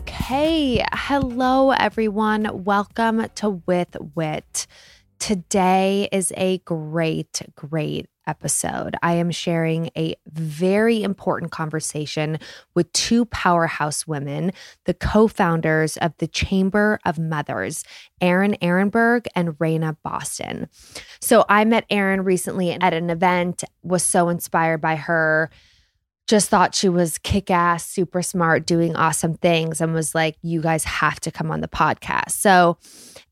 Okay, 0.00 0.82
hello 0.94 1.72
everyone. 1.72 2.64
Welcome 2.64 3.26
to 3.34 3.60
With 3.66 3.94
Whit. 4.14 4.66
Today 5.18 6.08
is 6.10 6.32
a 6.38 6.56
great, 6.60 7.42
great 7.54 8.06
episode. 8.26 8.96
I 9.02 9.16
am 9.16 9.30
sharing 9.30 9.90
a 9.98 10.14
very 10.26 11.02
important 11.02 11.52
conversation 11.52 12.38
with 12.74 12.90
two 12.94 13.26
powerhouse 13.26 14.06
women, 14.06 14.52
the 14.86 14.94
co 14.94 15.28
founders 15.28 15.98
of 15.98 16.14
the 16.16 16.28
Chamber 16.28 16.98
of 17.04 17.18
Mothers, 17.18 17.84
Erin 18.22 18.56
Erenberg 18.62 19.26
and 19.36 19.50
Raena 19.58 19.98
Boston. 20.02 20.70
So 21.20 21.44
I 21.50 21.66
met 21.66 21.84
Erin 21.90 22.24
recently 22.24 22.72
at 22.72 22.94
an 22.94 23.10
event, 23.10 23.64
was 23.82 24.02
so 24.02 24.30
inspired 24.30 24.80
by 24.80 24.96
her 24.96 25.50
just 26.30 26.48
thought 26.48 26.76
she 26.76 26.88
was 26.88 27.18
kick 27.18 27.50
ass, 27.50 27.84
super 27.84 28.22
smart, 28.22 28.64
doing 28.64 28.94
awesome 28.94 29.34
things, 29.34 29.80
and 29.80 29.92
was 29.92 30.14
like, 30.14 30.36
you 30.42 30.62
guys 30.62 30.84
have 30.84 31.18
to 31.18 31.30
come 31.32 31.50
on 31.50 31.60
the 31.60 31.66
podcast. 31.66 32.30
So, 32.30 32.78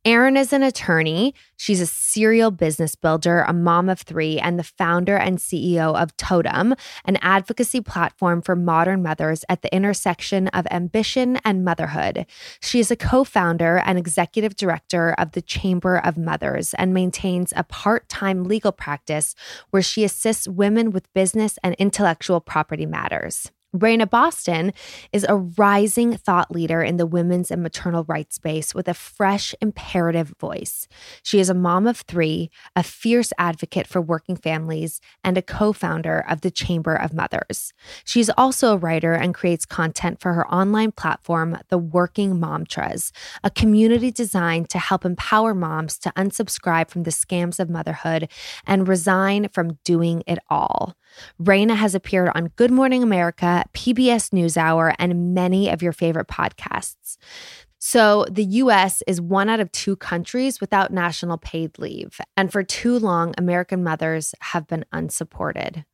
Erin 0.08 0.38
is 0.38 0.54
an 0.54 0.62
attorney. 0.62 1.34
She's 1.58 1.82
a 1.82 1.86
serial 1.86 2.50
business 2.50 2.94
builder, 2.94 3.42
a 3.42 3.52
mom 3.52 3.90
of 3.90 4.00
three, 4.00 4.38
and 4.38 4.58
the 4.58 4.64
founder 4.64 5.18
and 5.18 5.36
CEO 5.36 5.94
of 6.00 6.16
Totem, 6.16 6.74
an 7.04 7.18
advocacy 7.20 7.82
platform 7.82 8.40
for 8.40 8.56
modern 8.56 9.02
mothers 9.02 9.44
at 9.50 9.60
the 9.60 9.70
intersection 9.70 10.48
of 10.48 10.66
ambition 10.70 11.36
and 11.44 11.62
motherhood. 11.62 12.24
She 12.62 12.80
is 12.80 12.90
a 12.90 12.96
co 12.96 13.22
founder 13.22 13.82
and 13.84 13.98
executive 13.98 14.56
director 14.56 15.14
of 15.18 15.32
the 15.32 15.42
Chamber 15.42 15.98
of 15.98 16.16
Mothers 16.16 16.72
and 16.72 16.94
maintains 16.94 17.52
a 17.54 17.62
part 17.62 18.08
time 18.08 18.44
legal 18.44 18.72
practice 18.72 19.34
where 19.68 19.82
she 19.82 20.04
assists 20.04 20.48
women 20.48 20.90
with 20.90 21.12
business 21.12 21.58
and 21.62 21.74
intellectual 21.74 22.40
property 22.40 22.86
matters. 22.86 23.52
Raena 23.76 24.08
Boston 24.08 24.72
is 25.12 25.26
a 25.28 25.36
rising 25.36 26.16
thought 26.16 26.50
leader 26.50 26.82
in 26.82 26.96
the 26.96 27.04
women's 27.04 27.50
and 27.50 27.62
maternal 27.62 28.04
rights 28.04 28.36
space 28.36 28.74
with 28.74 28.88
a 28.88 28.94
fresh, 28.94 29.54
imperative 29.60 30.32
voice. 30.40 30.88
She 31.22 31.38
is 31.38 31.50
a 31.50 31.54
mom 31.54 31.86
of 31.86 31.98
three, 31.98 32.50
a 32.74 32.82
fierce 32.82 33.30
advocate 33.36 33.86
for 33.86 34.00
working 34.00 34.36
families, 34.36 35.02
and 35.22 35.36
a 35.36 35.42
co 35.42 35.74
founder 35.74 36.24
of 36.26 36.40
the 36.40 36.50
Chamber 36.50 36.94
of 36.94 37.12
Mothers. 37.12 37.74
She's 38.04 38.30
also 38.30 38.72
a 38.72 38.78
writer 38.78 39.12
and 39.12 39.34
creates 39.34 39.66
content 39.66 40.18
for 40.18 40.32
her 40.32 40.48
online 40.48 40.92
platform, 40.92 41.58
The 41.68 41.78
Working 41.78 42.40
Momtras, 42.40 43.12
a 43.44 43.50
community 43.50 44.10
designed 44.10 44.70
to 44.70 44.78
help 44.78 45.04
empower 45.04 45.52
moms 45.52 45.98
to 45.98 46.12
unsubscribe 46.16 46.88
from 46.88 47.02
the 47.02 47.10
scams 47.10 47.60
of 47.60 47.68
motherhood 47.68 48.30
and 48.66 48.88
resign 48.88 49.50
from 49.50 49.78
doing 49.84 50.22
it 50.26 50.38
all. 50.48 50.96
Raena 51.40 51.76
has 51.76 51.94
appeared 51.94 52.30
on 52.34 52.52
Good 52.56 52.70
Morning 52.70 53.02
America, 53.02 53.64
PBS 53.72 54.30
NewsHour, 54.30 54.94
and 54.98 55.34
many 55.34 55.68
of 55.70 55.82
your 55.82 55.92
favorite 55.92 56.28
podcasts. 56.28 57.16
So, 57.80 58.26
the 58.28 58.44
US 58.44 59.02
is 59.06 59.20
one 59.20 59.48
out 59.48 59.60
of 59.60 59.70
two 59.70 59.94
countries 59.96 60.60
without 60.60 60.92
national 60.92 61.38
paid 61.38 61.78
leave. 61.78 62.20
And 62.36 62.50
for 62.50 62.64
too 62.64 62.98
long, 62.98 63.34
American 63.38 63.84
mothers 63.84 64.34
have 64.40 64.66
been 64.66 64.84
unsupported. 64.92 65.84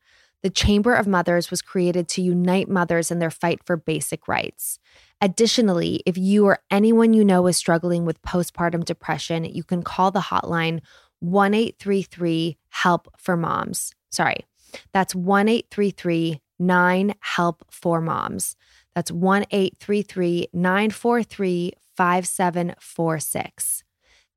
The 0.43 0.51
Chamber 0.51 0.95
of 0.95 1.07
Mothers 1.07 1.51
was 1.51 1.63
created 1.63 2.07
to 2.09 2.23
unite 2.23 2.69
mothers 2.69 3.11
in 3.11 3.19
their 3.19 3.31
fight 3.31 3.61
for 3.65 3.79
basic 3.79 4.29
rights. 4.29 4.79
Additionally, 5.21 6.03
if 6.05 6.19
you 6.19 6.45
or 6.45 6.59
anyone 6.71 7.15
you 7.15 7.25
know 7.25 7.47
is 7.47 7.57
struggling 7.57 8.05
with 8.05 8.21
postpartum 8.21 8.85
depression, 8.85 9.45
you 9.45 9.65
can 9.65 9.83
call 9.83 10.11
the 10.11 10.21
hotline 10.21 10.81
1 11.21 11.55
833 11.55 12.59
HELP 12.69 13.09
for 13.17 13.37
Moms. 13.37 13.95
Sorry, 14.11 14.45
that's 14.93 15.15
1 15.15 15.49
833 15.49 16.41
9 16.59 17.15
HELP 17.21 17.65
for 17.71 18.01
Moms. 18.01 18.57
That's 18.95 19.11
1 19.11 19.45
833 19.51 20.49
943 20.53 21.73
5746. 21.97 23.85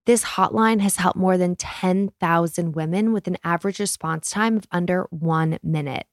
This 0.07 0.23
hotline 0.23 0.79
has 0.79 0.95
helped 0.95 1.17
more 1.17 1.37
than 1.37 1.57
10,000 1.57 2.75
women 2.75 3.11
with 3.11 3.27
an 3.27 3.35
average 3.43 3.77
response 3.77 4.29
time 4.29 4.55
of 4.55 4.65
under 4.71 5.05
one 5.09 5.59
minute. 5.61 6.07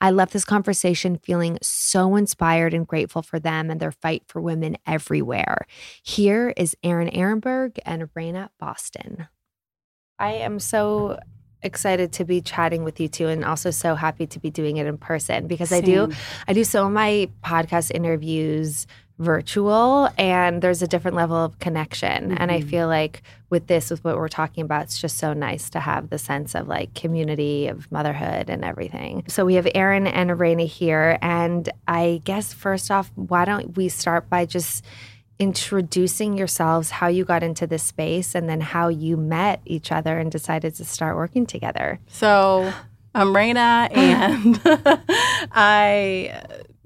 I 0.00 0.10
left 0.10 0.32
this 0.32 0.44
conversation 0.44 1.18
feeling 1.18 1.56
so 1.62 2.16
inspired 2.16 2.74
and 2.74 2.84
grateful 2.84 3.22
for 3.22 3.38
them 3.38 3.70
and 3.70 3.78
their 3.78 3.92
fight 3.92 4.24
for 4.26 4.40
women 4.42 4.76
everywhere. 4.88 5.68
Here 6.02 6.52
is 6.56 6.76
Erin 6.82 7.10
Erenberg 7.10 7.78
and 7.86 8.12
Raena 8.12 8.48
Boston. 8.58 9.28
I 10.18 10.32
am 10.32 10.58
so 10.58 11.20
excited 11.62 12.12
to 12.12 12.24
be 12.24 12.40
chatting 12.40 12.84
with 12.84 13.00
you 13.00 13.08
too 13.08 13.28
and 13.28 13.44
also 13.44 13.70
so 13.70 13.94
happy 13.94 14.26
to 14.26 14.38
be 14.38 14.50
doing 14.50 14.76
it 14.76 14.86
in 14.86 14.96
person 14.96 15.46
because 15.46 15.70
Same. 15.70 15.82
I 15.82 15.86
do 15.86 16.12
I 16.46 16.52
do 16.52 16.64
so 16.64 16.88
my 16.88 17.28
podcast 17.44 17.90
interviews 17.92 18.86
virtual 19.18 20.08
and 20.16 20.62
there's 20.62 20.80
a 20.80 20.86
different 20.86 21.16
level 21.16 21.36
of 21.36 21.58
connection 21.58 22.28
mm-hmm. 22.28 22.36
and 22.38 22.52
I 22.52 22.60
mm-hmm. 22.60 22.68
feel 22.68 22.86
like 22.86 23.22
with 23.50 23.66
this 23.66 23.90
with 23.90 24.04
what 24.04 24.16
we're 24.16 24.28
talking 24.28 24.62
about 24.62 24.84
it's 24.84 25.00
just 25.00 25.18
so 25.18 25.32
nice 25.32 25.70
to 25.70 25.80
have 25.80 26.10
the 26.10 26.18
sense 26.18 26.54
of 26.54 26.68
like 26.68 26.94
community 26.94 27.66
of 27.66 27.90
motherhood 27.90 28.48
and 28.48 28.64
everything. 28.64 29.24
So 29.26 29.44
we 29.44 29.54
have 29.54 29.66
Erin 29.74 30.06
and 30.06 30.30
Raena 30.30 30.66
here 30.66 31.18
and 31.20 31.68
I 31.88 32.20
guess 32.24 32.52
first 32.52 32.92
off 32.92 33.10
why 33.16 33.44
don't 33.44 33.76
we 33.76 33.88
start 33.88 34.30
by 34.30 34.46
just 34.46 34.84
introducing 35.38 36.36
yourselves, 36.36 36.90
how 36.90 37.06
you 37.06 37.24
got 37.24 37.42
into 37.42 37.66
this 37.66 37.82
space, 37.82 38.34
and 38.34 38.48
then 38.48 38.60
how 38.60 38.88
you 38.88 39.16
met 39.16 39.60
each 39.64 39.92
other 39.92 40.18
and 40.18 40.30
decided 40.30 40.74
to 40.76 40.84
start 40.84 41.16
working 41.16 41.46
together. 41.46 42.00
So 42.08 42.72
I'm 43.14 43.28
Raena, 43.28 43.88
and 43.96 44.60
I 45.52 46.42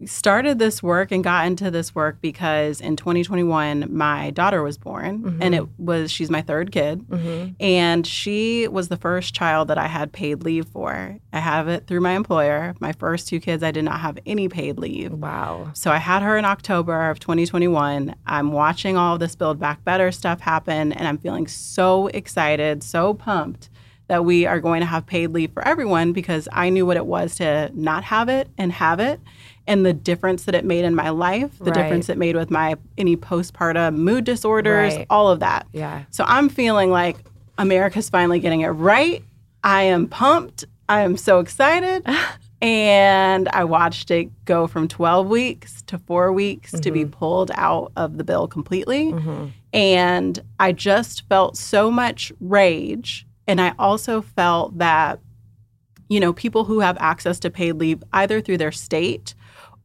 started 0.07 0.59
this 0.59 0.83
work 0.83 1.13
and 1.13 1.23
got 1.23 1.47
into 1.47 1.71
this 1.71 1.95
work 1.95 2.19
because 2.21 2.81
in 2.81 2.97
2021 2.97 3.87
my 3.91 4.31
daughter 4.31 4.63
was 4.63 4.79
born 4.79 5.23
mm-hmm. 5.23 5.43
and 5.43 5.55
it 5.55 5.67
was 5.79 6.11
she's 6.11 6.31
my 6.31 6.43
third 6.43 6.73
kid 6.73 7.01
mm-hmm. 7.09 7.53
and 7.61 8.07
she 8.07 8.69
was 8.69 8.89
the 8.89 8.97
first 8.97 9.35
child 9.35 9.69
that 9.69 9.79
I 9.79 9.87
had 9.87 10.13
paid 10.13 10.43
leave 10.43 10.67
for. 10.67 11.17
I 11.33 11.39
have 11.39 11.69
it 11.69 11.87
through 11.87 12.01
my 12.01 12.13
employer. 12.13 12.75
My 12.81 12.93
first 12.93 13.29
two 13.29 13.41
kids 13.41 13.63
I 13.63 13.71
did 13.71 13.85
not 13.85 14.01
have 14.01 14.19
any 14.27 14.49
paid 14.49 14.79
leave. 14.79 15.13
Wow. 15.13 15.71
So 15.75 15.91
I 15.91 15.99
had 15.99 16.23
her 16.23 16.37
in 16.37 16.45
October 16.45 17.11
of 17.11 17.19
2021. 17.19 18.15
I'm 18.27 18.53
watching 18.53 18.97
all 18.97 19.19
this 19.19 19.37
build 19.37 19.59
back 19.59 19.85
better 19.85 20.13
stuff 20.13 20.41
happen 20.41 20.93
and 20.93 21.09
I'm 21.09 21.19
feeling 21.19 21.47
so 21.47 22.09
excited, 22.09 22.83
so 22.83 23.15
pumped 23.15 23.71
that 24.09 24.25
we 24.25 24.45
are 24.45 24.61
going 24.61 24.81
to 24.81 24.87
have 24.87 25.07
paid 25.07 25.29
leave 25.29 25.53
for 25.53 25.67
everyone 25.67 26.13
because 26.13 26.49
I 26.53 26.69
knew 26.69 26.85
what 26.85 26.99
it 26.99 27.07
was 27.07 27.37
to 27.37 27.71
not 27.73 28.05
have 28.05 28.29
it 28.29 28.49
and 28.59 28.71
have 28.73 29.01
it 29.01 29.21
and 29.67 29.87
the 29.87 29.93
difference 29.93 30.45
that 30.45 30.55
it 30.55 30.65
made 30.65 30.85
in 30.85 30.95
my 30.95 31.11
life, 31.11 31.57
the 31.59 31.67
Right. 31.67 31.75
difference 31.75 32.09
it 32.09 32.19
made 32.19 32.37
with 32.37 32.51
my 32.51 32.75
any 32.99 33.17
postpartum 33.17 33.97
mood 33.97 34.25
disorders, 34.25 34.95
Right. 34.95 35.07
all 35.09 35.29
of 35.29 35.41
that. 35.41 35.67
Yeah. 35.73 36.03
So 36.11 36.25
I'm 36.27 36.49
feeling 36.49 36.91
like 36.91 37.17
America's 37.59 38.09
finally 38.11 38.41
getting 38.41 38.63
it 38.63 38.69
right. 38.69 39.23
I 39.63 39.83
am 39.83 40.09
pumped. 40.09 40.65
I 40.89 41.03
am 41.03 41.17
so 41.17 41.39
excited. 41.39 42.05
and 42.63 43.49
I 43.49 43.65
watched 43.65 44.11
it 44.11 44.31
go 44.45 44.67
from 44.67 44.89
12 44.89 45.27
weeks 45.29 45.83
to 45.83 45.99
four 45.99 46.33
weeks 46.33 46.73
to 46.73 46.91
be 46.91 47.01
mm-hmm. 47.01 47.11
pulled 47.11 47.51
out 47.55 47.93
of 47.97 48.19
the 48.19 48.25
bill 48.25 48.47
completely. 48.47 49.13
Mm-hmm. 49.13 49.47
And 49.73 50.39
I 50.61 50.73
just 50.73 51.29
felt 51.29 51.57
so 51.57 51.91
much 51.91 52.33
rage. 52.41 53.27
And 53.47 53.61
I 53.61 53.75
also 53.79 54.23
felt 54.23 54.79
that, 54.79 55.21
you 56.09 56.21
know, 56.21 56.33
people 56.33 56.65
who 56.65 56.81
have 56.81 56.97
access 57.01 57.41
to 57.41 57.51
paid 57.51 57.73
leave 57.73 58.03
either 58.13 58.41
through 58.41 58.59
their 58.59 58.73
state 58.73 59.35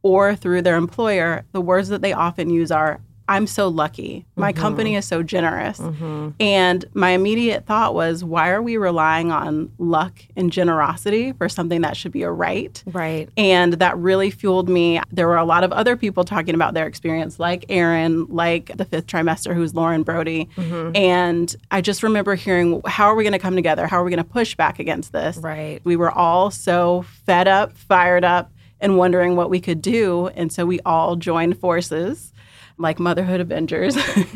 or 0.02 0.36
through 0.36 0.62
their 0.62 0.76
employer, 0.76 1.44
the 1.52 1.60
words 1.60 1.88
that 1.88 2.02
they 2.02 2.12
often 2.12 2.50
use 2.50 2.70
are, 2.70 3.00
I'm 3.30 3.46
so 3.46 3.68
lucky. 3.68 4.24
My 4.36 4.52
mm-hmm. 4.52 4.60
company 4.62 4.96
is 4.96 5.04
so 5.04 5.22
generous. 5.22 5.78
Mm-hmm. 5.78 6.30
And 6.40 6.86
my 6.94 7.10
immediate 7.10 7.66
thought 7.66 7.92
was, 7.94 8.24
why 8.24 8.48
are 8.48 8.62
we 8.62 8.78
relying 8.78 9.30
on 9.30 9.70
luck 9.76 10.18
and 10.34 10.50
generosity 10.50 11.32
for 11.32 11.46
something 11.46 11.82
that 11.82 11.94
should 11.94 12.10
be 12.10 12.22
a 12.22 12.30
right? 12.30 12.82
Right. 12.86 13.28
And 13.36 13.74
that 13.74 13.98
really 13.98 14.30
fueled 14.30 14.70
me. 14.70 15.02
There 15.12 15.26
were 15.28 15.36
a 15.36 15.44
lot 15.44 15.62
of 15.62 15.72
other 15.72 15.94
people 15.94 16.24
talking 16.24 16.54
about 16.54 16.72
their 16.72 16.86
experience, 16.86 17.38
like 17.38 17.66
Erin, 17.68 18.24
like 18.30 18.74
the 18.74 18.86
fifth 18.86 19.06
trimester, 19.06 19.54
who's 19.54 19.74
Lauren 19.74 20.04
Brody. 20.04 20.48
Mm-hmm. 20.56 20.96
And 20.96 21.54
I 21.70 21.82
just 21.82 22.02
remember 22.02 22.34
hearing, 22.34 22.80
how 22.86 23.08
are 23.08 23.14
we 23.14 23.24
going 23.24 23.34
to 23.34 23.38
come 23.38 23.56
together? 23.56 23.86
How 23.86 24.00
are 24.00 24.04
we 24.04 24.10
going 24.10 24.24
to 24.24 24.30
push 24.30 24.54
back 24.54 24.78
against 24.78 25.12
this? 25.12 25.36
Right. 25.36 25.80
We 25.84 25.96
were 25.96 26.10
all 26.10 26.50
so 26.50 27.04
fed 27.26 27.46
up, 27.46 27.76
fired 27.76 28.24
up, 28.24 28.50
and 28.80 28.96
wondering 28.96 29.36
what 29.36 29.50
we 29.50 29.60
could 29.60 29.82
do. 29.82 30.28
And 30.28 30.52
so 30.52 30.66
we 30.66 30.80
all 30.80 31.16
joined 31.16 31.58
forces 31.58 32.32
like 32.78 32.98
Motherhood 32.98 33.40
Avengers. 33.40 33.96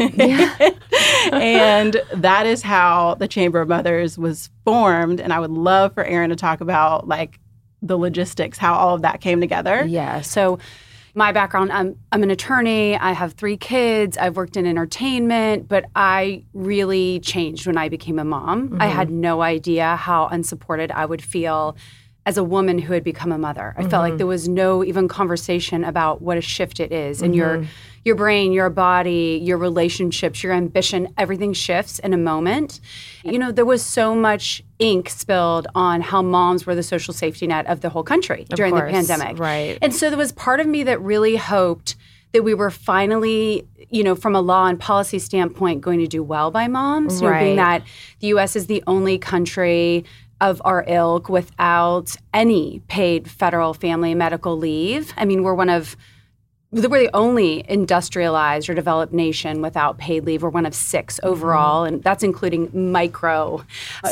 and 1.33 1.97
that 2.15 2.47
is 2.47 2.63
how 2.63 3.15
the 3.15 3.29
Chamber 3.29 3.61
of 3.61 3.69
Mothers 3.69 4.19
was 4.19 4.51
formed. 4.65 5.21
And 5.21 5.33
I 5.33 5.41
would 5.41 5.51
love 5.51 5.95
for 5.95 6.05
Erin 6.05 6.31
to 6.31 6.37
talk 6.37 6.61
about 6.61 7.07
like 7.07 7.39
the 7.81 7.97
logistics, 7.97 8.59
how 8.59 8.75
all 8.75 8.95
of 8.95 9.03
that 9.03 9.21
came 9.21 9.41
together. 9.41 9.85
Yeah. 9.87 10.21
So 10.21 10.59
my 11.15 11.31
background, 11.33 11.73
I'm 11.73 11.97
I'm 12.11 12.23
an 12.23 12.31
attorney. 12.31 12.97
I 12.97 13.13
have 13.13 13.35
three 13.35 13.57
kids. 13.57 14.17
I've 14.17 14.37
worked 14.37 14.57
in 14.57 14.67
entertainment, 14.67 15.69
but 15.69 15.85
I 15.95 16.45
really 16.55 17.21
changed 17.21 17.67
when 17.67 17.77
I 17.77 17.91
became 17.91 18.19
a 18.19 18.25
mom. 18.25 18.79
I 18.81 18.87
mm-hmm. 18.87 18.97
had 18.97 19.11
no 19.11 19.43
idea 19.43 19.97
how 19.97 20.27
unsupported 20.29 20.91
I 20.91 21.05
would 21.05 21.23
feel 21.23 21.77
as 22.25 22.37
a 22.37 22.45
woman 22.45 22.79
who 22.79 22.93
had 22.93 23.03
become 23.03 23.33
a 23.33 23.39
mother. 23.39 23.75
I 23.77 23.83
felt 23.83 24.03
like 24.03 24.11
mm-hmm. 24.11 24.19
there 24.19 24.27
was 24.29 24.49
no 24.49 24.85
even 24.85 25.09
conversation 25.09 25.83
about 25.83 26.23
what 26.23 26.39
a 26.39 26.41
shift 26.41 26.79
it 26.79 26.93
is 26.93 27.21
in 27.21 27.35
your 27.35 27.59
mm-hmm. 27.59 27.67
your 28.05 28.15
brain, 28.15 28.53
your 28.53 28.71
body, 28.71 29.41
your 29.43 29.59
relationships, 29.59 30.43
your 30.43 30.53
ambition, 30.53 31.13
everything 31.19 31.53
shifts 31.53 31.99
in 31.99 32.13
a 32.13 32.17
moment. 32.17 32.81
You 33.25 33.39
know, 33.39 33.51
there 33.51 33.65
was 33.65 33.85
so 33.85 34.15
much 34.15 34.63
ink 34.79 35.09
spilled 35.09 35.67
on 35.75 36.01
how 36.01 36.23
moms 36.23 36.65
were 36.65 36.77
the 36.77 36.83
social 36.85 37.13
safety 37.13 37.49
net 37.49 37.67
of 37.67 37.81
the 37.81 37.89
whole 37.89 38.05
country 38.05 38.47
during 38.51 38.75
course, 38.75 38.93
the 38.93 38.93
pandemic. 38.93 39.39
right. 39.39 39.79
And 39.83 39.93
so 39.93 40.09
there 40.09 40.19
was 40.19 40.31
part 40.31 40.61
of 40.61 40.67
me 40.69 40.85
that 40.85 41.01
really 41.01 41.37
hoped 41.37 41.97
that 42.33 42.43
we 42.43 42.55
were 42.55 42.71
finally, 42.71 43.67
you 43.91 44.03
know, 44.03 44.15
from 44.15 44.35
a 44.35 44.41
law 44.41 44.67
and 44.67 44.81
policy 44.81 45.19
standpoint, 45.19 45.81
going 45.81 45.99
to 45.99 46.07
do 46.07 46.23
well 46.23 46.51
by 46.51 46.67
moms. 46.67 47.21
You 47.21 47.29
know, 47.29 47.39
being 47.39 47.57
that 47.57 47.83
the 48.21 48.29
U.S. 48.29 48.57
is 48.57 48.67
the 48.67 48.83
only 48.87 49.19
country 49.19 50.05
of 50.43 50.61
our 50.65 50.85
ilk 50.89 51.29
without 51.29 52.15
any 52.35 52.83
paid 52.89 53.31
federal 53.31 53.73
family 53.73 54.15
medical 54.15 54.59
leave. 54.59 55.15
I 55.17 55.25
mean, 55.25 55.43
we're 55.43 55.55
one 55.55 55.71
of 55.71 55.97
we're 56.73 56.81
the 56.81 57.11
only 57.15 57.65
industrialized 57.69 58.71
or 58.71 58.75
developed 58.75 59.13
nation 59.13 59.61
without 59.61 59.99
paid 59.99 60.25
leave. 60.25 60.43
We're 60.43 60.49
one 60.49 60.65
of 60.65 60.75
6 60.75 61.21
overall, 61.23 61.85
and 61.85 62.03
that's 62.03 62.23
including 62.23 62.71
micro 62.73 63.63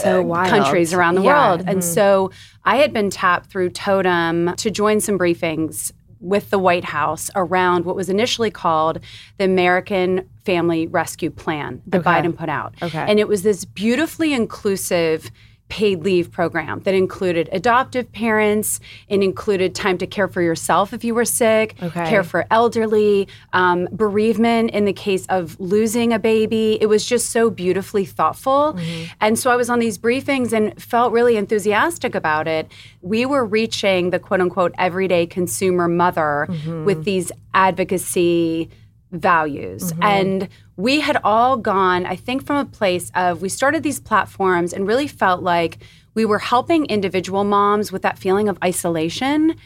So 0.02 0.30
uh, 0.34 0.46
countries 0.46 0.92
around 0.92 1.14
the 1.14 1.22
Yeah. 1.22 1.48
world. 1.48 1.64
And 1.66 1.82
so 1.82 2.30
I 2.66 2.76
had 2.76 2.92
been 2.92 3.08
tapped 3.08 3.50
through 3.50 3.70
Totem 3.70 4.54
to 4.56 4.70
join 4.70 5.00
some 5.00 5.18
briefings 5.18 5.90
with 6.20 6.50
the 6.50 6.58
White 6.58 6.84
House 6.84 7.30
around 7.34 7.86
what 7.86 7.96
was 7.96 8.10
initially 8.10 8.50
called 8.50 9.00
the 9.38 9.44
American 9.44 10.28
Family 10.44 10.86
Rescue 10.86 11.30
Plan 11.30 11.80
that 11.86 12.00
Okay. 12.00 12.10
Biden 12.10 12.36
put 12.36 12.50
out. 12.50 12.74
Okay. 12.82 13.04
And 13.08 13.18
it 13.18 13.26
was 13.26 13.42
this 13.42 13.64
beautifully 13.64 14.34
inclusive 14.34 15.30
paid 15.70 16.04
leave 16.04 16.30
program 16.30 16.80
that 16.80 16.92
included 16.92 17.48
adoptive 17.52 18.12
parents 18.12 18.80
and 19.08 19.22
included 19.22 19.74
time 19.74 19.96
to 19.96 20.06
care 20.06 20.28
for 20.28 20.42
yourself 20.42 20.92
if 20.92 21.04
you 21.04 21.14
were 21.14 21.24
sick, 21.24 21.76
Okay. 21.82 22.08
care 22.08 22.24
for 22.24 22.44
elderly, 22.50 23.28
um, 23.52 23.88
bereavement 23.92 24.72
in 24.72 24.84
the 24.84 24.92
case 24.92 25.24
of 25.28 25.58
losing 25.58 26.12
a 26.12 26.18
baby. 26.18 26.76
It 26.80 26.86
was 26.86 27.06
just 27.06 27.30
so 27.30 27.48
beautifully 27.48 28.04
thoughtful. 28.04 28.74
Mm-hmm. 28.74 29.04
And 29.20 29.38
so 29.38 29.50
I 29.50 29.56
was 29.56 29.70
on 29.70 29.78
these 29.78 29.96
briefings 29.96 30.52
and 30.52 30.80
felt 30.82 31.12
really 31.12 31.36
enthusiastic 31.36 32.14
about 32.14 32.46
it. 32.48 32.70
We 33.00 33.24
were 33.24 33.44
reaching 33.44 34.10
the 34.10 34.18
quote 34.18 34.40
unquote 34.40 34.74
everyday 34.76 35.26
consumer 35.26 35.88
mother 35.88 36.48
mm-hmm. 36.50 36.84
with 36.84 37.04
these 37.04 37.32
advocacy 37.54 38.68
values. 39.12 39.92
Mm-hmm. 39.92 40.02
And 40.02 40.48
we 40.80 41.00
had 41.00 41.18
all 41.22 41.56
gone, 41.56 42.06
I 42.06 42.16
think, 42.16 42.46
from 42.46 42.56
a 42.56 42.64
place 42.64 43.10
of 43.14 43.42
we 43.42 43.48
started 43.48 43.82
these 43.82 44.00
platforms 44.00 44.72
and 44.72 44.86
really 44.86 45.06
felt 45.06 45.42
like 45.42 45.78
we 46.14 46.24
were 46.24 46.38
helping 46.38 46.86
individual 46.86 47.44
moms 47.44 47.92
with 47.92 48.02
that 48.02 48.18
feeling 48.18 48.48
of 48.48 48.58
isolation. 48.64 49.56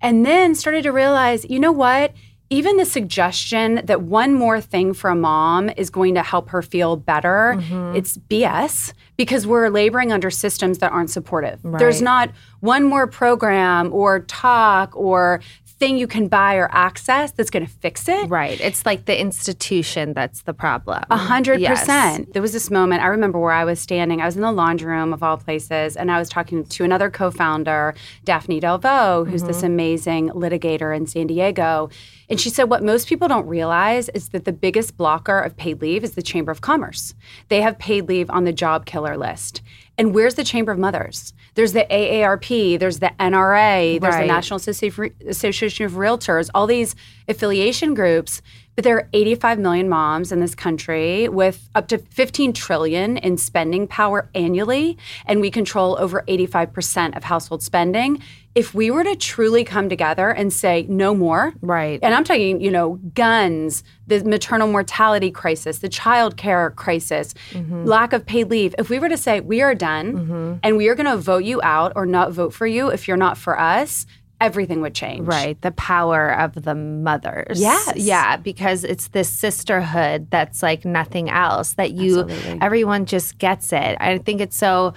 And 0.00 0.26
then 0.26 0.54
started 0.54 0.82
to 0.82 0.92
realize, 0.92 1.44
you 1.48 1.60
know 1.60 1.72
what? 1.72 2.12
Even 2.50 2.76
the 2.76 2.84
suggestion 2.84 3.80
that 3.84 4.02
one 4.02 4.34
more 4.34 4.60
thing 4.60 4.92
for 4.92 5.08
a 5.08 5.14
mom 5.14 5.70
is 5.70 5.88
going 5.88 6.14
to 6.16 6.22
help 6.22 6.50
her 6.50 6.60
feel 6.60 6.96
better, 6.96 7.54
mm-hmm. 7.56 7.96
it's 7.96 8.18
BS 8.18 8.92
because 9.16 9.46
we're 9.46 9.68
laboring 9.68 10.12
under 10.12 10.30
systems 10.30 10.78
that 10.78 10.92
aren't 10.92 11.08
supportive. 11.08 11.60
There's 11.62 12.02
not 12.02 12.30
one 12.60 12.84
more 12.84 13.06
program 13.06 13.92
or 13.92 14.20
talk 14.20 14.94
or 14.94 15.40
thing 15.82 15.98
you 15.98 16.06
can 16.06 16.28
buy 16.28 16.54
or 16.54 16.68
access 16.70 17.32
that's 17.32 17.50
going 17.50 17.66
to 17.66 17.72
fix 17.72 18.08
it. 18.08 18.30
Right. 18.30 18.60
It's 18.60 18.86
like 18.86 19.06
the 19.06 19.20
institution 19.20 20.12
that's 20.12 20.42
the 20.42 20.54
problem. 20.54 21.02
A 21.10 21.16
hundred 21.16 21.60
percent. 21.64 22.32
There 22.32 22.40
was 22.40 22.52
this 22.52 22.70
moment. 22.70 23.02
I 23.02 23.08
remember 23.08 23.40
where 23.40 23.50
I 23.50 23.64
was 23.64 23.80
standing. 23.80 24.20
I 24.20 24.26
was 24.26 24.36
in 24.36 24.42
the 24.42 24.52
laundry 24.52 24.92
room 24.92 25.12
of 25.12 25.24
all 25.24 25.36
places, 25.36 25.96
and 25.96 26.12
I 26.12 26.20
was 26.20 26.28
talking 26.28 26.64
to 26.64 26.84
another 26.84 27.10
co-founder, 27.10 27.96
Daphne 28.22 28.60
Delvaux, 28.60 29.28
who's 29.28 29.42
this 29.42 29.56
mm-hmm. 29.56 29.66
amazing 29.66 30.28
litigator 30.28 30.96
in 30.96 31.08
San 31.08 31.26
Diego. 31.26 31.90
And 32.28 32.40
she 32.40 32.48
said, 32.48 32.70
what 32.70 32.84
most 32.84 33.08
people 33.08 33.26
don't 33.26 33.48
realize 33.48 34.08
is 34.10 34.28
that 34.28 34.44
the 34.44 34.52
biggest 34.52 34.96
blocker 34.96 35.40
of 35.40 35.56
paid 35.56 35.82
leave 35.82 36.04
is 36.04 36.12
the 36.12 36.22
Chamber 36.22 36.52
of 36.52 36.60
Commerce. 36.60 37.12
They 37.48 37.60
have 37.60 37.76
paid 37.80 38.08
leave 38.08 38.30
on 38.30 38.44
the 38.44 38.52
job 38.52 38.86
killer 38.86 39.16
list. 39.16 39.62
And 40.02 40.12
where's 40.12 40.34
the 40.34 40.42
Chamber 40.42 40.72
of 40.72 40.80
Mothers? 40.80 41.32
There's 41.54 41.74
the 41.74 41.86
AARP, 41.88 42.76
there's 42.80 42.98
the 42.98 43.12
NRA, 43.20 44.00
there's 44.00 44.14
Right. 44.16 44.22
the 44.22 44.26
National 44.26 44.56
Association 44.56 45.86
of 45.86 45.92
Realtors, 45.92 46.50
all 46.52 46.66
these 46.66 46.96
affiliation 47.28 47.94
groups. 47.94 48.42
But 48.74 48.82
there 48.82 48.96
are 48.96 49.08
85 49.12 49.60
million 49.60 49.88
moms 49.88 50.32
in 50.32 50.40
this 50.40 50.56
country 50.56 51.28
with 51.28 51.68
up 51.76 51.86
to 51.86 51.98
15 51.98 52.52
trillion 52.52 53.16
in 53.16 53.36
spending 53.36 53.86
power 53.86 54.28
annually, 54.34 54.98
and 55.24 55.40
we 55.40 55.52
control 55.52 55.96
over 56.00 56.24
85% 56.26 57.16
of 57.16 57.22
household 57.22 57.62
spending. 57.62 58.20
If 58.54 58.74
we 58.74 58.90
were 58.90 59.02
to 59.02 59.16
truly 59.16 59.64
come 59.64 59.88
together 59.88 60.30
and 60.30 60.52
say 60.52 60.84
no 60.88 61.14
more, 61.14 61.54
Right. 61.62 61.98
and 62.02 62.14
I'm 62.14 62.22
talking, 62.22 62.60
you 62.60 62.70
know, 62.70 63.00
guns, 63.14 63.82
the 64.06 64.22
maternal 64.24 64.68
mortality 64.68 65.30
crisis, 65.30 65.78
the 65.78 65.88
child 65.88 66.36
care 66.36 66.70
crisis, 66.70 67.34
mm-hmm. 67.50 67.84
lack 67.84 68.12
of 68.12 68.26
paid 68.26 68.50
leave. 68.50 68.74
If 68.78 68.90
we 68.90 68.98
were 68.98 69.08
to 69.08 69.16
say, 69.16 69.40
we 69.40 69.62
are 69.62 69.74
done 69.74 70.12
mm-hmm. 70.12 70.54
and 70.62 70.76
we 70.76 70.88
are 70.88 70.94
going 70.94 71.06
to 71.06 71.16
vote 71.16 71.44
you 71.44 71.60
out 71.62 71.92
or 71.96 72.04
not 72.04 72.32
vote 72.32 72.52
for 72.52 72.66
you 72.66 72.88
if 72.88 73.08
you're 73.08 73.16
not 73.16 73.38
for 73.38 73.58
us, 73.58 74.04
everything 74.38 74.80
would 74.80 74.94
change. 74.94 75.26
Right. 75.26 75.58
The 75.62 75.70
power 75.70 76.38
of 76.38 76.64
the 76.64 76.74
mothers. 76.74 77.60
Yes. 77.60 77.92
Yeah. 77.96 78.36
Because 78.36 78.82
it's 78.84 79.08
this 79.08 79.30
sisterhood 79.30 80.30
that's 80.30 80.62
like 80.62 80.84
nothing 80.84 81.30
else, 81.30 81.74
that 81.74 81.92
you, 81.92 82.28
everyone 82.60 83.06
just 83.06 83.38
gets 83.38 83.72
it. 83.72 83.96
I 84.00 84.18
think 84.18 84.40
it's 84.40 84.56
so 84.56 84.94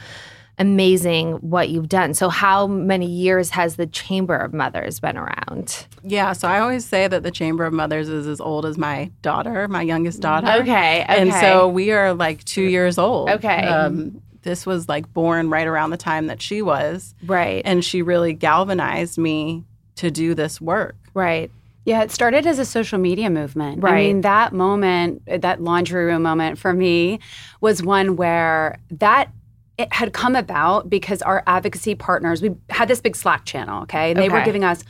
amazing 0.57 1.33
what 1.33 1.69
you've 1.69 1.89
done. 1.89 2.13
So, 2.13 2.29
how 2.29 2.67
many 2.67 3.05
years 3.05 3.49
has 3.51 3.75
the 3.75 3.87
Chamber 3.87 4.35
of 4.35 4.53
Mothers 4.53 4.99
been 4.99 5.17
around? 5.17 5.87
Yeah, 6.03 6.33
so 6.33 6.47
I 6.47 6.59
always 6.59 6.85
say 6.85 7.07
that 7.07 7.23
the 7.23 7.31
Chamber 7.31 7.65
of 7.65 7.73
Mothers 7.73 8.09
is 8.09 8.27
as 8.27 8.39
old 8.39 8.65
as 8.65 8.77
my 8.77 9.11
daughter, 9.21 9.67
my 9.67 9.81
youngest 9.81 10.21
daughter. 10.21 10.47
Okay. 10.47 10.61
okay. 10.61 11.05
And 11.07 11.33
so 11.33 11.67
we 11.67 11.91
are 11.91 12.13
like 12.13 12.43
two 12.43 12.63
years 12.63 12.97
old. 12.97 13.29
Okay. 13.29 13.63
Um, 13.65 14.21
this 14.43 14.65
was 14.65 14.87
like 14.87 15.11
born 15.11 15.49
right 15.49 15.67
around 15.67 15.89
the 15.89 15.97
time 15.97 16.27
that 16.27 16.41
she 16.41 16.61
was. 16.61 17.15
right. 17.25 17.61
And 17.65 17.83
she 17.83 18.01
really 18.01 18.33
galvanized 18.33 19.17
me 19.17 19.63
to 19.95 20.11
do 20.11 20.33
this 20.33 20.61
work. 20.61 20.95
right. 21.13 21.51
Yeah, 21.87 22.01
it 22.01 22.09
started 22.09 22.47
as 22.47 22.57
a 22.57 22.65
social 22.65 22.97
media 22.97 23.29
movement. 23.29 23.83
Right. 23.83 23.93
I 23.93 23.97
mean, 24.07 24.21
that 24.21 24.53
moment, 24.53 25.21
that 25.27 25.61
laundry 25.61 26.05
room 26.05 26.23
moment 26.23 26.57
for 26.57 26.73
me 26.73 27.19
was 27.61 27.83
one 27.83 28.15
where 28.15 28.79
that 28.89 29.31
it 29.77 29.91
had 29.91 30.13
come 30.13 30.35
about 30.35 30.89
because 30.89 31.21
our 31.21 31.43
advocacy 31.47 31.95
partners, 31.95 32.41
we 32.41 32.51
had 32.69 32.87
this 32.87 33.01
big 33.01 33.15
Slack 33.15 33.45
channel, 33.45 33.83
okay? 33.83 34.11
And 34.11 34.19
they 34.19 34.29
were 34.29 34.43
giving 34.43 34.63
us 34.63 34.83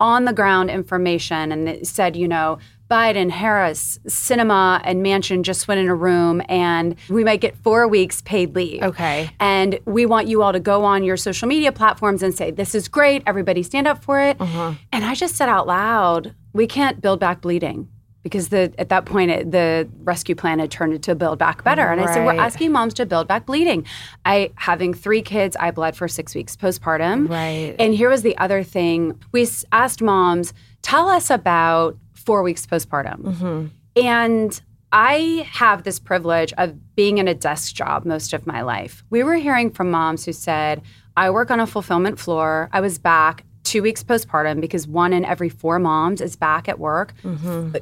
on 0.00 0.24
the 0.24 0.32
ground 0.32 0.70
information 0.70 1.52
and 1.52 1.68
it 1.68 1.86
said, 1.86 2.16
you 2.16 2.26
know, 2.26 2.58
Biden, 2.90 3.30
Harris, 3.30 4.00
Sinema, 4.08 4.80
and 4.82 5.04
Manchin 5.04 5.42
just 5.42 5.68
went 5.68 5.80
in 5.80 5.88
a 5.88 5.94
room 5.94 6.42
and 6.48 6.96
we 7.08 7.22
might 7.22 7.40
get 7.40 7.56
four 7.56 7.86
weeks 7.86 8.20
paid 8.22 8.56
leave. 8.56 8.82
Okay. 8.82 9.30
And 9.38 9.78
we 9.84 10.06
want 10.06 10.26
you 10.26 10.42
all 10.42 10.52
to 10.52 10.58
go 10.58 10.84
on 10.84 11.04
your 11.04 11.16
social 11.16 11.46
media 11.46 11.70
platforms 11.70 12.22
and 12.22 12.34
say, 12.34 12.50
this 12.50 12.74
is 12.74 12.88
great. 12.88 13.22
Everybody 13.26 13.62
stand 13.62 13.86
up 13.86 14.02
for 14.02 14.20
it. 14.20 14.40
Uh-huh. 14.40 14.72
And 14.90 15.04
I 15.04 15.14
just 15.14 15.36
said 15.36 15.48
out 15.48 15.68
loud, 15.68 16.34
we 16.52 16.66
can't 16.66 17.00
build 17.00 17.20
back 17.20 17.42
bleeding. 17.42 17.88
Because 18.22 18.50
the 18.50 18.72
at 18.78 18.90
that 18.90 19.06
point 19.06 19.30
it, 19.30 19.50
the 19.50 19.88
rescue 20.02 20.34
plan 20.34 20.58
had 20.58 20.70
turned 20.70 20.92
into 20.92 21.14
build 21.14 21.38
back 21.38 21.64
better, 21.64 21.86
and 21.86 22.00
I 22.02 22.12
said 22.12 22.26
we're 22.26 22.34
asking 22.38 22.70
moms 22.70 22.92
to 22.94 23.06
build 23.06 23.26
back 23.26 23.46
bleeding. 23.46 23.86
I 24.26 24.50
having 24.56 24.92
three 24.92 25.22
kids, 25.22 25.56
I 25.58 25.70
bled 25.70 25.96
for 25.96 26.06
six 26.06 26.34
weeks 26.34 26.54
postpartum, 26.54 27.30
Right. 27.30 27.74
and 27.78 27.94
here 27.94 28.10
was 28.10 28.20
the 28.22 28.36
other 28.36 28.62
thing: 28.62 29.18
we 29.32 29.48
asked 29.72 30.02
moms, 30.02 30.52
tell 30.82 31.08
us 31.08 31.30
about 31.30 31.96
four 32.12 32.42
weeks 32.42 32.66
postpartum, 32.66 33.20
Mm-hmm. 33.22 33.66
and 33.96 34.60
I 34.92 35.46
have 35.52 35.84
this 35.84 35.98
privilege 35.98 36.52
of 36.58 36.94
being 36.96 37.18
in 37.18 37.26
a 37.28 37.34
desk 37.34 37.74
job 37.74 38.04
most 38.04 38.32
of 38.34 38.46
my 38.46 38.60
life. 38.62 39.02
We 39.08 39.22
were 39.22 39.36
hearing 39.36 39.70
from 39.70 39.90
moms 39.90 40.24
who 40.24 40.32
said, 40.32 40.82
I 41.16 41.30
work 41.30 41.50
on 41.50 41.60
a 41.60 41.66
fulfillment 41.66 42.18
floor. 42.18 42.68
I 42.72 42.80
was 42.80 42.98
back 42.98 43.44
two 43.62 43.82
weeks 43.82 44.02
postpartum 44.02 44.60
because 44.60 44.88
one 44.88 45.12
in 45.12 45.24
every 45.24 45.48
four 45.48 45.78
moms 45.78 46.20
is 46.20 46.34
back 46.34 46.68
at 46.68 46.78
work 46.80 47.14
Mm-hmm. 47.22 47.76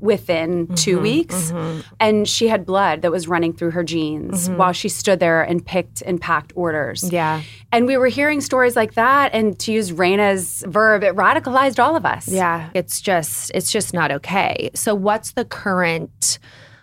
Within 0.00 0.74
2 0.74 1.00
weeks. 1.00 1.52
And 2.00 2.26
she 2.26 2.48
had 2.48 2.64
blood 2.64 3.02
that 3.02 3.12
was 3.12 3.28
running 3.28 3.52
through 3.52 3.72
her 3.72 3.84
jeans 3.84 4.48
while 4.50 4.72
she 4.72 4.88
stood 4.88 5.20
there 5.20 5.42
and 5.42 5.64
picked 5.64 6.02
and 6.02 6.20
packed 6.20 6.52
orders. 6.54 7.02
Mm-hmm. 7.02 7.14
Yeah. 7.14 7.42
And 7.72 7.86
we 7.86 7.96
were 7.96 8.08
hearing 8.08 8.40
stories 8.40 8.74
like 8.74 8.94
that. 8.94 9.34
And 9.34 9.58
to 9.60 9.72
use 9.72 9.92
Raena's 9.92 10.64
verb, 10.66 11.04
it 11.04 11.14
radicalized 11.14 11.78
all 11.78 11.94
of 11.94 12.06
us. 12.06 12.26
Yeah. 12.28 12.70
It's 12.74 13.00
just 13.00 13.50
it's 13.54 13.70
just 13.70 13.92
not 13.92 14.10
okay. 14.10 14.70
So 14.74 14.94
what's 14.94 15.32
the 15.32 15.44
current 15.44 16.38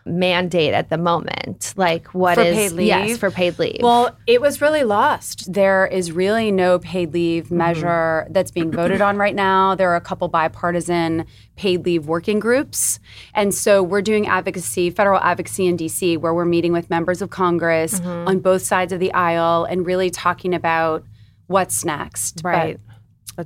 mandate 0.09 0.73
at 0.73 0.89
the 0.89 0.97
moment? 0.97 1.73
Like 1.77 2.07
what 2.13 2.35
For 2.35 2.41
is 2.41 2.73
paid 2.73 2.85
Yes, 2.85 3.07
leave? 3.07 3.17
for 3.19 3.31
paid 3.31 3.57
leave. 3.59 3.79
Well, 3.81 4.17
it 4.27 4.41
was 4.41 4.61
really 4.61 4.83
lost. 4.83 5.51
There 5.53 5.85
is 5.87 6.11
really 6.11 6.51
no 6.51 6.79
paid 6.79 7.13
leave 7.13 7.45
Mm-hmm. 7.45 7.57
measure 7.57 8.27
that's 8.31 8.51
being 8.51 8.71
voted 8.71 9.01
on 9.01 9.17
right 9.17 9.35
now. 9.35 9.75
There 9.75 9.89
are 9.91 9.95
a 9.95 10.01
couple 10.01 10.27
bipartisan 10.27 11.25
paid 11.55 11.85
leave 11.85 12.07
working 12.07 12.39
groups. 12.39 12.99
And 13.33 13.53
so 13.53 13.81
we're 13.83 14.01
doing 14.01 14.27
advocacy, 14.27 14.89
federal 14.89 15.19
advocacy 15.19 15.67
in 15.67 15.77
DC, 15.77 16.17
where 16.17 16.33
we're 16.33 16.45
meeting 16.45 16.73
with 16.73 16.89
members 16.89 17.21
of 17.21 17.29
Congress 17.29 17.99
Mm-hmm. 17.99 18.27
on 18.27 18.39
both 18.39 18.61
sides 18.61 18.91
of 18.93 18.99
the 18.99 19.11
aisle 19.13 19.65
and 19.65 19.85
really 19.85 20.09
talking 20.09 20.53
about 20.53 21.03
what's 21.47 21.83
next. 21.85 22.41
Right. 22.43 22.77
But, 22.87 22.88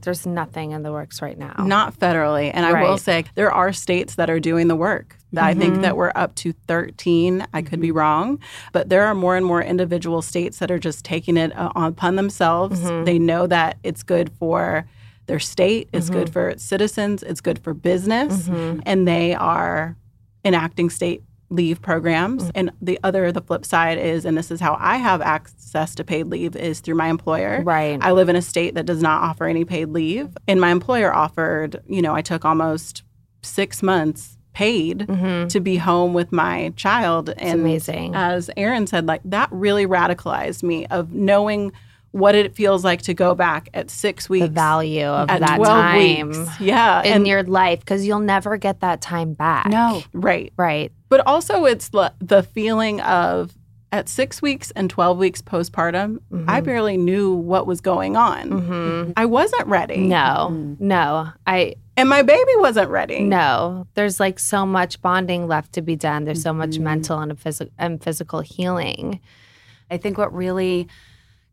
there's 0.02 0.26
nothing 0.26 0.72
in 0.72 0.84
the 0.84 0.92
works 0.92 1.22
right 1.22 1.38
now. 1.38 1.54
Not 1.60 1.98
federally. 2.00 2.50
And 2.54 2.66
I 2.66 2.82
will 2.82 2.96
Mm-hmm. 2.96 2.98
say 2.98 3.26
there 3.36 3.52
are 3.52 3.72
states 3.72 4.16
that 4.16 4.30
are 4.30 4.40
doing 4.40 4.68
the 4.68 4.76
work. 4.76 5.16
I 5.36 5.54
think 5.56 5.82
that 5.82 5.98
we're 5.98 6.12
up 6.16 6.36
to 6.36 6.52
13. 6.68 7.46
I 7.54 7.62
could 7.64 7.80
be 7.82 7.90
wrong, 7.92 8.40
but 8.72 8.90
there 8.90 9.06
are 9.06 9.16
more 9.16 9.36
and 9.36 9.44
more 9.46 9.64
individual 9.64 10.22
states 10.22 10.60
that 10.60 10.70
are 10.70 10.78
just 10.78 11.04
taking 11.04 11.38
it 11.38 11.56
uh, 11.58 11.72
upon 11.76 12.18
themselves. 12.18 12.80
Mm-hmm. 12.82 13.06
They 13.06 13.18
know 13.18 13.48
that 13.48 13.78
it's 13.84 14.04
good 14.04 14.32
for 14.38 14.86
their 15.26 15.40
state, 15.40 15.90
it's 15.94 16.10
good 16.10 16.26
Mm-hmm. 16.28 16.34
for 16.34 16.50
its 16.50 16.64
citizens, 16.64 17.24
it's 17.24 17.42
good 17.42 17.58
for 17.64 17.74
business, 17.74 18.48
and 18.50 19.08
they 19.08 19.34
are 19.34 19.96
enacting 20.46 20.90
state 20.90 21.24
leave 21.54 21.82
programs. 21.82 22.44
Mm-hmm. 22.44 22.52
And 22.56 22.72
the 22.82 23.00
other, 23.04 23.32
the 23.32 23.42
flip 23.42 23.66
side 23.66 23.98
is, 23.98 24.26
and 24.26 24.38
this 24.38 24.50
is 24.52 24.60
how 24.60 24.78
I 24.80 24.98
have 24.98 25.22
access 25.22 25.96
to 25.96 26.04
paid 26.04 26.28
leave, 26.28 26.56
is 26.56 26.80
through 26.80 26.96
my 26.96 27.08
employer. 27.08 27.62
Right. 27.64 28.00
I 28.02 28.12
live 28.12 28.30
in 28.30 28.36
a 28.36 28.42
state 28.42 28.76
that 28.76 28.86
does 28.86 29.02
not 29.02 29.22
offer 29.22 29.46
any 29.46 29.66
paid 29.66 29.90
leave. 29.90 30.36
And 30.48 30.60
my 30.60 30.70
employer 30.70 31.14
offered, 31.14 31.82
you 31.88 32.02
know, 32.02 32.16
I 32.16 32.22
took 32.22 32.44
almost 32.44 33.04
six 33.42 33.84
months 33.84 34.38
paid 34.54 35.08
to 35.08 35.60
be 35.60 35.78
home 35.78 36.14
with 36.14 36.32
my 36.32 36.72
child. 36.76 37.30
And 37.38 37.62
amazing. 37.62 38.14
As 38.14 38.52
Erin 38.56 38.86
said, 38.86 39.08
like 39.08 39.22
that 39.26 39.50
really 39.52 39.88
radicalized 39.88 40.62
me 40.62 40.86
of 40.88 41.12
knowing 41.12 41.72
what 42.14 42.36
it 42.36 42.56
feels 42.56 42.84
like 42.84 43.02
to 43.02 43.14
go 43.14 43.36
back 43.36 43.70
at 43.74 43.90
six 43.90 44.30
weeks. 44.30 44.46
the 44.46 44.52
value 44.52 45.04
of 45.06 45.30
at 45.30 45.40
that 45.42 45.58
12 45.58 45.68
time 45.68 46.28
weeks. 46.30 46.60
Yeah. 46.62 47.02
in 47.04 47.14
and 47.14 47.28
your 47.28 47.44
life 47.44 47.80
because 47.80 48.06
you'll 48.08 48.20
never 48.20 48.56
get 48.58 48.80
that 48.82 49.02
time 49.02 49.34
back. 49.34 49.68
No. 49.68 50.02
right. 50.14 50.54
Right. 50.56 50.92
But 51.10 51.26
also, 51.28 51.66
it's 51.66 51.90
the, 51.90 52.14
the 52.20 52.44
feeling 52.44 53.02
of 53.02 53.52
at 53.92 54.10
six 54.10 54.42
weeks 54.42 54.72
and 54.76 54.90
12 54.90 55.18
weeks 55.18 55.42
postpartum, 55.42 56.20
mm-hmm. 56.32 56.50
I 56.50 56.62
barely 56.62 56.98
knew 56.98 57.34
what 57.36 57.68
was 57.68 57.80
going 57.82 58.16
on. 58.16 58.50
Mm-hmm. 58.50 59.12
I 59.18 59.26
wasn't 59.26 59.68
ready. 59.68 59.98
No. 59.98 60.50
Mm-hmm. 60.52 60.88
No. 60.88 61.30
I 61.46 61.76
And 61.98 62.10
my 62.10 62.22
baby 62.24 62.52
wasn't 62.58 62.90
ready. 62.90 63.20
no. 63.24 63.86
There's 63.96 64.20
like 64.20 64.40
so 64.40 64.66
much 64.66 65.02
bonding 65.02 65.48
left 65.48 65.74
to 65.74 65.82
be 65.82 65.96
done. 65.96 66.24
There's 66.26 66.42
so 66.42 66.54
much 66.54 66.72
Mm-hmm. 66.72 66.84
mental 66.84 67.20
and 67.20 67.40
physical 67.40 67.74
and 67.78 68.04
physical 68.04 68.42
healing. 68.42 69.20
I 69.92 69.98
think 69.98 70.18
what 70.18 70.34
really 70.34 70.88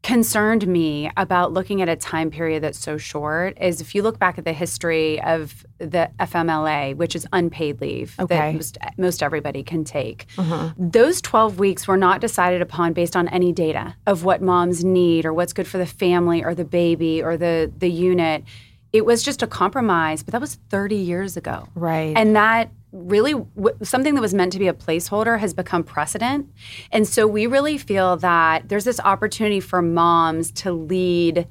concerned 0.02 0.66
me 0.66 1.10
about 1.16 1.52
looking 1.52 1.82
at 1.82 1.88
a 1.88 1.94
time 1.96 2.30
period 2.30 2.62
that's 2.62 2.78
so 2.78 2.96
short 2.96 3.56
is 3.60 3.80
if 3.82 3.94
you 3.94 4.02
look 4.02 4.18
back 4.18 4.38
at 4.38 4.44
the 4.46 4.52
history 4.52 5.20
of 5.22 5.64
the 5.78 6.10
FMLA, 6.18 6.96
which 6.96 7.14
is 7.14 7.26
unpaid 7.34 7.80
leave 7.80 8.14
Okay. 8.18 8.34
that 8.34 8.54
most, 8.54 8.78
most 8.96 9.22
everybody 9.22 9.62
can 9.62 9.84
take. 9.84 10.26
Uh-huh. 10.38 10.70
Those 10.78 11.20
12 11.20 11.58
weeks 11.58 11.86
were 11.86 11.98
not 11.98 12.20
decided 12.22 12.62
upon 12.62 12.94
based 12.94 13.14
on 13.14 13.28
any 13.28 13.52
data 13.52 13.94
of 14.06 14.24
what 14.24 14.40
moms 14.40 14.82
need 14.84 15.26
or 15.26 15.34
what's 15.34 15.52
good 15.52 15.66
for 15.66 15.76
the 15.78 15.86
family 15.86 16.42
or 16.42 16.54
the 16.54 16.64
baby 16.64 17.22
or 17.22 17.36
the, 17.36 17.70
the 17.76 17.90
unit. 17.90 18.44
It 18.94 19.04
was 19.04 19.22
just 19.22 19.42
a 19.42 19.46
compromise, 19.46 20.22
but 20.22 20.32
that 20.32 20.40
was 20.40 20.56
30 20.70 20.96
years 20.96 21.36
ago. 21.36 21.68
Right. 21.74 22.14
And 22.16 22.34
that 22.36 22.70
really, 22.92 23.32
w- 23.32 23.76
something 23.82 24.14
that 24.14 24.20
was 24.20 24.34
meant 24.34 24.52
to 24.52 24.58
be 24.58 24.68
a 24.68 24.72
placeholder 24.72 25.38
has 25.38 25.54
become 25.54 25.84
precedent. 25.84 26.48
And 26.90 27.06
so 27.06 27.26
we 27.26 27.46
really 27.46 27.78
feel 27.78 28.16
that 28.18 28.68
there's 28.68 28.84
this 28.84 29.00
opportunity 29.00 29.60
for 29.60 29.82
moms 29.82 30.50
to 30.52 30.72
lead 30.72 31.46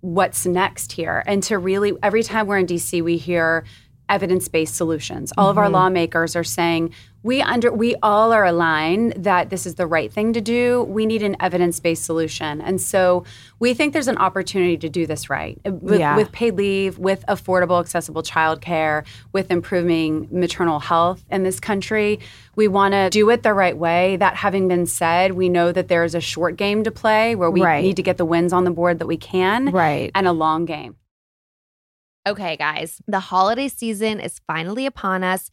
what's 0.00 0.44
next 0.44 0.92
here 0.92 1.22
and 1.26 1.42
to 1.44 1.58
really, 1.58 1.94
every 2.02 2.22
time 2.22 2.46
we're 2.46 2.58
in 2.58 2.66
DC, 2.66 3.02
we 3.02 3.16
hear 3.16 3.64
evidence 4.08 4.48
based 4.48 4.74
solutions. 4.74 5.32
All 5.36 5.48
of 5.50 5.58
our 5.58 5.68
lawmakers 5.68 6.36
are 6.36 6.44
saying, 6.44 6.92
we 7.22 7.40
under 7.40 7.72
we 7.72 7.94
all 8.02 8.32
are 8.32 8.44
aligned 8.44 9.14
that 9.16 9.48
this 9.48 9.64
is 9.64 9.76
the 9.76 9.86
right 9.86 10.12
thing 10.12 10.34
to 10.34 10.42
do. 10.42 10.82
We 10.82 11.06
need 11.06 11.22
an 11.22 11.36
evidence-based 11.40 12.04
solution. 12.04 12.60
And 12.60 12.78
so 12.78 13.24
we 13.58 13.72
think 13.72 13.94
there's 13.94 14.08
an 14.08 14.18
opportunity 14.18 14.76
to 14.76 14.90
do 14.90 15.06
this 15.06 15.30
right. 15.30 15.58
Uh, 15.64 15.72
With, 15.72 16.00
Yeah. 16.00 16.16
with 16.16 16.32
paid 16.32 16.54
leave, 16.56 16.98
with 16.98 17.24
affordable, 17.26 17.80
accessible 17.80 18.22
childcare, 18.22 19.06
with 19.32 19.50
improving 19.50 20.28
maternal 20.30 20.80
health 20.80 21.24
in 21.30 21.44
this 21.44 21.60
country. 21.60 22.20
We 22.56 22.68
want 22.68 22.92
to 22.92 23.08
do 23.08 23.30
it 23.30 23.42
the 23.42 23.54
right 23.54 23.76
way. 23.76 24.16
That 24.16 24.36
having 24.36 24.68
been 24.68 24.84
said, 24.84 25.32
we 25.32 25.48
know 25.48 25.72
that 25.72 25.88
there 25.88 26.04
is 26.04 26.14
a 26.14 26.20
short 26.20 26.56
game 26.58 26.84
to 26.84 26.90
play 26.90 27.34
where 27.36 27.50
we 27.50 27.62
Right. 27.62 27.82
need 27.82 27.96
to 27.96 28.02
get 28.02 28.18
the 28.18 28.26
wins 28.26 28.52
on 28.52 28.64
the 28.64 28.70
board 28.70 28.98
that 28.98 29.06
we 29.06 29.16
can, 29.16 29.70
Right. 29.70 30.10
and 30.14 30.28
a 30.28 30.32
long 30.32 30.66
game. 30.66 30.96
Okay, 32.26 32.56
guys, 32.56 33.02
the 33.06 33.20
holiday 33.20 33.68
season 33.68 34.18
is 34.18 34.40
finally 34.46 34.86
upon 34.86 35.22
us. 35.22 35.50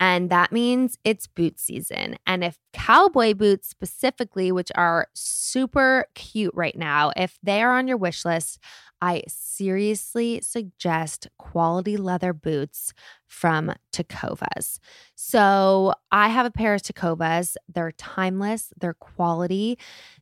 And 0.00 0.30
that 0.30 0.50
means 0.50 0.98
it's 1.04 1.26
boot 1.26 1.60
season. 1.60 2.16
And 2.26 2.42
if 2.42 2.58
cowboy 2.72 3.34
boots 3.34 3.68
specifically, 3.68 4.50
which 4.50 4.72
are 4.74 5.08
super 5.14 6.06
cute 6.14 6.54
right 6.54 6.76
now, 6.76 7.12
if 7.16 7.38
they 7.42 7.62
are 7.62 7.76
on 7.76 7.86
your 7.86 7.98
wish 7.98 8.24
list, 8.24 8.58
I 9.02 9.22
seriously 9.28 10.40
suggest 10.42 11.28
quality 11.38 11.96
leather 11.96 12.32
boots 12.32 12.92
from 13.26 13.72
Tecovas. 13.92 14.78
So 15.14 15.94
I 16.10 16.28
have 16.28 16.46
a 16.46 16.50
pair 16.50 16.74
of 16.74 16.82
Tecovas. 16.82 17.56
They're 17.72 17.92
timeless, 17.92 18.72
they're 18.78 18.94
quality. 18.94 19.78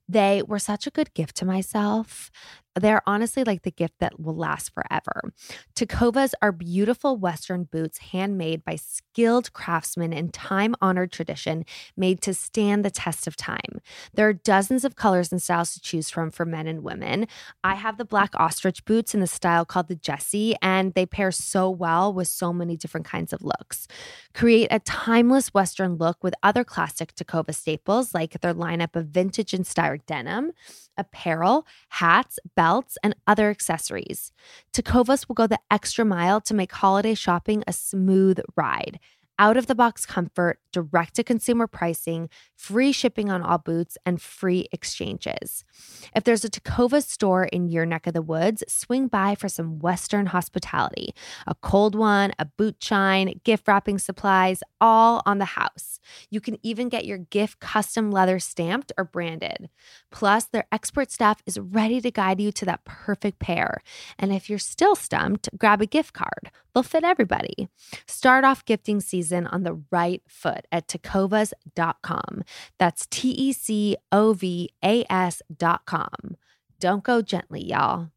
They 0.09 0.43
were 0.47 0.59
such 0.59 0.87
a 0.87 0.91
good 0.91 1.13
gift 1.15 1.37
to 1.37 1.45
myself. 1.45 2.31
They're 2.79 3.03
honestly 3.07 3.45
like 3.45 3.63
the 3.63 3.71
gift 3.71 3.95
that 4.01 4.21
will 4.21 4.37
last 4.37 4.73
forever. 4.73 5.33
Tecovas 5.75 6.33
are 6.43 6.53
beautiful 6.53 7.17
Western 7.17 7.65
boots 7.65 7.99
handmade 7.99 8.65
by 8.65 8.77
skilled 8.77 9.53
craftsmen 9.53 10.13
in 10.13 10.31
time 10.31 10.75
honored 10.81 11.13
tradition, 11.13 11.65
made 11.97 12.21
to 12.23 12.35
stand 12.35 12.85
the 12.85 12.91
test 12.91 13.27
of 13.27 13.37
time. 13.37 13.81
There 14.15 14.29
are 14.29 14.33
dozens 14.33 14.85
of 14.85 14.97
colors 14.97 15.33
and 15.33 15.43
styles 15.43 15.75
to 15.75 15.81
choose 15.81 16.11
from 16.11 16.31
for 16.31 16.45
men 16.45 16.67
and 16.67 16.83
women. 16.83 17.27
I 17.65 17.75
have 17.75 17.99
the 17.99 18.05
black 18.05 18.31
ostrich 18.35 18.85
boots 18.85 19.15
in 19.15 19.21
the 19.21 19.27
style 19.27 19.65
called 19.65 19.89
the 19.89 19.95
Jessie, 19.95 20.55
and 20.63 20.95
they 20.95 21.07
pair 21.07 21.31
so 21.33 21.71
well 21.71 22.13
with 22.13 22.29
so 22.29 22.53
many 22.53 22.77
different 22.77 23.07
kinds 23.07 23.33
of 23.33 23.43
looks. 23.43 23.89
Create 24.35 24.69
a 24.71 24.79
timeless 24.81 25.53
Western 25.55 25.97
look 25.97 26.23
with 26.23 26.35
other 26.43 26.65
classic 26.65 27.15
Tecova 27.15 27.55
staples 27.55 28.15
like 28.15 28.41
their 28.41 28.55
lineup 28.55 28.95
of 28.95 29.07
vintage 29.07 29.53
inspired 29.55 30.05
denim, 30.07 30.53
apparel, 30.97 31.67
hats, 31.89 32.39
belts, 32.55 32.68
and 33.03 33.15
other 33.27 33.51
accessories. 33.51 34.33
Tecovas 34.73 35.29
will 35.29 35.35
go 35.35 35.47
the 35.47 35.61
extra 35.71 36.05
mile 36.05 36.41
to 36.43 36.55
make 36.55 36.73
holiday 36.73 37.15
shopping 37.15 37.65
a 37.67 37.73
smooth 37.73 38.39
ride. 38.57 39.01
Out 39.41 39.57
of 39.57 39.69
the 39.69 39.77
box 39.77 40.05
comfort, 40.05 40.59
direct 40.73 41.15
to 41.15 41.23
consumer 41.23 41.69
pricing, 41.69 42.29
free 42.57 42.91
shipping 42.91 43.31
on 43.31 43.41
all 43.41 43.59
boots, 43.59 43.97
and 44.05 44.21
free 44.21 44.67
exchanges. 44.73 45.65
If 46.13 46.25
there's 46.25 46.45
a 46.45 46.51
Tecova 46.51 47.05
store 47.05 47.45
in 47.45 47.69
your 47.69 47.87
neck 47.87 48.09
of 48.09 48.15
the 48.15 48.23
woods, 48.23 48.65
swing 48.67 49.07
by 49.07 49.37
for 49.37 49.49
some 49.49 49.79
Western 49.79 50.27
hospitality 50.27 51.15
a 51.47 51.55
cold 51.55 51.95
one, 51.95 52.33
a 52.41 52.47
boot 52.47 52.83
shine, 52.83 53.41
gift 53.45 53.69
wrapping 53.69 53.99
supplies, 53.99 54.61
all 54.81 55.23
on 55.25 55.39
the 55.39 55.45
house. 55.45 56.01
You 56.31 56.41
can 56.41 56.59
even 56.65 56.89
get 56.89 57.05
your 57.05 57.19
gift 57.19 57.61
custom 57.61 58.11
leather 58.11 58.41
stamped 58.41 58.91
or 58.99 59.05
branded. 59.05 59.69
Plus, 60.11 60.47
their 60.47 60.67
expert 60.73 61.13
staff 61.13 61.43
is 61.47 61.61
ready 61.61 62.01
to 62.01 62.11
guide 62.11 62.41
you 62.41 62.51
to 62.53 62.65
that 62.65 62.85
perfect 62.85 63.39
pair. 63.39 63.83
And 64.19 64.33
if 64.33 64.51
you're 64.51 64.59
still 64.59 64.97
stumped, 64.97 65.49
grab 65.57 65.81
a 65.81 65.87
gift 65.87 66.13
card. 66.13 66.51
They'll 66.75 66.83
fit 66.83 67.05
everybody. 67.05 67.69
Start 68.07 68.45
off 68.45 68.65
gifting 68.65 69.01
season 69.01 69.28
on 69.33 69.63
the 69.63 69.83
right 69.91 70.23
foot 70.27 70.67
at 70.73 70.89
tecovas.com. 70.89 72.45
That's 72.79 73.07
T 73.07 73.31
E 73.31 73.53
C 73.53 73.97
O 74.13 74.33
V 74.33 74.71
A 74.85 75.05
S.com. 75.11 76.37
Don't 76.81 77.03
go 77.03 77.23
gently, 77.23 77.65
y'all. 77.65 78.11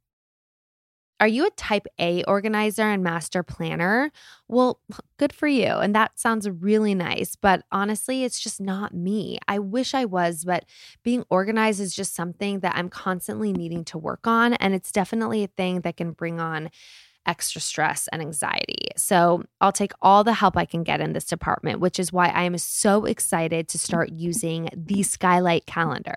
Are 1.22 1.28
you 1.28 1.46
a 1.46 1.52
type 1.52 1.86
A 2.00 2.24
organizer 2.24 2.82
and 2.82 3.04
master 3.04 3.44
planner? 3.44 4.12
Well, 4.48 4.80
good 5.18 5.32
for 5.32 5.48
you. 5.48 5.68
And 5.68 5.94
that 5.94 6.20
sounds 6.20 6.50
really 6.50 6.96
nice. 6.96 7.36
But 7.36 7.64
honestly, 7.72 8.24
it's 8.24 8.40
just 8.40 8.60
not 8.60 8.92
me. 8.92 9.38
I 9.48 9.60
wish 9.60 9.94
I 9.94 10.06
was, 10.06 10.44
but 10.44 10.66
being 11.04 11.24
organized 11.30 11.80
is 11.80 11.96
just 11.96 12.16
something 12.16 12.62
that 12.62 12.76
I'm 12.76 12.90
constantly 12.90 13.54
needing 13.54 13.86
to 13.86 14.00
work 14.00 14.26
on. 14.26 14.56
And 14.56 14.74
it's 14.74 14.92
definitely 14.92 15.44
a 15.44 15.48
thing 15.48 15.82
that 15.82 15.96
can 15.96 16.14
bring 16.14 16.40
on 16.40 16.72
extra 17.26 17.62
stress 17.62 18.08
and 18.12 18.22
anxiety. 18.22 18.88
So 18.98 19.44
I'll 19.60 19.72
take 19.72 19.94
all 20.02 20.24
the 20.24 20.34
help 20.34 20.58
I 20.58 20.66
can 20.66 20.84
get 20.84 21.02
in 21.02 21.14
this 21.14 21.26
department, 21.26 21.80
which 21.80 22.00
is 22.00 22.12
why 22.12 22.28
I 22.28 22.44
am 22.44 22.58
so 22.58 23.06
excited 23.06 23.68
to 23.70 23.78
start 23.78 24.12
using 24.16 24.70
the 24.76 25.04
Skylight 25.04 25.66
Calendar. 25.66 26.16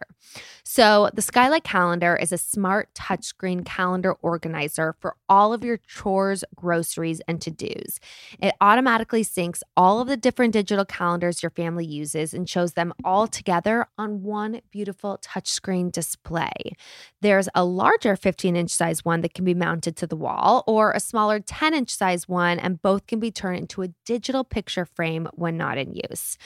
So, 0.65 1.11
the 1.13 1.23
Skylight 1.23 1.65
Calendar 1.65 2.17
is 2.17 2.33
a 2.33 2.39
smart 2.39 2.89
touchscreen 2.95 3.65
calendar 3.65 4.15
organizer 4.15 4.97
for 4.99 5.17
all 5.29 5.53
of 5.53 5.63
your 5.63 5.77
chores, 5.77 6.43
groceries, 6.55 7.21
and 7.29 7.41
to 7.43 7.51
dos. 7.51 8.01
It 8.39 8.55
automatically 8.61 9.25
syncs 9.25 9.61
all 9.77 10.01
of 10.01 10.09
the 10.09 10.17
different 10.17 10.55
digital 10.55 10.85
calendars 10.85 11.43
your 11.43 11.51
family 11.51 11.85
uses 11.85 12.33
and 12.33 12.49
shows 12.49 12.73
them 12.73 12.95
all 13.05 13.27
together 13.27 13.87
on 13.99 14.23
one 14.23 14.63
beautiful 14.71 15.19
touchscreen 15.23 15.93
display. 15.93 16.73
There's 17.21 17.49
a 17.55 17.65
larger 17.65 18.17
15 18.17 18.57
inch 18.57 18.71
size 18.71 19.05
one 19.05 19.21
that 19.21 19.35
can 19.35 19.45
be 19.45 19.55
mounted 19.55 19.97
to 19.97 20.07
the 20.07 20.17
wall, 20.17 20.65
or 20.67 20.94
a 20.95 21.01
smaller 21.01 21.41
10 21.41 21.75
inch 21.75 21.91
size 21.91 22.29
one, 22.29 22.59
and 22.59 22.81
both 22.81 23.07
can 23.07 23.21
be 23.21 23.31
turned 23.31 23.59
into 23.59 23.83
a 23.83 23.89
digital 24.05 24.45
picture 24.45 24.85
frame 24.85 25.29
when 25.35 25.57
not 25.57 25.79
in 25.79 25.95
use. 26.11 26.39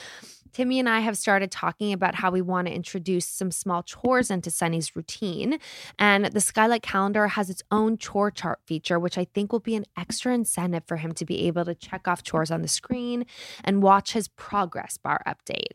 Timmy 0.52 0.78
and 0.78 0.88
I 0.88 1.00
have 1.00 1.16
started 1.16 1.50
talking 1.50 1.92
about 1.92 2.16
how 2.16 2.30
we 2.30 2.40
want 2.40 2.66
to 2.66 2.74
introduce 2.74 3.26
some 3.26 3.50
small 3.50 3.82
chores 3.82 4.30
into 4.30 4.50
Sunny's 4.50 4.96
routine. 4.96 5.58
And 5.98 6.26
the 6.26 6.40
Skylight 6.40 6.82
Calendar 6.82 7.28
has 7.28 7.50
its 7.50 7.62
own 7.70 7.98
chore 7.98 8.30
chart 8.30 8.60
feature, 8.66 8.98
which 8.98 9.18
I 9.18 9.24
think 9.24 9.52
will 9.52 9.60
be 9.60 9.76
an 9.76 9.84
extra 9.96 10.34
incentive 10.34 10.84
for 10.86 10.96
him 10.96 11.12
to 11.12 11.24
be 11.24 11.46
able 11.46 11.64
to 11.64 11.74
check 11.74 12.08
off 12.08 12.22
chores 12.22 12.50
on 12.50 12.62
the 12.62 12.68
screen 12.68 13.24
and 13.62 13.82
watch 13.82 14.12
his 14.12 14.28
progress 14.28 14.96
bar 14.96 15.22
update. 15.26 15.72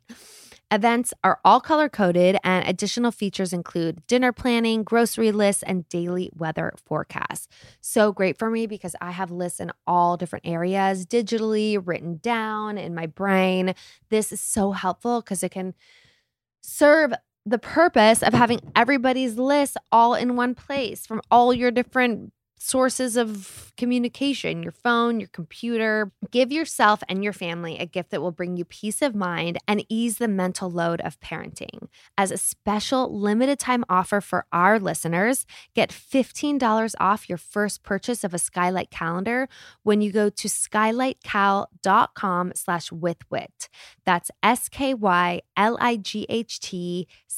Events 0.74 1.14
are 1.24 1.40
all 1.46 1.62
color 1.62 1.88
coded, 1.88 2.36
and 2.44 2.68
additional 2.68 3.12
features 3.12 3.54
include 3.54 4.02
dinner 4.08 4.32
planning, 4.32 4.82
grocery 4.84 5.32
lists, 5.32 5.62
and 5.62 5.88
daily 5.88 6.32
weather 6.36 6.74
forecasts. 6.84 7.48
So 7.80 8.12
great 8.12 8.40
for 8.40 8.50
me 8.50 8.66
because 8.66 8.96
I 9.00 9.12
have 9.12 9.30
lists 9.30 9.60
in 9.60 9.72
all 9.86 10.18
different 10.18 10.48
areas, 10.48 11.06
digitally 11.06 11.80
written 11.80 12.18
down 12.24 12.80
in 12.80 12.96
my 12.96 13.06
brain. 13.06 13.76
This 14.10 14.32
is 14.32 14.42
so 14.42 14.72
helpful 14.72 15.22
because 15.22 15.44
it 15.44 15.52
can 15.52 15.76
serve 16.64 17.14
the 17.46 17.60
purpose 17.60 18.24
of 18.24 18.34
having 18.34 18.60
everybody's 18.76 19.38
list 19.38 19.78
all 19.92 20.16
in 20.16 20.36
one 20.36 20.56
place 20.56 21.06
from 21.06 21.22
all 21.30 21.54
your 21.54 21.70
different 21.70 22.34
sources 22.64 23.18
of 23.18 23.74
communication 23.76 24.64
your 24.64 24.72
phone, 24.72 25.20
your 25.20 25.30
computer. 25.30 26.12
Give 26.32 26.52
yourself 26.52 27.04
and 27.10 27.24
your 27.24 27.34
family 27.34 27.78
a 27.78 27.86
gift 27.86 28.12
that 28.12 28.22
will 28.22 28.32
bring 28.32 28.56
you 28.56 28.66
peace 28.66 29.02
of 29.02 29.14
mind 29.14 29.58
and 29.68 29.86
ease 29.90 30.18
the 30.18 30.28
mental 30.28 30.72
load 30.72 31.02
of 31.02 31.20
parenting. 31.20 31.88
As 32.18 32.32
a 32.32 32.38
special 32.38 33.20
limited 33.20 33.60
time 33.60 33.84
offer 33.90 34.22
for 34.22 34.46
our 34.54 34.80
listeners, 34.80 35.46
get 35.76 35.90
$15 35.90 36.96
off 37.00 37.28
your 37.28 37.38
first 37.38 37.84
purchase 37.84 38.24
of 38.24 38.34
a 38.34 38.40
Skylight 38.40 38.90
calendar 38.90 39.50
when 39.84 40.02
you 40.02 40.12
go 40.12 40.30
to 40.30 40.48
skylightcal.com 40.48 42.52
slash 42.56 42.90
withwhit. 42.92 43.68
That's 44.06 44.32
S-K-Y-L-I-G-H-T 44.42 45.44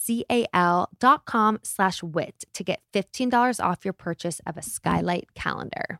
C-A-L 0.05 0.89
dot 0.99 1.25
com 1.25 1.59
slash 1.63 2.03
whit 2.03 2.45
to 2.53 2.63
get 2.63 2.81
$15 2.93 3.63
off 3.63 3.83
your 3.83 3.93
purchase 3.93 4.39
of 4.45 4.55
a 4.55 4.59
mm. 4.59 4.63
Skylight 4.63 5.14
calendar. 5.36 5.99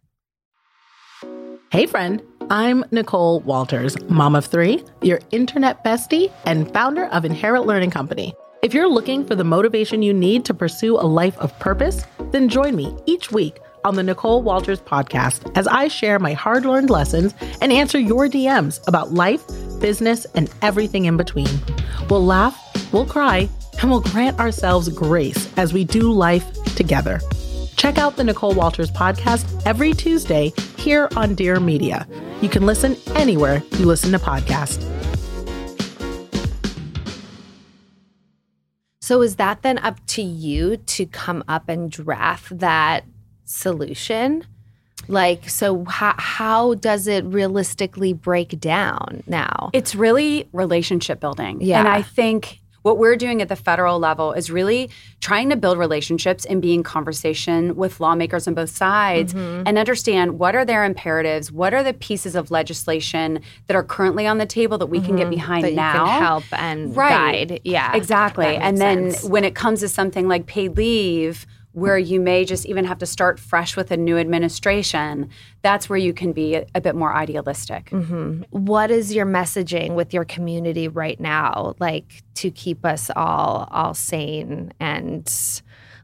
Hey, 1.72 1.86
friend. 1.86 2.22
I'm 2.50 2.86
Nicole 2.92 3.40
Walters, 3.40 4.00
mom 4.08 4.36
of 4.36 4.46
three, 4.46 4.84
your 5.02 5.20
internet 5.32 5.84
bestie, 5.84 6.32
and 6.46 6.72
founder 6.72 7.06
of 7.06 7.26
Inherit 7.26 7.66
Learning 7.66 7.90
Company. 7.90 8.36
If 8.62 8.74
you're 8.74 8.90
looking 8.90 9.26
for 9.26 9.36
the 9.36 9.44
motivation 9.44 10.04
you 10.04 10.14
need 10.14 10.46
to 10.46 10.54
pursue 10.54 10.96
a 10.96 11.06
life 11.06 11.38
of 11.40 11.58
purpose, 11.60 12.06
then 12.32 12.50
join 12.50 12.76
me 12.76 12.96
each 13.08 13.32
week 13.32 13.60
on 13.84 13.96
the 13.96 14.04
Nicole 14.04 14.42
Walters 14.42 14.82
podcast 14.82 15.52
as 15.58 15.68
I 15.68 15.88
share 15.88 16.20
my 16.20 16.34
hard 16.34 16.66
learned 16.66 16.90
lessons 16.90 17.34
and 17.62 17.72
answer 17.72 18.00
your 18.00 18.28
DMs 18.28 18.86
about 18.88 19.14
life, 19.14 19.44
business, 19.80 20.26
and 20.36 20.50
everything 20.62 21.06
in 21.06 21.18
between. 21.18 21.50
We'll 22.10 22.26
laugh, 22.26 22.58
we'll 22.92 23.06
cry, 23.06 23.50
and 23.82 23.90
we'll 23.90 24.02
grant 24.02 24.40
ourselves 24.40 24.90
grace 24.90 25.52
as 25.58 25.74
we 25.74 25.84
do 25.84 26.12
life 26.12 26.52
together. 26.76 27.20
Check 27.76 27.98
out 27.98 28.16
the 28.16 28.24
Nicole 28.24 28.54
Walters 28.54 28.90
podcast 28.90 29.62
every 29.66 29.94
Tuesday 29.94 30.54
here 30.78 31.10
on 31.16 31.36
Dear 31.36 31.60
Media. 31.60 32.08
You 32.42 32.50
can 32.50 32.66
listen 32.66 32.96
anywhere 33.16 33.62
you 33.78 33.86
listen 33.86 34.12
to 34.12 34.20
podcasts. 34.20 34.84
So 39.02 39.22
is 39.22 39.36
that 39.36 39.62
then 39.62 39.78
up 39.78 40.04
to 40.08 40.24
you 40.24 40.78
to 40.78 41.06
come 41.06 41.44
up 41.48 41.70
and 41.70 41.92
draft 41.92 42.58
that 42.58 43.06
solution? 43.44 44.46
Like, 45.08 45.48
so 45.48 45.86
how, 45.86 46.16
how 46.18 46.74
does 46.74 47.06
it 47.06 47.24
realistically 47.26 48.14
break 48.14 48.60
down 48.60 49.22
now? 49.28 49.70
It's 49.74 49.94
really 49.94 50.50
relationship 50.54 51.20
building. 51.20 51.62
Yeah. 51.62 51.80
And 51.80 51.88
I 51.88 52.02
think 52.02 52.60
what 52.86 53.00
we're 53.00 53.16
doing 53.16 53.42
at 53.42 53.50
the 53.50 53.56
federal 53.56 53.98
level 53.98 54.32
is 54.34 54.52
really 54.52 54.92
trying 55.20 55.50
to 55.50 55.56
build 55.56 55.76
relationships 55.76 56.46
and 56.46 56.62
be 56.62 56.72
in 56.72 56.84
conversation 56.84 57.76
with 57.76 58.00
lawmakers 58.00 58.48
on 58.48 58.54
both 58.54 58.70
sides 58.70 59.34
Mm-hmm. 59.34 59.64
and 59.66 59.80
understand 59.80 60.38
what 60.38 60.56
are 60.56 60.64
their 60.64 60.84
imperatives, 60.84 61.52
what 61.52 61.74
are 61.74 61.82
the 61.84 61.94
pieces 61.94 62.36
of 62.36 62.52
legislation 62.52 63.40
that 63.66 63.76
are 63.76 63.84
currently 63.84 64.28
on 64.28 64.38
the 64.38 64.46
table 64.46 64.78
that 64.78 64.86
we 64.86 65.02
can 65.02 65.16
get 65.16 65.32
behind 65.32 65.66
Mm-hmm. 65.66 65.76
that 65.78 65.94
now. 65.96 66.04
you 66.06 66.12
can 66.12 66.22
help 66.22 66.44
and 66.52 66.96
Right. 66.96 67.48
guide. 67.50 67.62
Yeah, 67.64 67.96
Exactly. 67.96 68.56
And 68.56 68.78
then 68.78 69.12
sense. 69.14 69.24
when 69.28 69.44
it 69.44 69.56
comes 69.56 69.80
to 69.80 69.90
something 69.90 70.28
like 70.28 70.46
paid 70.46 70.78
leave, 70.78 71.48
where 71.76 71.98
you 71.98 72.20
may 72.20 72.46
just 72.46 72.66
even 72.66 72.86
have 72.86 72.98
to 73.00 73.06
start 73.06 73.40
fresh 73.40 73.76
with 73.76 73.92
a 73.92 73.98
new 73.98 74.18
administration, 74.18 75.30
that's 75.62 75.90
where 75.90 76.00
you 76.00 76.14
can 76.14 76.32
be 76.32 76.56
a, 76.56 76.66
a 76.74 76.82
bit 76.82 76.96
more 76.96 77.14
idealistic. 77.14 77.90
Mm-hmm. 77.92 78.42
what 78.52 78.90
is 78.92 79.14
your 79.14 79.26
messaging 79.26 79.94
with 79.96 80.14
your 80.14 80.26
community 80.26 80.88
right 80.88 81.20
now, 81.20 81.76
like 81.80 82.24
to 82.36 82.50
keep 82.52 82.86
us 82.86 83.12
all 83.16 83.68
all 83.72 83.94
sane 83.94 84.72
and 84.80 85.32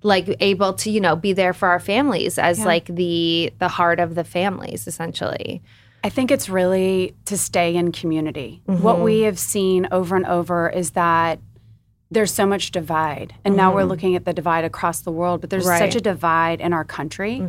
like 0.03 0.35
able 0.39 0.73
to 0.73 0.89
you 0.91 0.99
know 0.99 1.15
be 1.15 1.31
there 1.33 1.53
for 1.53 1.67
our 1.69 1.79
families 1.79 2.37
as 2.37 2.59
Yeah. 2.59 2.65
like 2.65 2.85
the 2.85 3.53
the 3.59 3.67
heart 3.67 3.99
of 3.99 4.15
the 4.15 4.23
families 4.23 4.87
essentially. 4.87 5.61
I 6.03 6.09
think 6.09 6.31
it's 6.31 6.49
really 6.49 7.13
to 7.25 7.37
stay 7.37 7.75
in 7.75 7.91
community. 7.91 8.61
What 8.65 8.95
Mm-hmm. 8.95 9.03
we 9.03 9.21
have 9.21 9.37
seen 9.37 9.87
over 9.91 10.15
and 10.15 10.25
over 10.25 10.67
is 10.69 10.91
that 10.91 11.39
there's 12.11 12.33
so 12.33 12.45
much 12.45 12.71
divide. 12.71 13.33
And 13.45 13.55
now 13.55 13.73
we're 13.73 13.85
looking 13.85 14.15
at 14.17 14.25
the 14.25 14.33
divide 14.33 14.65
across 14.65 14.99
the 15.01 15.11
world, 15.11 15.39
but 15.41 15.49
there's 15.49 15.63
Mm-hmm. 15.63 15.69
Right. 15.71 15.81
Mm-hmm. 15.81 15.91
such 15.91 15.95
a 15.95 16.01
divide 16.01 16.59
in 16.61 16.73
our 16.73 16.83
country. 16.83 17.41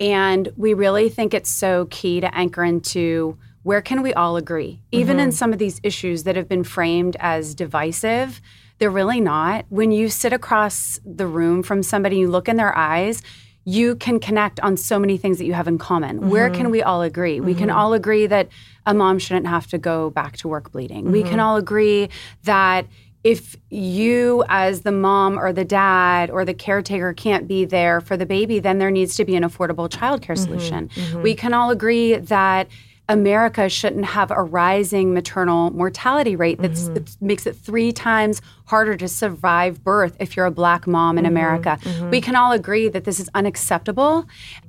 And 0.00 0.48
we 0.56 0.74
really 0.74 1.08
think 1.08 1.32
it's 1.32 1.50
so 1.50 1.86
key 1.90 2.20
to 2.20 2.34
anchor 2.34 2.64
into 2.64 3.38
where 3.62 3.80
can 3.82 4.02
we 4.02 4.12
all 4.14 4.36
agree? 4.36 4.80
Even 4.90 5.16
Mm-hmm. 5.18 5.24
in 5.24 5.32
some 5.32 5.52
of 5.52 5.58
these 5.58 5.80
issues 5.84 6.24
that 6.24 6.34
have 6.34 6.48
been 6.48 6.64
framed 6.64 7.16
as 7.20 7.54
divisive, 7.54 8.40
they're 8.78 8.90
really 8.90 9.20
not. 9.20 9.66
When 9.68 9.92
you 9.92 10.08
sit 10.08 10.32
across 10.32 10.98
the 11.04 11.26
room 11.26 11.62
from 11.62 11.82
somebody, 11.82 12.16
you 12.16 12.30
look 12.30 12.48
in 12.48 12.56
their 12.56 12.76
eyes, 12.76 13.22
you 13.64 13.94
can 13.94 14.18
connect 14.18 14.58
on 14.60 14.76
so 14.78 14.98
many 14.98 15.18
things 15.18 15.36
that 15.38 15.44
you 15.44 15.52
have 15.52 15.68
in 15.68 15.76
common. 15.78 16.30
Where 16.30 16.48
can 16.50 16.70
we 16.70 16.82
all 16.82 17.02
agree? 17.02 17.40
We 17.40 17.54
can 17.54 17.68
all 17.70 17.92
agree 17.92 18.26
that 18.26 18.48
a 18.86 18.94
mom 18.94 19.18
shouldn't 19.18 19.46
have 19.46 19.66
to 19.68 19.78
go 19.78 20.08
back 20.10 20.38
to 20.38 20.48
work 20.48 20.72
bleeding. 20.72 21.12
We 21.12 21.22
can 21.22 21.38
all 21.38 21.56
agree 21.56 22.08
that 22.44 22.86
if 23.22 23.54
you, 23.68 24.44
as 24.48 24.80
the 24.82 24.92
mom 24.92 25.38
or 25.38 25.52
the 25.52 25.64
dad 25.64 26.30
or 26.30 26.44
the 26.44 26.54
caretaker, 26.54 27.12
can't 27.12 27.46
be 27.46 27.64
there 27.66 28.00
for 28.00 28.16
the 28.16 28.24
baby, 28.26 28.60
then 28.60 28.78
there 28.78 28.90
needs 28.90 29.14
to 29.16 29.24
be 29.24 29.36
an 29.36 29.42
affordable 29.42 29.88
childcare 29.90 30.38
solution. 30.38 30.88
We 31.22 31.34
can 31.34 31.52
all 31.52 31.70
agree 31.70 32.16
that 32.16 32.68
America 33.10 33.68
shouldn't 33.68 34.04
have 34.04 34.30
a 34.30 34.40
rising 34.42 35.12
maternal 35.12 35.70
mortality 35.72 36.36
rate 36.36 36.60
that 36.62 36.70
Mm-hmm. 36.70 37.26
makes 37.26 37.44
it 37.44 37.56
three 37.56 37.90
times 37.92 38.40
harder 38.66 38.96
to 38.96 39.08
survive 39.08 39.82
birth 39.82 40.16
if 40.20 40.36
you're 40.36 40.46
a 40.46 40.50
black 40.52 40.86
mom 40.86 41.16
Mm-hmm. 41.16 41.26
in 41.26 41.26
America. 41.26 41.78
We 42.10 42.20
can 42.20 42.36
all 42.36 42.52
agree 42.52 42.88
that 42.88 43.04
this 43.04 43.18
is 43.20 43.28
unacceptable. 43.34 44.26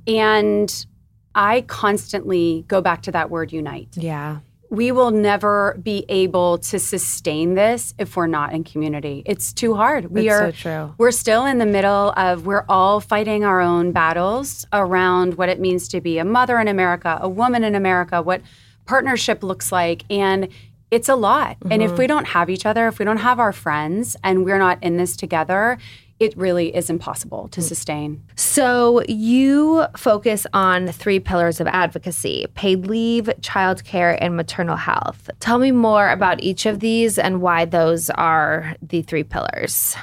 And 0.08 0.86
I 1.34 1.62
constantly 1.62 2.64
go 2.68 2.80
back 2.82 3.02
to 3.02 3.12
that 3.12 3.30
word 3.30 3.52
unite. 3.52 3.88
Yeah. 3.96 4.40
We 4.72 4.90
will 4.90 5.10
never 5.10 5.78
be 5.82 6.06
able 6.08 6.56
to 6.56 6.78
sustain 6.78 7.54
this 7.54 7.92
if 7.98 8.16
we're 8.16 8.26
not 8.26 8.54
in 8.54 8.64
community. 8.64 9.22
It's 9.26 9.52
too 9.52 9.74
hard. 9.74 10.10
We 10.10 10.28
That's 10.28 10.40
are 10.40 10.52
so 10.52 10.86
true. 10.86 10.94
we're 10.96 11.10
still 11.10 11.44
in 11.44 11.58
the 11.58 11.66
middle 11.66 12.14
of 12.16 12.46
we're 12.46 12.64
all 12.70 12.98
fighting 12.98 13.44
our 13.44 13.60
own 13.60 13.92
battles 13.92 14.64
around 14.72 15.34
what 15.34 15.50
it 15.50 15.60
means 15.60 15.88
to 15.88 16.00
be 16.00 16.16
a 16.16 16.24
mother 16.24 16.58
in 16.58 16.68
America, 16.68 17.18
a 17.20 17.28
woman 17.28 17.64
in 17.64 17.74
America, 17.74 18.22
what 18.22 18.40
partnership 18.86 19.42
looks 19.42 19.72
like 19.72 20.04
and 20.08 20.48
it's 20.90 21.08
a 21.08 21.16
lot. 21.16 21.56
And 21.70 21.82
if 21.82 21.90
mm-hmm. 21.90 21.98
we 21.98 22.06
don't 22.06 22.26
have 22.28 22.48
each 22.48 22.66
other, 22.66 22.86
if 22.86 22.98
we 22.98 23.04
don't 23.06 23.18
have 23.18 23.38
our 23.38 23.52
friends 23.52 24.16
and 24.24 24.42
we're 24.42 24.58
not 24.58 24.82
in 24.82 24.96
this 24.98 25.16
together, 25.16 25.78
it 26.22 26.36
really 26.36 26.74
is 26.74 26.88
impossible 26.88 27.48
to 27.48 27.60
mm. 27.60 27.64
sustain. 27.64 28.22
So 28.36 29.02
you 29.08 29.84
focus 29.96 30.46
on 30.54 30.88
three 30.88 31.18
pillars 31.18 31.60
of 31.60 31.66
advocacy 31.66 32.46
paid 32.54 32.86
leave, 32.86 33.24
childcare, 33.40 34.16
and 34.20 34.36
maternal 34.36 34.76
health. 34.76 35.28
Tell 35.40 35.58
me 35.58 35.72
more 35.72 36.08
about 36.08 36.40
each 36.42 36.64
of 36.64 36.80
these 36.80 37.18
and 37.18 37.42
why 37.42 37.64
those 37.64 38.08
are 38.10 38.76
the 38.80 39.02
three 39.02 39.24
pillars. 39.24 39.96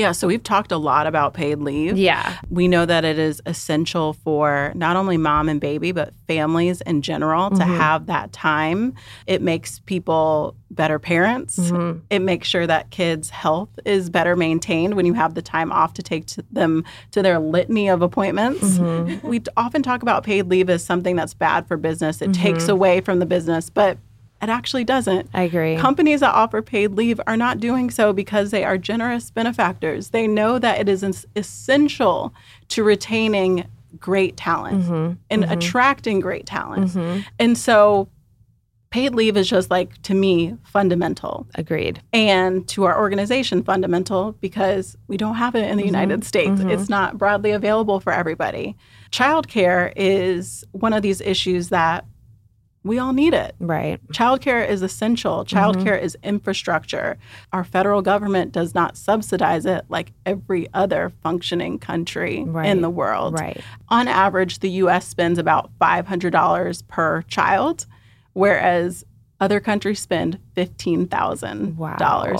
Yeah, 0.00 0.12
so 0.12 0.26
we've 0.26 0.42
talked 0.42 0.72
a 0.72 0.78
lot 0.78 1.06
about 1.06 1.34
paid 1.34 1.58
leave. 1.58 1.98
Yeah. 1.98 2.38
We 2.48 2.68
know 2.68 2.86
that 2.86 3.04
it 3.04 3.18
is 3.18 3.42
essential 3.44 4.14
for 4.14 4.72
not 4.74 4.96
only 4.96 5.18
mom 5.18 5.50
and 5.50 5.60
baby, 5.60 5.92
but 5.92 6.14
families 6.26 6.80
in 6.80 7.02
general 7.02 7.50
to 7.50 7.56
mm-hmm. 7.56 7.76
have 7.76 8.06
that 8.06 8.32
time. 8.32 8.94
It 9.26 9.42
makes 9.42 9.80
people 9.80 10.56
better 10.70 10.98
parents. 10.98 11.58
Mm-hmm. 11.58 11.98
It 12.08 12.20
makes 12.20 12.48
sure 12.48 12.66
that 12.66 12.90
kids' 12.90 13.28
health 13.28 13.78
is 13.84 14.08
better 14.08 14.36
maintained 14.36 14.94
when 14.94 15.04
you 15.04 15.12
have 15.12 15.34
the 15.34 15.42
time 15.42 15.70
off 15.70 15.92
to 15.94 16.02
take 16.02 16.24
to 16.28 16.44
them 16.50 16.82
to 17.10 17.20
their 17.20 17.38
litany 17.38 17.88
of 17.90 18.00
appointments. 18.00 18.78
Mm-hmm. 18.78 19.28
We 19.28 19.42
often 19.58 19.82
talk 19.82 20.00
about 20.00 20.24
paid 20.24 20.46
leave 20.46 20.70
as 20.70 20.82
something 20.82 21.14
that's 21.14 21.34
bad 21.34 21.68
for 21.68 21.76
business. 21.76 22.22
It 22.22 22.32
takes 22.32 22.68
away 22.68 23.02
from 23.02 23.18
the 23.18 23.26
business, 23.26 23.68
but 23.68 23.98
it 24.42 24.48
actually 24.48 24.84
doesn't. 24.84 25.28
I 25.34 25.42
agree. 25.42 25.76
Companies 25.76 26.20
that 26.20 26.34
offer 26.34 26.62
paid 26.62 26.92
leave 26.92 27.20
are 27.26 27.36
not 27.36 27.60
doing 27.60 27.90
so 27.90 28.12
because 28.12 28.50
they 28.50 28.64
are 28.64 28.78
generous 28.78 29.30
benefactors. 29.30 30.10
They 30.10 30.26
know 30.26 30.58
that 30.58 30.80
it 30.80 30.88
is 30.88 31.26
essential 31.36 32.32
to 32.68 32.82
retaining 32.82 33.66
great 33.98 34.36
talent 34.36 34.84
mm-hmm. 34.84 35.12
and 35.28 35.42
mm-hmm. 35.42 35.52
attracting 35.52 36.20
great 36.20 36.46
talent. 36.46 36.90
Mm-hmm. 36.90 37.20
And 37.38 37.58
so 37.58 38.08
paid 38.90 39.14
leave 39.14 39.36
is 39.36 39.48
just 39.48 39.70
like 39.70 40.00
to 40.02 40.14
me 40.14 40.56
fundamental 40.64 41.46
Agreed. 41.54 42.02
and 42.12 42.66
to 42.68 42.84
our 42.84 42.98
organization 42.98 43.62
fundamental 43.62 44.32
because 44.40 44.96
we 45.06 45.16
don't 45.16 45.36
have 45.36 45.54
it 45.54 45.70
in 45.70 45.76
the 45.76 45.84
United 45.84 46.24
States. 46.24 46.60
It's 46.60 46.88
not 46.88 47.16
broadly 47.16 47.52
available 47.52 48.00
for 48.00 48.12
everybody. 48.12 48.76
Childcare 49.12 49.92
is 49.94 50.64
one 50.72 50.92
of 50.92 51.02
these 51.02 51.20
issues 51.20 51.68
that 51.68 52.04
we 52.82 52.98
all 52.98 53.12
need 53.12 53.34
it. 53.34 53.54
Right. 53.60 54.00
Childcare 54.08 54.66
is 54.66 54.80
essential. 54.82 55.44
Mm-hmm. 55.44 55.56
Childcare 55.56 56.00
is 56.00 56.16
infrastructure. 56.22 57.18
Our 57.52 57.62
federal 57.64 58.00
government 58.00 58.52
does 58.52 58.74
not 58.74 58.96
subsidize 58.96 59.66
it 59.66 59.84
like 59.88 60.12
every 60.24 60.66
other 60.72 61.12
functioning 61.22 61.78
country 61.78 62.42
Right. 62.44 62.66
in 62.66 62.80
the 62.80 62.90
world. 62.90 63.34
Right. 63.34 63.60
On 63.88 64.08
average, 64.08 64.60
the 64.60 64.70
US 64.70 65.06
spends 65.06 65.38
about 65.38 65.70
$500 65.78 66.82
per 66.88 67.22
child, 67.22 67.86
whereas 68.32 69.04
other 69.40 69.60
countries 69.60 70.00
spend 70.00 70.38
$15,000 70.56 71.76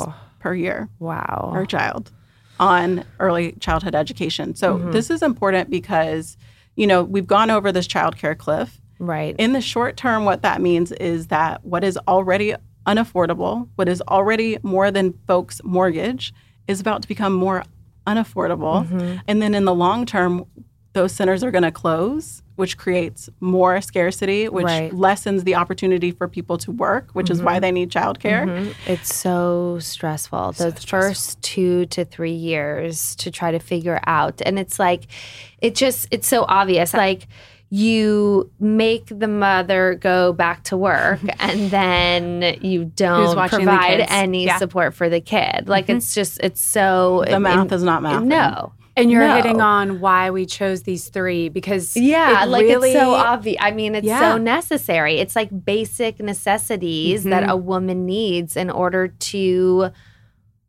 Wow. 0.06 0.14
per 0.38 0.54
year 0.54 0.88
Wow. 0.98 1.50
per 1.52 1.66
child 1.66 2.12
on 2.58 3.04
early 3.18 3.52
childhood 3.60 3.94
education. 3.94 4.54
So 4.54 4.76
mm-hmm. 4.76 4.90
this 4.92 5.10
is 5.10 5.22
important 5.22 5.70
because, 5.70 6.36
you 6.76 6.86
know, 6.86 7.02
we've 7.04 7.26
gone 7.26 7.50
over 7.50 7.72
this 7.72 7.86
childcare 7.88 8.36
cliff. 8.36 8.79
Right. 9.00 9.34
In 9.38 9.52
the 9.52 9.60
short 9.60 9.96
term, 9.96 10.24
what 10.24 10.42
that 10.42 10.60
means 10.60 10.92
is 10.92 11.26
that 11.28 11.64
what 11.64 11.82
is 11.82 11.98
already 12.06 12.54
unaffordable, 12.86 13.68
what 13.74 13.88
is 13.88 14.00
already 14.02 14.58
more 14.62 14.90
than 14.90 15.14
folks' 15.26 15.60
mortgage, 15.64 16.32
is 16.68 16.80
about 16.80 17.02
to 17.02 17.08
become 17.08 17.32
more 17.32 17.64
unaffordable. 18.06 18.86
Mm-hmm. 18.86 19.16
And 19.26 19.42
then 19.42 19.54
in 19.54 19.64
the 19.64 19.74
long 19.74 20.06
term, 20.06 20.44
those 20.92 21.12
centers 21.12 21.44
are 21.44 21.50
going 21.50 21.62
to 21.62 21.70
close, 21.70 22.42
which 22.56 22.76
creates 22.76 23.28
more 23.38 23.80
scarcity, 23.80 24.48
which 24.48 24.64
Right. 24.64 24.90
Mm-hmm. 24.90 24.98
lessens 24.98 25.44
the 25.44 25.54
opportunity 25.54 26.10
for 26.10 26.26
people 26.26 26.58
to 26.58 26.72
work, 26.72 27.10
which 27.12 27.30
is 27.30 27.40
why 27.42 27.60
they 27.60 27.70
need 27.70 27.90
childcare. 27.90 28.74
It's 28.86 29.14
so 29.14 29.78
stressful. 29.80 30.52
The 30.52 30.72
first 30.72 31.40
two 31.42 31.86
to 31.86 32.04
three 32.04 32.32
years 32.32 33.14
to 33.16 33.30
try 33.30 33.52
to 33.52 33.60
figure 33.60 34.00
out. 34.06 34.42
And 34.44 34.58
it's 34.58 34.78
like, 34.78 35.06
it 35.60 35.74
just, 35.74 36.08
it's 36.10 36.26
so 36.26 36.44
obvious. 36.48 36.92
Like, 36.92 37.28
you 37.72 38.50
make 38.58 39.06
the 39.06 39.28
mother 39.28 39.94
go 39.94 40.32
back 40.32 40.64
to 40.64 40.76
work 40.76 41.20
and 41.38 41.70
then 41.70 42.58
you 42.60 42.84
don't 42.84 43.36
provide 43.48 44.04
any 44.08 44.44
Yeah. 44.46 44.58
support 44.58 44.92
for 44.92 45.08
the 45.08 45.20
kid. 45.20 45.68
Like, 45.68 45.88
it's 45.88 46.12
just, 46.14 46.40
it's 46.42 46.60
so. 46.60 47.24
The 47.28 47.38
math 47.38 47.70
is 47.72 47.84
not 47.84 48.02
math. 48.02 48.24
No. 48.24 48.72
And 48.96 49.08
you're 49.10 49.26
No. 49.26 49.36
hitting 49.36 49.60
on 49.60 50.00
why 50.00 50.30
we 50.30 50.44
chose 50.46 50.82
these 50.82 51.08
three 51.08 51.48
because 51.48 51.96
Yeah, 51.96 52.42
it 52.42 52.48
like 52.48 52.64
really, 52.64 52.90
it's 52.90 52.98
so 52.98 53.14
obvious. 53.14 53.56
I 53.60 53.70
mean, 53.70 53.94
it's 53.94 54.06
Yeah. 54.06 54.32
so 54.32 54.36
necessary. 54.36 55.18
It's 55.20 55.36
like 55.36 55.64
basic 55.64 56.18
necessities 56.20 57.22
that 57.22 57.42
Mm-hmm. 57.44 57.50
a 57.52 57.56
woman 57.56 58.04
needs 58.04 58.56
in 58.56 58.68
order 58.68 59.06
to 59.08 59.90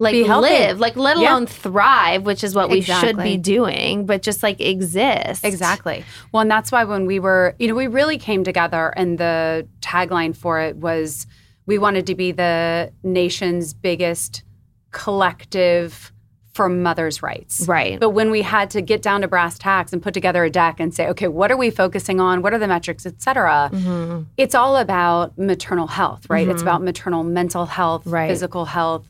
like 0.02 0.16
live, 0.16 0.80
like 0.80 0.96
let 0.96 1.18
Yeah. 1.18 1.32
alone 1.32 1.46
thrive, 1.46 2.24
which 2.26 2.44
is 2.44 2.56
what 2.56 2.70
we 2.70 2.82
should 2.82 3.18
be 3.18 3.38
doing, 3.38 4.06
but 4.06 4.22
just 4.22 4.42
like 4.44 4.60
exist. 4.60 5.46
Exactly. 5.46 6.04
Well, 6.32 6.42
and 6.42 6.50
that's 6.52 6.72
why 6.72 6.84
when 6.84 7.06
we 7.06 7.20
were, 7.20 7.56
you 7.60 7.68
know, 7.68 7.76
we 7.76 7.88
really 7.88 8.18
came 8.18 8.44
together, 8.44 8.94
and 8.98 9.18
the 9.18 9.68
tagline 9.82 10.36
for 10.36 10.60
it 10.60 10.76
was 10.78 11.28
we 11.68 11.78
wanted 11.78 12.08
to 12.08 12.16
be 12.16 12.32
the 12.32 12.92
nation's 13.04 13.74
biggest 13.74 14.44
collective 14.92 16.12
for 16.54 16.68
mothers' 16.68 17.24
rights. 17.24 17.66
Right. 17.66 17.98
But 17.98 18.10
when 18.10 18.30
we 18.30 18.42
had 18.42 18.70
to 18.72 18.82
get 18.82 19.02
down 19.02 19.22
to 19.22 19.28
brass 19.30 19.58
tacks 19.58 19.94
and 19.94 20.02
put 20.04 20.14
together 20.14 20.44
a 20.44 20.50
deck 20.50 20.82
and 20.82 20.94
say, 20.94 21.08
okay, 21.08 21.30
what 21.30 21.50
are 21.50 21.56
we 21.56 21.70
focusing 21.70 22.20
on? 22.20 22.42
What 22.42 22.54
are 22.54 22.60
the 22.60 22.68
metrics, 22.68 23.06
et 23.06 23.22
cetera? 23.22 23.70
Mm-hmm. 23.72 24.24
It's 24.36 24.54
all 24.54 24.76
about 24.76 25.38
maternal 25.38 25.88
health, 25.88 26.30
right? 26.30 26.46
It's 26.48 26.62
about 26.62 26.82
maternal 26.84 27.24
mental 27.24 27.66
health, 27.68 28.06
Right. 28.06 28.28
physical 28.30 28.66
health, 28.66 29.06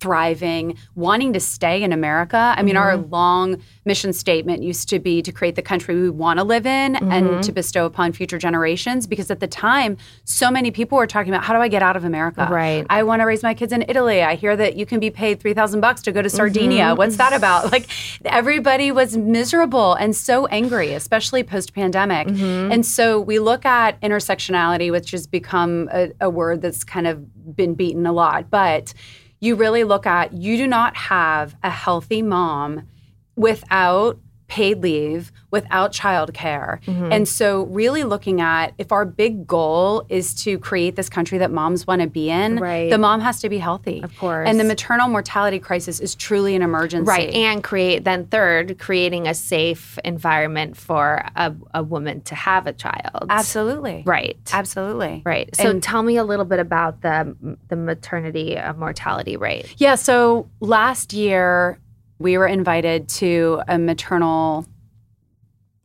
thriving, 0.00 0.76
wanting 0.94 1.32
to 1.32 1.40
stay 1.40 1.82
in 1.82 1.92
America. 1.92 2.54
I 2.56 2.62
mean, 2.62 2.76
our 2.76 2.96
mm-hmm. 2.96 3.10
long 3.10 3.62
mission 3.84 4.12
statement 4.12 4.62
used 4.62 4.88
to 4.90 4.98
be 4.98 5.22
to 5.22 5.32
create 5.32 5.54
the 5.54 5.62
country 5.62 5.94
we 5.94 6.10
want 6.10 6.38
to 6.38 6.44
live 6.44 6.66
in 6.66 6.96
and 6.96 7.26
mm-hmm. 7.26 7.40
to 7.40 7.52
bestow 7.52 7.86
upon 7.86 8.12
future 8.12 8.38
generations. 8.38 9.06
Because 9.06 9.30
at 9.30 9.40
the 9.40 9.46
time, 9.46 9.96
so 10.24 10.50
many 10.50 10.70
people 10.70 10.98
were 10.98 11.06
talking 11.06 11.32
about 11.32 11.44
how 11.44 11.54
do 11.54 11.60
I 11.60 11.68
get 11.68 11.82
out 11.82 11.96
of 11.96 12.04
America? 12.04 12.46
Right. 12.50 12.84
I 12.90 13.02
want 13.04 13.20
to 13.20 13.26
raise 13.26 13.42
my 13.42 13.54
kids 13.54 13.72
in 13.72 13.84
Italy. 13.88 14.22
I 14.22 14.34
hear 14.34 14.56
that 14.56 14.76
you 14.76 14.84
can 14.84 15.00
be 15.00 15.10
paid 15.10 15.40
three 15.40 15.54
thousand 15.54 15.80
bucks 15.80 16.02
to 16.02 16.12
go 16.12 16.20
to 16.20 16.28
Sardinia. 16.30 16.84
Mm-hmm. 16.84 16.98
What's 16.98 17.16
that 17.16 17.32
about? 17.32 17.56
Like 17.76 17.88
everybody 18.24 18.90
was 18.90 19.18
miserable 19.18 19.94
and 19.94 20.16
so 20.16 20.46
angry, 20.46 20.94
especially 20.94 21.42
post 21.42 21.74
pandemic. 21.74 22.28
And 22.28 22.86
so 22.86 23.20
we 23.20 23.38
look 23.38 23.66
at 23.66 24.00
intersectionality, 24.00 24.90
which 24.90 25.10
has 25.10 25.26
become 25.26 25.90
a, 25.92 26.10
a 26.20 26.30
word 26.30 26.62
that's 26.62 26.84
kind 26.84 27.06
of 27.06 27.54
been 27.54 27.74
beaten 27.74 28.06
a 28.06 28.12
lot, 28.12 28.50
but 28.50 28.94
you 29.40 29.54
really 29.56 29.84
look 29.84 30.06
at 30.06 30.32
you 30.32 30.56
do 30.56 30.66
not 30.66 30.96
have 30.96 31.54
a 31.62 31.70
healthy 31.70 32.22
mom 32.22 32.88
without 33.36 34.18
paid 34.48 34.80
leave, 34.82 35.32
without 35.50 35.90
childcare. 35.92 36.78
And 36.86 37.26
so 37.26 37.64
really 37.64 38.04
looking 38.04 38.40
at 38.40 38.74
if 38.78 38.92
our 38.92 39.04
big 39.04 39.46
goal 39.46 40.04
is 40.08 40.34
to 40.44 40.58
create 40.58 40.96
this 40.96 41.08
country 41.08 41.38
that 41.38 41.50
moms 41.50 41.86
want 41.86 42.02
to 42.02 42.08
be 42.08 42.30
in, 42.30 42.58
Right. 42.58 42.90
the 42.90 42.98
mom 42.98 43.20
has 43.20 43.40
to 43.40 43.48
be 43.48 43.58
healthy. 43.58 44.02
Of 44.02 44.16
course. 44.18 44.48
And 44.48 44.60
the 44.60 44.64
maternal 44.64 45.08
mortality 45.08 45.58
crisis 45.58 45.98
is 45.98 46.14
truly 46.14 46.54
an 46.54 46.62
emergency. 46.62 47.08
Right. 47.08 47.30
And 47.30 47.64
create, 47.64 48.04
then 48.04 48.26
third, 48.26 48.78
creating 48.78 49.26
a 49.26 49.34
safe 49.34 49.98
environment 50.04 50.76
for 50.76 51.24
a, 51.36 51.54
a 51.74 51.82
woman 51.82 52.20
to 52.22 52.34
have 52.34 52.66
a 52.66 52.72
child. 52.72 53.26
Absolutely. 53.30 54.02
Right. 54.06 54.36
Absolutely. 54.52 55.22
Right. 55.24 55.54
So 55.56 55.70
And- 55.70 55.82
tell 55.82 56.02
me 56.02 56.16
a 56.18 56.24
little 56.24 56.44
bit 56.44 56.58
about 56.58 57.00
the 57.02 57.34
the 57.68 57.76
maternity 57.76 58.56
uh, 58.58 58.74
mortality 58.74 59.36
rate. 59.36 59.74
Yeah. 59.78 59.94
So 59.94 60.48
last 60.60 61.12
year, 61.12 61.78
we 62.18 62.38
were 62.38 62.46
invited 62.46 63.08
to 63.08 63.62
a 63.68 63.78
maternal 63.78 64.66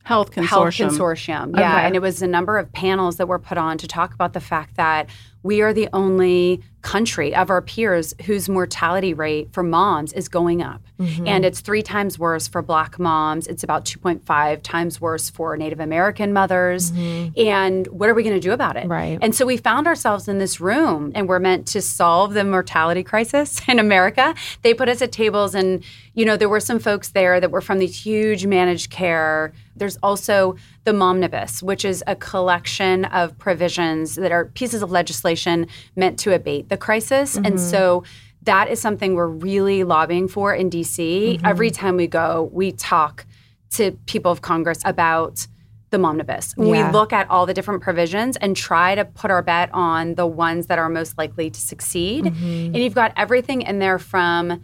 Health 0.04 0.34
health 0.34 0.48
consortium. 0.74 0.88
consortium. 0.90 1.56
Yeah, 1.58 1.76
Okay. 1.76 1.86
and 1.86 1.94
it 1.94 2.02
was 2.02 2.22
a 2.22 2.26
number 2.26 2.58
of 2.58 2.72
panels 2.72 3.18
that 3.18 3.28
were 3.28 3.38
put 3.38 3.56
on 3.56 3.78
to 3.78 3.86
talk 3.86 4.12
about 4.12 4.32
the 4.32 4.40
fact 4.40 4.76
that 4.76 5.08
we 5.42 5.60
are 5.60 5.72
the 5.72 5.88
only 5.92 6.62
country 6.82 7.34
of 7.34 7.48
our 7.48 7.62
peers 7.62 8.12
whose 8.26 8.48
mortality 8.48 9.14
rate 9.14 9.48
for 9.52 9.62
moms 9.62 10.12
is 10.12 10.28
going 10.28 10.60
up. 10.62 10.82
Mm-hmm. 10.98 11.26
And 11.26 11.44
it's 11.44 11.60
three 11.60 11.82
times 11.82 12.18
worse 12.18 12.48
for 12.48 12.60
Black 12.60 12.98
moms. 12.98 13.46
It's 13.46 13.62
about 13.62 13.84
2.5 13.84 14.62
times 14.62 15.00
worse 15.00 15.30
for 15.30 15.56
Native 15.56 15.80
American 15.80 16.32
mothers. 16.32 16.90
And 17.36 17.86
what 17.86 18.08
are 18.08 18.14
we 18.14 18.22
going 18.22 18.34
to 18.34 18.40
do 18.40 18.52
about 18.52 18.76
it? 18.76 18.80
Mm-hmm. 18.80 18.92
Right. 18.92 19.18
And 19.22 19.34
so 19.34 19.46
we 19.46 19.56
found 19.56 19.86
ourselves 19.86 20.28
in 20.28 20.38
this 20.38 20.60
room 20.60 21.12
and 21.14 21.28
we're 21.28 21.38
meant 21.38 21.66
to 21.68 21.82
solve 21.82 22.34
the 22.34 22.44
mortality 22.44 23.04
crisis 23.04 23.60
in 23.68 23.78
America. 23.78 24.34
They 24.62 24.74
put 24.74 24.88
us 24.88 25.00
at 25.02 25.12
tables 25.12 25.54
and, 25.54 25.84
you 26.14 26.24
know, 26.24 26.36
there 26.36 26.48
were 26.48 26.60
some 26.60 26.78
folks 26.78 27.10
there 27.10 27.40
that 27.40 27.50
were 27.50 27.60
from 27.60 27.78
these 27.78 28.04
huge 28.04 28.44
managed 28.44 28.90
care. 28.90 29.52
There's 29.76 29.98
also 30.02 30.56
the 30.84 30.92
Momnibus, 30.92 31.62
which 31.62 31.84
is 31.84 32.02
a 32.06 32.16
collection 32.16 33.04
of 33.06 33.38
provisions 33.38 34.16
that 34.16 34.32
are 34.32 34.46
pieces 34.46 34.82
of 34.82 34.90
legislation 34.90 35.66
meant 35.96 36.18
to 36.20 36.34
abate 36.34 36.68
the 36.68 36.76
crisis. 36.76 37.36
And 37.36 37.46
mm-hmm. 37.46 37.56
so 37.56 38.04
that 38.42 38.68
is 38.68 38.80
something 38.80 39.14
we're 39.14 39.28
really 39.28 39.84
lobbying 39.84 40.28
for 40.28 40.54
in 40.54 40.70
DC. 40.70 41.36
Mm-hmm. 41.36 41.46
Every 41.46 41.70
time 41.70 41.96
we 41.96 42.08
go, 42.08 42.50
we 42.52 42.72
talk 42.72 43.26
to 43.72 43.92
people 44.06 44.32
of 44.32 44.42
Congress 44.42 44.80
about 44.84 45.46
the 45.90 45.98
Momnibus. 45.98 46.54
Yeah. 46.56 46.64
We 46.64 46.92
look 46.92 47.12
at 47.12 47.30
all 47.30 47.46
the 47.46 47.54
different 47.54 47.82
provisions 47.82 48.36
and 48.38 48.56
try 48.56 48.94
to 48.94 49.04
put 49.04 49.30
our 49.30 49.42
bet 49.42 49.70
on 49.72 50.14
the 50.16 50.26
ones 50.26 50.66
that 50.66 50.78
are 50.78 50.88
most 50.88 51.16
likely 51.16 51.50
to 51.50 51.60
succeed. 51.60 52.24
Mm-hmm. 52.24 52.74
And 52.74 52.76
you've 52.78 52.94
got 52.94 53.12
everything 53.16 53.62
in 53.62 53.78
there 53.78 53.98
from 53.98 54.62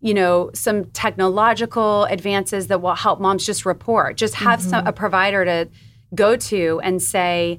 you 0.00 0.14
know 0.14 0.50
some 0.54 0.84
technological 0.86 2.04
advances 2.04 2.68
that 2.68 2.80
will 2.80 2.94
help 2.94 3.20
moms 3.20 3.44
just 3.44 3.66
report 3.66 4.16
just 4.16 4.34
have 4.34 4.62
some, 4.62 4.80
mm-hmm. 4.80 4.88
a 4.88 4.92
provider 4.92 5.44
to 5.44 5.68
go 6.14 6.36
to 6.36 6.80
and 6.82 7.02
say 7.02 7.58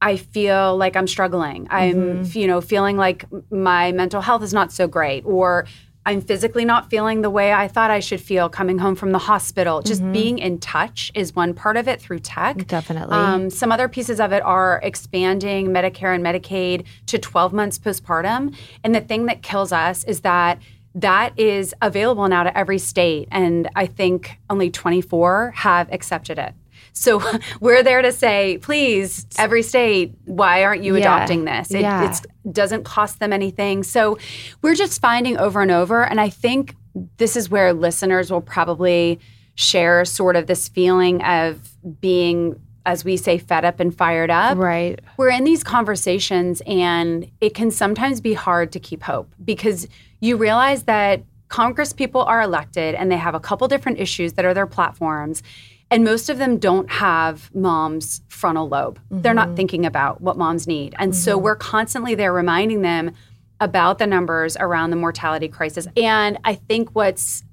i 0.00 0.16
feel 0.16 0.76
like 0.76 0.96
i'm 0.96 1.06
struggling. 1.06 1.66
I'm 1.70 1.94
mm-hmm. 1.94 2.38
you 2.38 2.46
know 2.46 2.60
feeling 2.60 2.96
like 2.96 3.24
my 3.50 3.92
mental 3.92 4.20
health 4.20 4.42
is 4.42 4.52
not 4.52 4.72
so 4.72 4.86
great 4.86 5.24
or 5.24 5.66
i'm 6.06 6.20
physically 6.20 6.64
not 6.64 6.90
feeling 6.90 7.22
the 7.22 7.30
way 7.30 7.52
i 7.52 7.68
thought 7.68 7.90
i 7.90 8.00
should 8.00 8.20
feel 8.20 8.48
coming 8.48 8.78
home 8.78 8.94
from 8.94 9.12
the 9.12 9.18
hospital. 9.18 9.82
Just 9.82 10.02
mm-hmm. 10.02 10.12
being 10.12 10.38
in 10.38 10.58
touch 10.58 11.10
is 11.14 11.34
one 11.34 11.52
part 11.52 11.76
of 11.76 11.88
it 11.88 12.00
through 12.00 12.20
tech. 12.20 12.66
Definitely. 12.66 13.14
um, 13.14 13.50
some 13.50 13.72
other 13.72 13.88
pieces 13.88 14.20
of 14.20 14.32
it 14.32 14.42
are 14.42 14.80
expanding 14.82 15.68
Medicare 15.68 16.14
and 16.14 16.24
Medicaid 16.24 16.86
to 17.06 17.18
12 17.18 17.52
months 17.52 17.78
postpartum. 17.78 18.56
And 18.82 18.94
the 18.94 19.00
thing 19.00 19.26
that 19.26 19.42
kills 19.42 19.72
us 19.72 20.04
is 20.04 20.20
that 20.20 20.58
that 20.94 21.38
is 21.38 21.74
available 21.80 22.28
now 22.28 22.42
to 22.42 22.56
every 22.56 22.78
state. 22.78 23.28
And 23.30 23.68
I 23.74 23.86
think 23.86 24.38
only 24.50 24.70
24 24.70 25.52
have 25.56 25.90
accepted 25.92 26.38
it. 26.38 26.54
So 26.92 27.22
we're 27.60 27.82
there 27.82 28.02
to 28.02 28.12
say, 28.12 28.58
please, 28.58 29.26
every 29.38 29.62
state, 29.62 30.14
why 30.26 30.64
aren't 30.64 30.82
you 30.84 30.94
Yeah. 30.96 31.00
adopting 31.00 31.44
this? 31.44 31.70
It 31.70 31.80
Yeah. 31.80 32.08
it's, 32.10 32.22
doesn't 32.50 32.84
cost 32.84 33.20
them 33.20 33.32
anything. 33.32 33.82
So 33.84 34.18
we're 34.60 34.74
just 34.74 35.00
finding 35.00 35.38
over 35.38 35.62
and 35.62 35.70
over. 35.70 36.04
And 36.04 36.20
I 36.20 36.28
think 36.28 36.74
this 37.16 37.36
is 37.36 37.48
where 37.48 37.72
listeners 37.72 38.30
will 38.30 38.40
probably 38.42 39.18
share 39.54 40.04
sort 40.04 40.36
of 40.36 40.46
this 40.46 40.68
feeling 40.68 41.22
of 41.22 41.70
being, 42.00 42.60
as 42.84 43.04
we 43.04 43.16
say, 43.16 43.38
fed 43.38 43.64
up 43.64 43.80
and 43.80 43.96
fired 43.96 44.28
up. 44.30 44.58
right. 44.58 44.98
We're 45.16 45.30
in 45.30 45.44
these 45.44 45.62
conversations, 45.62 46.60
and 46.66 47.30
it 47.40 47.54
can 47.54 47.70
sometimes 47.70 48.20
be 48.20 48.34
hard 48.34 48.72
to 48.72 48.80
keep 48.80 49.02
hope 49.04 49.32
because 49.42 49.86
you 50.22 50.36
realize 50.36 50.84
that 50.84 51.22
Congress 51.48 51.92
people 51.92 52.22
are 52.22 52.40
elected 52.40 52.94
and 52.94 53.10
they 53.12 53.16
have 53.16 53.34
a 53.34 53.40
couple 53.40 53.68
different 53.68 53.98
issues 53.98 54.34
that 54.34 54.44
are 54.46 54.54
their 54.54 54.66
platforms. 54.66 55.42
And 55.90 56.04
most 56.04 56.30
of 56.30 56.38
them 56.38 56.56
don't 56.56 56.90
have 56.90 57.54
mom's 57.54 58.22
frontal 58.28 58.66
lobe. 58.66 58.98
They're 59.10 59.34
not 59.34 59.48
mm-hmm. 59.48 59.56
thinking 59.56 59.84
about 59.84 60.22
what 60.22 60.38
moms 60.38 60.66
need. 60.66 60.94
And 60.98 61.14
so 61.14 61.36
mm-hmm. 61.36 61.44
we're 61.44 61.56
constantly 61.56 62.14
there 62.14 62.32
reminding 62.32 62.80
them 62.80 63.12
about 63.60 63.98
the 63.98 64.06
numbers 64.06 64.56
around 64.56 64.90
the 64.90 64.96
mortality 64.96 65.48
crisis. 65.48 65.86
And 65.96 66.38
I 66.44 66.54
think 66.54 66.90
what's 66.94 67.44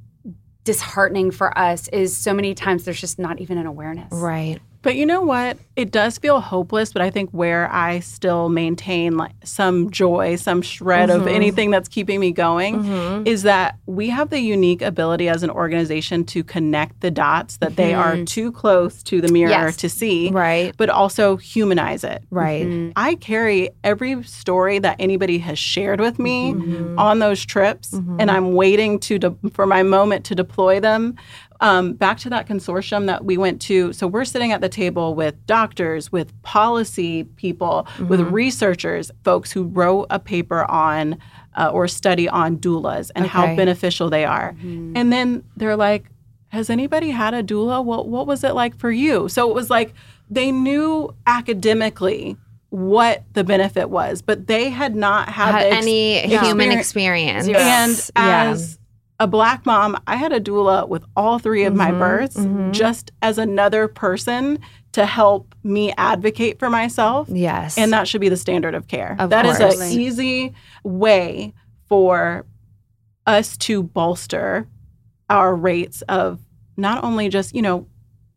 disheartening 0.63 1.31
for 1.31 1.57
us 1.57 1.87
is 1.89 2.15
so 2.15 2.33
many 2.33 2.53
times 2.53 2.85
there's 2.85 3.01
just 3.01 3.19
not 3.19 3.39
even 3.41 3.57
an 3.57 3.65
awareness. 3.65 4.07
Right. 4.11 4.61
But 4.81 4.95
you 4.95 5.05
know 5.05 5.21
what? 5.21 5.57
It 5.75 5.91
does 5.91 6.17
feel 6.17 6.39
hopeless, 6.39 6.93
but 6.93 7.01
I 7.01 7.09
think 7.09 7.29
where 7.31 7.71
I 7.71 7.99
still 7.99 8.49
maintain 8.49 9.17
like 9.17 9.33
some 9.43 9.91
joy, 9.91 10.35
some 10.35 10.61
shred 10.61 11.09
of 11.09 11.21
mm-hmm. 11.21 11.29
anything 11.29 11.69
that's 11.69 11.87
keeping 11.89 12.19
me 12.19 12.31
going 12.31 12.83
mm-hmm. 12.83 13.27
is 13.27 13.43
that 13.43 13.77
we 13.85 14.09
have 14.09 14.29
the 14.29 14.39
unique 14.39 14.81
ability 14.81 15.27
as 15.27 15.43
an 15.43 15.49
organization 15.49 16.23
to 16.25 16.43
connect 16.43 17.01
the 17.01 17.11
dots 17.11 17.57
that 17.57 17.75
they 17.75 17.93
are 17.93 18.15
mm-hmm. 18.15 18.25
too 18.25 18.51
close 18.51 19.03
to 19.03 19.21
the 19.21 19.31
mirror 19.31 19.49
Yes. 19.49 19.77
to 19.77 19.89
see, 19.89 20.31
Right. 20.31 20.73
but 20.77 20.89
also 20.89 21.37
humanize 21.37 22.03
it. 22.03 22.23
Right. 22.29 22.91
I 22.95 23.15
carry 23.15 23.69
every 23.83 24.23
story 24.23 24.79
that 24.79 24.95
anybody 24.99 25.39
has 25.39 25.59
shared 25.59 25.99
with 25.99 26.19
me 26.19 26.53
on 26.97 27.19
those 27.19 27.45
trips, 27.45 27.93
and 27.93 28.29
I'm 28.31 28.53
waiting 28.53 28.99
to 28.99 29.19
de- 29.19 29.35
for 29.53 29.65
my 29.65 29.83
moment 29.83 30.25
to 30.25 30.35
deploy 30.35 30.79
them. 30.79 31.15
Um, 31.61 31.91
back 31.93 32.17
to 32.19 32.29
that 32.29 32.47
consortium 32.47 33.05
that 33.07 33.25
we 33.25 33.37
went 33.37 33.59
to. 33.63 33.91
So 33.91 34.07
we're 34.07 34.23
sitting 34.23 34.53
at 34.53 34.61
the 34.61 34.69
table 34.69 35.13
with 35.13 35.35
doctors, 35.45 36.09
with 36.09 36.31
policy 36.41 37.25
people, 37.35 37.85
with 38.07 38.21
researchers, 38.21 39.11
folks 39.25 39.51
who 39.51 39.63
wrote 39.63 40.07
a 40.09 40.19
paper 40.19 40.63
on 40.71 41.17
uh, 41.57 41.69
or 41.73 41.89
study 41.89 42.29
on 42.29 42.57
doulas 42.59 43.11
and 43.13 43.27
how 43.27 43.55
beneficial 43.57 44.09
they 44.09 44.23
are. 44.23 44.55
And 44.61 45.11
then 45.11 45.43
they're 45.57 45.75
like, 45.75 46.05
has 46.47 46.69
anybody 46.69 47.09
had 47.09 47.33
a 47.33 47.43
doula? 47.43 47.83
What 47.83 48.07
what 48.07 48.25
was 48.25 48.43
it 48.45 48.55
like 48.55 48.77
for 48.77 48.89
you? 48.89 49.27
So 49.27 49.49
it 49.49 49.53
was 49.53 49.69
like 49.69 49.93
they 50.29 50.51
knew 50.53 51.13
academically 51.27 52.37
what 52.69 53.23
the 53.33 53.43
benefit 53.43 53.89
was, 53.89 54.21
but 54.21 54.47
they 54.47 54.69
had 54.69 54.95
not 54.95 55.27
had, 55.27 55.51
Had 55.55 55.73
ex- 55.73 55.85
any 55.85 56.19
human 56.27 56.71
experience. 56.71 57.47
experience. 57.47 58.11
And 58.15 58.27
Yeah. 58.27 58.51
as 58.51 58.78
a 59.19 59.27
black 59.27 59.65
mom, 59.65 59.97
I 60.07 60.15
had 60.15 60.31
a 60.31 60.39
doula 60.39 60.87
with 60.87 61.03
all 61.15 61.39
three 61.39 61.63
of 61.65 61.73
Mm-hmm, 61.73 61.77
my 61.77 61.91
births, 61.91 62.37
just 62.71 63.11
as 63.21 63.37
another 63.37 63.87
person 63.87 64.59
to 64.93 65.05
help 65.05 65.53
me 65.63 65.93
advocate 65.97 66.57
for 66.57 66.69
myself. 66.69 67.27
Yes. 67.29 67.77
And 67.77 67.91
that 67.93 68.07
should 68.07 68.21
be 68.21 68.29
the 68.29 68.37
standard 68.37 68.73
of 68.75 68.87
care. 68.87 69.15
Of 69.19 69.29
That 69.29 69.45
is 69.45 69.57
course. 69.57 69.79
an 69.79 69.91
easy 69.99 70.53
way 70.83 71.53
for 71.87 72.45
us 73.27 73.57
to 73.57 73.83
bolster 73.83 74.67
our 75.29 75.55
rates 75.55 76.01
of 76.03 76.39
not 76.77 77.03
only 77.03 77.29
just, 77.29 77.53
you 77.53 77.61
know, 77.61 77.87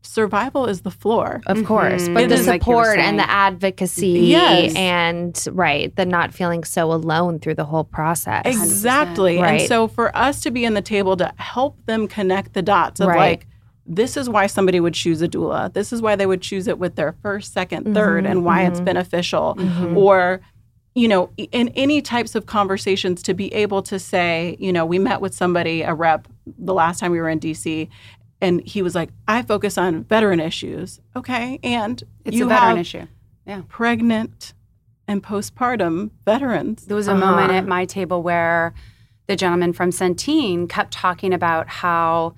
survival 0.02 0.66
is 0.66 0.82
the 0.82 0.90
floor. 0.90 1.40
Of 1.46 1.64
course, 1.64 2.08
Mhm. 2.08 2.14
but 2.14 2.22
It 2.24 2.28
the 2.28 2.34
is 2.34 2.46
like 2.46 2.60
support 2.62 2.98
and 2.98 3.18
the 3.18 3.30
advocacy, 3.30 4.08
Yes. 4.20 4.74
and 4.74 5.38
right, 5.52 5.94
the 5.96 6.04
not 6.04 6.34
feeling 6.34 6.64
so 6.64 6.92
alone 6.92 7.38
through 7.38 7.54
the 7.54 7.64
whole 7.64 7.84
process. 7.84 8.42
Exactly. 8.44 9.38
Right. 9.38 9.60
And 9.60 9.68
so 9.68 9.86
for 9.88 10.14
us 10.16 10.40
to 10.42 10.50
be 10.50 10.64
in 10.64 10.74
the 10.74 10.82
table 10.82 11.16
to 11.18 11.32
help 11.36 11.76
them 11.86 12.08
connect 12.08 12.52
the 12.54 12.62
dots 12.62 13.00
of 13.00 13.08
Right. 13.08 13.16
like, 13.18 13.46
this 13.86 14.16
is 14.16 14.28
why 14.28 14.46
somebody 14.46 14.80
would 14.80 14.94
choose 14.94 15.22
a 15.22 15.28
doula. 15.28 15.72
This 15.72 15.92
is 15.92 16.00
why 16.02 16.14
they 16.16 16.26
would 16.26 16.40
choose 16.42 16.68
it 16.68 16.78
with 16.78 16.94
their 16.96 17.14
first, 17.22 17.52
2nd 17.52 17.94
third, 17.94 18.26
and 18.26 18.44
why 18.44 18.62
it's 18.62 18.80
beneficial. 18.80 19.56
Or, 19.96 20.40
you 20.94 21.08
know, 21.08 21.30
in 21.36 21.68
any 21.70 22.00
types 22.02 22.34
of 22.34 22.46
conversations 22.46 23.22
to 23.24 23.34
be 23.34 23.52
able 23.54 23.82
to 23.82 23.98
say, 23.98 24.56
you 24.60 24.72
know, 24.72 24.84
we 24.86 24.98
met 24.98 25.20
with 25.20 25.34
somebody, 25.34 25.82
a 25.82 25.94
rep, 25.94 26.28
the 26.58 26.74
last 26.74 27.00
time 27.00 27.10
we 27.12 27.20
were 27.20 27.28
in 27.28 27.38
DC, 27.40 27.88
and 28.42 28.60
he 28.66 28.82
was 28.82 28.94
like, 28.94 29.08
I 29.26 29.40
focus 29.42 29.78
on 29.78 30.04
veteran 30.04 30.40
issues. 30.40 31.00
Okay. 31.16 31.58
And 31.62 32.02
It's 32.26 32.36
you 32.36 32.44
a 32.46 32.48
veteran 32.48 32.68
have 32.70 32.78
issue. 32.78 33.06
Yeah. 33.46 33.62
Pregnant 33.68 34.52
and 35.08 35.22
postpartum 35.22 36.10
veterans. 36.26 36.84
There 36.86 36.96
was 36.96 37.08
a 37.08 37.12
Uh-huh. 37.12 37.20
moment 37.30 37.52
at 37.52 37.66
my 37.66 37.84
table 37.86 38.22
where 38.22 38.74
the 39.28 39.36
gentleman 39.36 39.72
from 39.72 39.90
Centene 39.90 40.68
kept 40.68 40.92
talking 40.92 41.32
about 41.32 41.68
how 41.68 42.34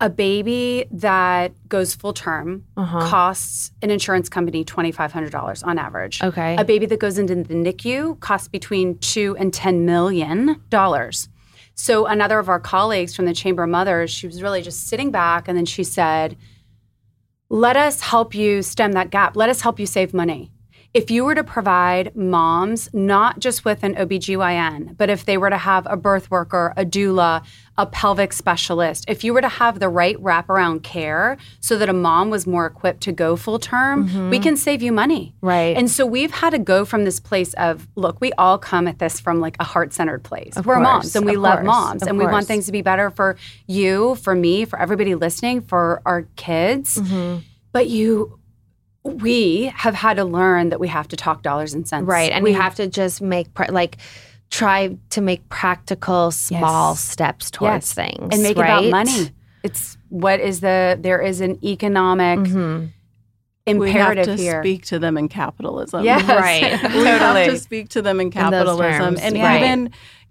a 0.00 0.08
baby 0.08 0.84
that 0.92 1.52
goes 1.68 1.94
full 1.94 2.12
term 2.12 2.64
Uh-huh. 2.76 3.00
costs 3.08 3.72
an 3.82 3.90
insurance 3.90 4.28
company 4.28 4.64
$2,500 4.64 5.62
on 5.64 5.76
average. 5.78 6.22
Okay. 6.22 6.56
A 6.56 6.64
baby 6.64 6.86
that 6.86 7.00
goes 7.00 7.18
into 7.18 7.34
the 7.34 7.54
NICU 7.54 8.18
costs 8.20 8.48
between 8.48 8.96
two 8.98 9.36
and 9.38 9.52
$10 9.52 9.80
million. 9.80 10.56
So, 11.80 12.06
another 12.06 12.40
of 12.40 12.48
our 12.48 12.58
colleagues 12.58 13.14
from 13.14 13.24
the 13.26 13.32
Chamber 13.32 13.62
of 13.62 13.70
Mothers, 13.70 14.10
she 14.10 14.26
was 14.26 14.42
really 14.42 14.62
just 14.62 14.88
sitting 14.88 15.12
back 15.12 15.46
and 15.46 15.56
then 15.56 15.64
she 15.64 15.84
said, 15.84 16.36
Let 17.48 17.76
us 17.76 18.00
help 18.00 18.34
you 18.34 18.62
stem 18.62 18.92
that 18.92 19.10
gap. 19.10 19.36
Let 19.36 19.48
us 19.48 19.60
help 19.60 19.78
you 19.78 19.86
save 19.86 20.12
money. 20.12 20.50
If 20.98 21.12
you 21.12 21.24
were 21.24 21.36
to 21.36 21.44
provide 21.44 22.16
moms 22.16 22.92
not 22.92 23.38
just 23.38 23.64
with 23.64 23.84
an 23.84 23.94
OBGYN, 23.94 24.96
but 24.96 25.08
if 25.08 25.26
they 25.26 25.38
were 25.38 25.48
to 25.48 25.56
have 25.56 25.86
a 25.88 25.96
birth 25.96 26.28
worker, 26.28 26.74
a 26.76 26.84
doula, 26.84 27.44
a 27.76 27.86
pelvic 27.86 28.32
specialist, 28.32 29.04
if 29.06 29.22
you 29.22 29.32
were 29.32 29.40
to 29.40 29.48
have 29.48 29.78
the 29.78 29.88
right 29.88 30.16
wraparound 30.16 30.82
care 30.82 31.36
so 31.60 31.78
that 31.78 31.88
a 31.88 31.92
mom 31.92 32.30
was 32.30 32.48
more 32.48 32.66
equipped 32.66 33.00
to 33.02 33.12
go 33.12 33.36
full 33.36 33.60
term, 33.60 34.28
we 34.28 34.40
can 34.40 34.56
save 34.56 34.82
you 34.82 34.90
money. 34.90 35.36
Right. 35.40 35.76
And 35.76 35.88
so 35.88 36.04
we've 36.04 36.32
had 36.32 36.50
to 36.50 36.58
go 36.58 36.84
from 36.84 37.04
this 37.04 37.20
place 37.20 37.54
of, 37.54 37.86
look, 37.94 38.20
we 38.20 38.32
all 38.32 38.58
come 38.58 38.88
at 38.88 38.98
this 38.98 39.20
from 39.20 39.40
like 39.40 39.56
a 39.60 39.64
heart 39.64 39.92
centered 39.92 40.24
place. 40.24 40.56
Of 40.56 40.66
We're 40.66 40.74
course, 40.74 40.84
moms 40.84 41.14
and 41.14 41.26
we 41.26 41.36
love 41.36 41.58
course, 41.58 41.66
moms 41.66 42.02
and 42.02 42.18
we 42.18 42.24
course. 42.24 42.32
want 42.32 42.46
things 42.48 42.66
to 42.66 42.72
be 42.72 42.82
better 42.82 43.10
for 43.10 43.36
you, 43.68 44.16
for 44.16 44.34
me, 44.34 44.64
for 44.64 44.80
everybody 44.80 45.14
listening, 45.14 45.60
for 45.60 46.02
our 46.04 46.22
kids. 46.34 46.98
Mm-hmm. 46.98 47.44
But 47.70 47.88
you, 47.88 48.37
we 49.08 49.72
have 49.74 49.94
had 49.94 50.16
to 50.16 50.24
learn 50.24 50.68
that 50.70 50.80
we 50.80 50.88
have 50.88 51.08
to 51.08 51.16
talk 51.16 51.42
dollars 51.42 51.74
and 51.74 51.86
cents. 51.88 52.06
Right. 52.06 52.30
And 52.32 52.44
we 52.44 52.52
have 52.52 52.74
to 52.76 52.86
just 52.86 53.20
make, 53.20 53.52
pra- 53.54 53.70
like, 53.72 53.96
try 54.50 54.96
to 55.10 55.20
make 55.20 55.46
practical, 55.48 56.30
small 56.30 56.92
Yes. 56.92 57.00
steps 57.00 57.50
towards 57.50 57.88
Yes. 57.88 57.92
things. 57.94 58.28
and 58.32 58.42
make 58.42 58.56
it 58.56 58.60
right? 58.60 58.86
about 58.86 58.90
money. 58.90 59.30
It's 59.62 59.98
what 60.08 60.40
is 60.40 60.60
the 60.60 60.96
there 61.00 61.20
is 61.20 61.40
an 61.42 61.58
economic 61.64 62.38
Mhm. 62.38 62.88
we 63.66 63.90
have 63.90 64.12
imperative 64.12 64.24
to 64.36 64.42
here. 64.42 64.62
speak 64.62 64.86
to 64.86 64.98
them 64.98 65.18
in 65.18 65.28
capitalism. 65.28 66.02
Yes, 66.04 66.22
Right. 66.28 66.62
we 66.94 67.04
have 67.04 67.20
totally. 67.20 67.44
to 67.50 67.58
speak 67.58 67.88
to 67.90 68.00
them 68.02 68.20
in 68.20 68.30
those 68.30 68.34
capitalism 68.42 69.00
terms, 69.16 69.20
and 69.20 69.34
right. 69.36 69.60
even 69.62 69.90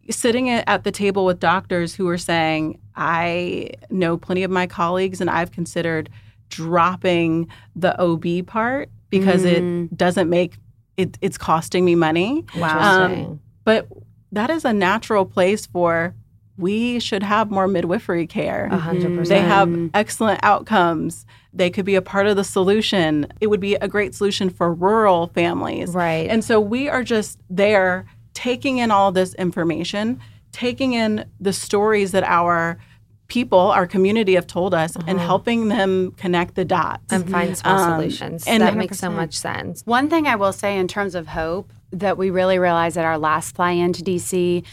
sitting 0.10 0.50
at 0.50 0.64
at 0.68 0.84
the 0.84 0.92
table 0.92 1.26
with 1.26 1.40
doctors 1.40 1.94
who 1.94 2.08
are 2.08 2.18
saying 2.18 2.80
i 2.96 3.70
know 3.90 4.16
plenty 4.16 4.42
of 4.44 4.50
my 4.50 4.66
colleagues 4.66 5.20
and 5.20 5.30
i've 5.30 5.52
considered 5.52 6.10
dropping 6.50 7.48
the 7.76 8.00
ob 8.02 8.26
part 8.48 8.90
because 9.10 9.44
Mm. 9.44 9.86
it 9.92 9.98
doesn't 9.98 10.30
make 10.30 10.54
it, 10.98 11.18
it's 11.22 11.38
costing 11.38 11.86
me 11.86 11.96
money 11.96 12.44
Wow. 12.58 13.04
Interesting. 13.06 13.40
but 13.64 13.88
that 14.32 14.50
is 14.50 14.66
a 14.66 14.74
natural 14.74 15.26
place 15.26 15.66
for 15.66 16.14
we 16.58 17.00
should 17.00 17.22
have 17.22 17.52
more 17.52 17.68
midwifery 17.68 18.26
care 18.26 18.68
A 18.72 18.78
hundred 18.78 19.12
Mhm. 19.12 19.28
they 19.28 19.42
have 19.42 19.90
excellent 19.94 20.40
outcomes. 20.42 21.24
They 21.54 21.70
could 21.70 21.86
be 21.86 21.94
a 21.94 22.02
part 22.02 22.26
of 22.26 22.36
the 22.36 22.44
solution. 22.44 23.28
It 23.40 23.48
would 23.48 23.60
be 23.60 23.76
a 23.76 23.88
great 23.88 24.16
solution 24.16 24.50
for 24.50 24.74
rural 24.74 25.28
families. 25.28 25.90
Right. 25.94 26.28
And 26.30 26.44
so 26.44 26.60
we 26.60 26.90
are 26.90 27.04
just 27.04 27.40
there 27.50 28.06
taking 28.34 28.80
in 28.80 28.90
all 28.90 29.12
this 29.12 29.36
information, 29.36 30.20
taking 30.52 30.94
in 30.94 31.26
the 31.40 31.54
stories 31.54 32.12
that 32.12 32.24
our 32.24 32.80
people, 33.28 33.60
our 33.60 33.86
community 33.86 34.36
have 34.36 34.48
told 34.48 34.74
us, 34.74 34.96
and 34.96 35.18
uh-huh. 35.18 35.26
helping 35.26 35.68
them 35.68 36.12
connect 36.12 36.56
the 36.56 36.66
dots. 36.66 37.12
and 37.12 37.30
find 37.30 37.58
small 37.58 37.78
Um, 37.78 38.00
solutions. 38.00 38.46
and- 38.48 38.64
that 38.64 38.76
makes 38.76 39.00
so 39.00 39.10
much 39.10 39.38
sense. 39.38 39.82
One 39.86 40.10
thing 40.10 40.28
I 40.28 40.36
will 40.36 40.54
say 40.54 40.78
in 40.78 40.88
terms 40.88 41.16
of 41.16 41.28
hope 41.28 41.72
that 41.92 42.18
we 42.18 42.30
really 42.30 42.60
realized 42.60 42.98
at 42.98 43.06
our 43.06 43.18
last 43.18 43.56
fly 43.56 43.72
into 43.72 44.04
DC, 44.04 44.64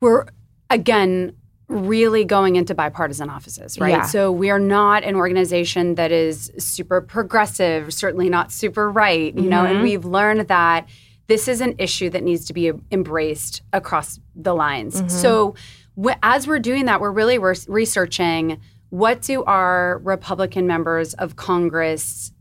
we're 0.00 0.26
again 0.70 1.32
really 1.68 2.24
going 2.24 2.56
into 2.56 2.74
bipartisan 2.74 3.28
offices, 3.28 3.78
right? 3.80 3.90
Yeah. 3.90 4.02
So 4.02 4.30
we 4.30 4.50
are 4.50 4.58
not 4.58 5.02
an 5.02 5.16
organization 5.16 5.96
that 5.96 6.12
is 6.12 6.52
super 6.58 7.00
progressive, 7.00 7.92
certainly 7.92 8.28
not 8.28 8.52
super 8.52 8.90
right, 8.90 9.34
you 9.34 9.48
know, 9.50 9.64
and 9.64 9.76
mm-hmm. 9.76 9.82
we've 9.82 10.04
learned 10.04 10.46
that 10.46 10.86
this 11.26 11.48
is 11.48 11.60
an 11.60 11.74
issue 11.78 12.08
that 12.10 12.22
needs 12.22 12.44
to 12.46 12.52
be 12.52 12.70
embraced 12.92 13.62
across 13.72 14.20
the 14.36 14.54
lines. 14.54 14.96
Mm-hmm. 14.96 15.08
So 15.08 15.56
wh- 16.02 16.16
as 16.22 16.46
we're 16.46 16.58
doing 16.58 16.86
that, 16.86 17.00
we're 17.00 17.10
really 17.10 17.38
re- 17.38 17.54
researching 17.68 18.60
what 18.90 19.20
do 19.22 19.42
our 19.44 19.98
Republican 20.04 20.66
members 20.66 21.14
of 21.14 21.36
Congress 21.36 22.32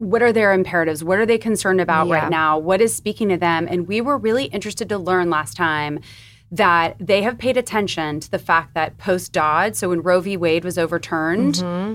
what 0.00 0.22
are 0.22 0.32
their 0.32 0.52
imperatives? 0.52 1.02
What 1.02 1.18
are 1.18 1.26
they 1.26 1.38
concerned 1.38 1.80
about 1.80 2.06
Yeah. 2.06 2.14
right 2.20 2.30
now? 2.30 2.56
What 2.56 2.80
is 2.80 2.94
speaking 2.94 3.30
to 3.30 3.36
them? 3.36 3.66
And 3.68 3.88
we 3.88 4.00
were 4.00 4.16
really 4.16 4.44
interested 4.44 4.88
to 4.90 4.96
learn 4.98 5.28
last 5.28 5.56
time 5.56 5.98
that 6.52 6.94
they 7.00 7.22
have 7.22 7.36
paid 7.36 7.56
attention 7.56 8.20
to 8.20 8.30
the 8.30 8.38
fact 8.38 8.74
that 8.74 8.96
post 8.98 9.32
Dobbs, 9.32 9.78
so 9.78 9.88
when 9.88 10.00
Roe 10.02 10.20
v. 10.20 10.36
Wade 10.36 10.64
was 10.64 10.78
overturned, 10.78 11.56
Mm-hmm. 11.56 11.94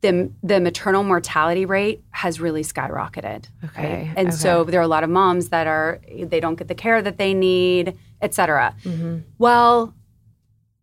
the 0.00 0.30
the 0.42 0.58
maternal 0.60 1.04
mortality 1.04 1.64
rate 1.64 2.02
has 2.10 2.40
really 2.40 2.62
skyrocketed. 2.64 3.44
Okay, 3.64 4.10
And 4.16 4.34
so 4.34 4.64
there 4.64 4.80
are 4.80 4.82
a 4.82 4.88
lot 4.88 5.04
of 5.04 5.10
moms 5.10 5.50
that 5.50 5.68
are 5.68 6.00
they 6.20 6.40
don't 6.40 6.56
get 6.56 6.66
the 6.66 6.74
care 6.74 7.00
that 7.00 7.16
they 7.16 7.32
need, 7.32 7.96
et 8.20 8.34
cetera. 8.34 8.74
Mm-hmm. 8.82 9.18
Well, 9.38 9.94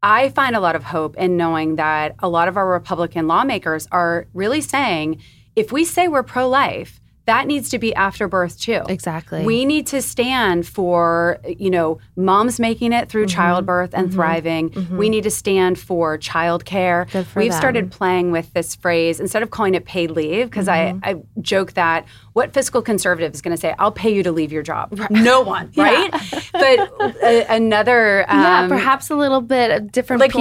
I 0.04 0.30
find 0.30 0.56
a 0.56 0.60
lot 0.60 0.76
of 0.76 0.84
hope 0.84 1.16
in 1.18 1.38
knowing 1.38 1.78
that 1.78 2.16
a 2.20 2.28
lot 2.30 2.48
of 2.48 2.58
our 2.58 2.68
Republican 2.70 3.28
lawmakers 3.28 3.88
are 3.92 4.28
really 4.34 4.62
saying 4.62 5.22
if 5.56 5.72
we 5.72 5.86
say 5.86 6.08
we're 6.08 6.24
pro 6.24 6.48
life, 6.50 7.00
that 7.26 7.48
needs 7.48 7.70
to 7.70 7.80
be 7.80 7.96
after 7.96 8.28
birth 8.28 8.60
too. 8.60 8.82
Exactly. 8.90 9.46
We 9.46 9.64
need 9.64 9.88
to 9.88 10.02
stand 10.02 10.68
for, 10.68 11.40
you 11.48 11.70
know, 11.70 12.00
moms 12.18 12.60
making 12.60 12.92
it 12.92 13.08
through 13.08 13.28
Mm-hmm. 13.28 13.36
childbirth 13.38 13.94
and 13.94 14.12
thriving. 14.12 14.90
We 14.92 15.08
need 15.08 15.24
to 15.24 15.32
stand 15.32 15.80
for 15.80 16.18
childcare. 16.18 17.10
Good 17.10 17.26
for 17.28 17.40
We've 17.40 17.52
them. 17.52 17.58
started 17.58 17.92
playing 17.92 18.32
with 18.32 18.52
this 18.52 18.76
phrase 18.76 19.22
instead 19.22 19.42
of 19.42 19.52
calling 19.52 19.74
it 19.74 19.86
paid 19.86 20.12
leave 20.12 20.50
because 20.50 20.68
Mm-hmm. 20.68 21.00
I, 21.02 21.12
I 21.12 21.16
joke 21.40 21.74
that 21.74 22.06
what 22.34 22.54
fiscal 22.54 22.82
conservative 22.82 23.34
is 23.34 23.42
going 23.42 23.56
to 23.56 23.60
say, 23.60 23.76
I'll 23.80 23.92
pay 23.92 24.14
you 24.14 24.24
to 24.24 24.32
leave 24.32 24.52
your 24.52 24.64
job. 24.64 25.00
No 25.10 25.42
one, 25.56 25.72
right? 25.76 26.12
but 26.52 26.80
uh, 27.00 27.46
another 27.50 28.26
yeah, 28.28 28.62
um, 28.62 28.70
perhaps 28.70 29.10
a 29.10 29.16
little 29.16 29.42
bit 29.42 29.72
of 29.72 29.92
different 29.92 30.20
like 30.20 30.32
PR 30.32 30.40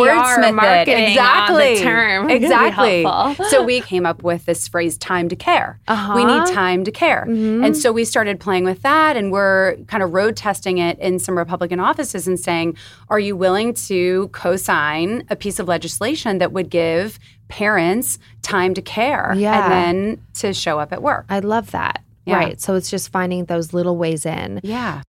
marketing 0.53 1.05
exactly. 1.05 1.77
term. 1.79 2.31
exactly. 2.31 3.05
so 3.49 3.63
we 3.63 3.81
came 3.81 4.07
up 4.07 4.23
with 4.23 4.47
this 4.47 4.69
phrase 4.69 4.97
time 4.99 5.29
to 5.29 5.37
care. 5.37 5.81
Uh-huh. 5.89 6.15
we 6.15 6.25
need 6.25 6.47
time 6.47 6.85
to 6.85 6.91
care. 6.91 7.23
And 7.23 7.77
so 7.77 7.93
we 7.93 8.05
started 8.05 8.41
playing 8.41 8.65
with 8.65 8.83
that 8.83 9.17
and 9.17 9.31
we're 9.31 9.77
kind 9.87 10.03
of 10.03 10.13
road 10.13 10.37
testing 10.37 10.79
it 10.79 10.99
in 10.99 11.19
some 11.19 11.37
republican 11.37 11.81
offices 11.81 12.27
and 12.27 12.39
saying 12.39 12.77
are 13.09 13.19
you 13.19 13.37
willing 13.37 13.75
to 13.75 14.29
co-sign 14.29 15.25
a 15.31 15.37
piece 15.37 15.59
of 15.59 15.69
legislation 15.69 16.39
that 16.39 16.53
would 16.53 16.71
give 16.71 17.19
parents 17.49 18.19
time 18.43 18.75
to 18.75 18.83
care 18.83 19.33
Yeah. 19.37 19.65
and 19.65 19.73
then 19.73 20.25
to 20.35 20.53
show 20.55 20.79
up 20.79 20.93
at 20.93 21.03
work 21.03 21.27
I 21.29 21.41
love 21.41 21.71
that. 21.73 22.03
Yeah. 22.25 22.37
Right. 22.37 22.61
So 22.61 22.75
it's 22.77 22.91
just 22.91 23.11
finding 23.11 23.47
those 23.47 23.73
little 23.75 23.97
ways 23.97 24.25
in. 24.27 24.61
yeah 24.63 25.03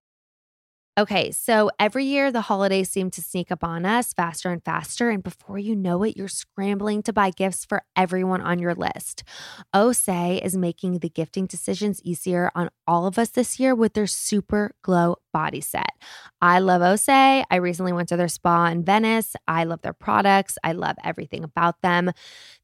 Okay, 0.95 1.31
so 1.31 1.71
every 1.79 2.05
year 2.05 2.31
the 2.31 2.41
holidays 2.41 2.87
seem 2.87 3.09
to 3.11 3.21
sneak 3.21 3.51
up 3.51 3.63
on 3.63 3.83
us 3.83 4.13
faster 4.13 4.51
and 4.51 4.63
faster. 4.63 5.09
And 5.09 5.23
before 5.23 5.57
you 5.57 5.75
know 5.75 6.03
it, 6.03 6.15
you're 6.15 6.27
scrambling 6.27 7.01
to 7.03 7.11
buy 7.11 7.31
gifts 7.31 7.65
for 7.65 7.81
everyone 7.95 8.41
on 8.41 8.59
your 8.59 8.75
list. 8.75 9.23
Osea 9.73 10.39
is 10.45 10.55
making 10.55 10.99
the 10.99 11.09
gifting 11.09 11.47
decisions 11.47 11.99
easier 12.03 12.51
on 12.53 12.69
all 12.85 13.07
of 13.07 13.17
us 13.17 13.29
this 13.29 13.59
year 13.59 13.73
with 13.73 13.95
their 13.95 14.05
Super 14.05 14.75
Glow 14.83 15.15
body 15.33 15.61
set. 15.61 15.93
I 16.43 16.59
love 16.59 16.83
Osea. 16.83 17.43
I 17.49 17.55
recently 17.55 17.91
went 17.91 18.09
to 18.09 18.17
their 18.17 18.27
spa 18.27 18.67
in 18.67 18.83
Venice. 18.83 19.35
I 19.47 19.63
love 19.63 19.81
their 19.81 19.93
products, 19.93 20.59
I 20.63 20.73
love 20.73 20.97
everything 21.03 21.43
about 21.43 21.81
them. 21.81 22.11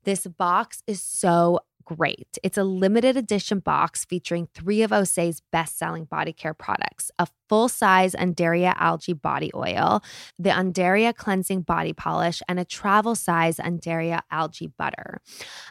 This 0.04 0.28
box 0.28 0.84
is 0.86 1.02
so 1.02 1.62
great. 1.98 2.38
It's 2.44 2.58
a 2.58 2.64
limited 2.64 3.18
edition 3.18 3.60
box 3.60 4.06
featuring 4.06 4.48
three 4.54 4.84
of 4.84 4.92
Osea's 4.92 5.42
best 5.52 5.78
selling 5.78 6.06
body 6.06 6.34
care 6.34 6.54
products 6.54 7.10
a 7.18 7.28
full 7.50 7.68
size 7.68 8.14
Undaria 8.14 8.76
algae 8.78 9.14
body 9.14 9.52
oil, 9.56 10.02
the 10.38 10.52
Undaria 10.52 11.14
cleansing 11.14 11.64
body 11.64 11.92
polish, 11.92 12.42
and 12.48 12.60
a 12.60 12.66
travel 12.66 13.16
size 13.16 13.58
Undaria 13.58 14.22
algae 14.32 14.72
butter. 14.78 15.20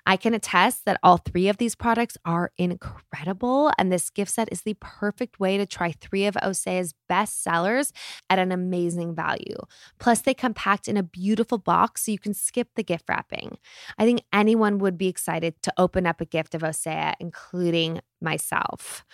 I 0.05 0.17
can 0.17 0.35
attest 0.35 0.85
that 0.85 0.99
all 1.03 1.19
three 1.19 1.49
of 1.49 1.57
these 1.57 1.77
products 1.77 2.19
are 2.25 2.51
incredible, 2.59 3.71
and 3.79 3.93
this 3.93 4.11
gift 4.11 4.33
set 4.33 4.49
is 4.51 4.63
the 4.63 4.77
perfect 4.81 5.39
way 5.39 5.57
to 5.57 5.65
try 5.65 5.93
three 5.93 6.27
of 6.27 6.35
Osea's 6.35 6.95
best 7.09 7.43
sellers 7.43 7.93
at 8.29 8.41
an 8.41 8.51
amazing 8.51 9.15
value. 9.15 9.57
Plus, 10.01 10.21
they 10.21 10.35
come 10.35 10.55
packed 10.55 10.89
in 10.89 10.97
a 10.97 11.03
beautiful 11.03 11.59
box 11.59 12.05
so 12.05 12.13
you 12.13 12.19
can 12.19 12.35
skip 12.35 12.69
the 12.75 12.83
gift 12.83 13.05
wrapping. 13.09 13.57
I 13.97 14.05
think 14.05 14.23
anyone 14.33 14.79
would 14.79 14.99
be 14.99 15.07
excited 15.07 15.55
to 15.63 15.73
open 15.79 16.07
up 16.09 16.21
a 16.21 16.25
gift 16.27 16.55
of 16.55 16.63
Osea, 16.63 17.15
including 17.21 18.01
myself. 18.21 19.05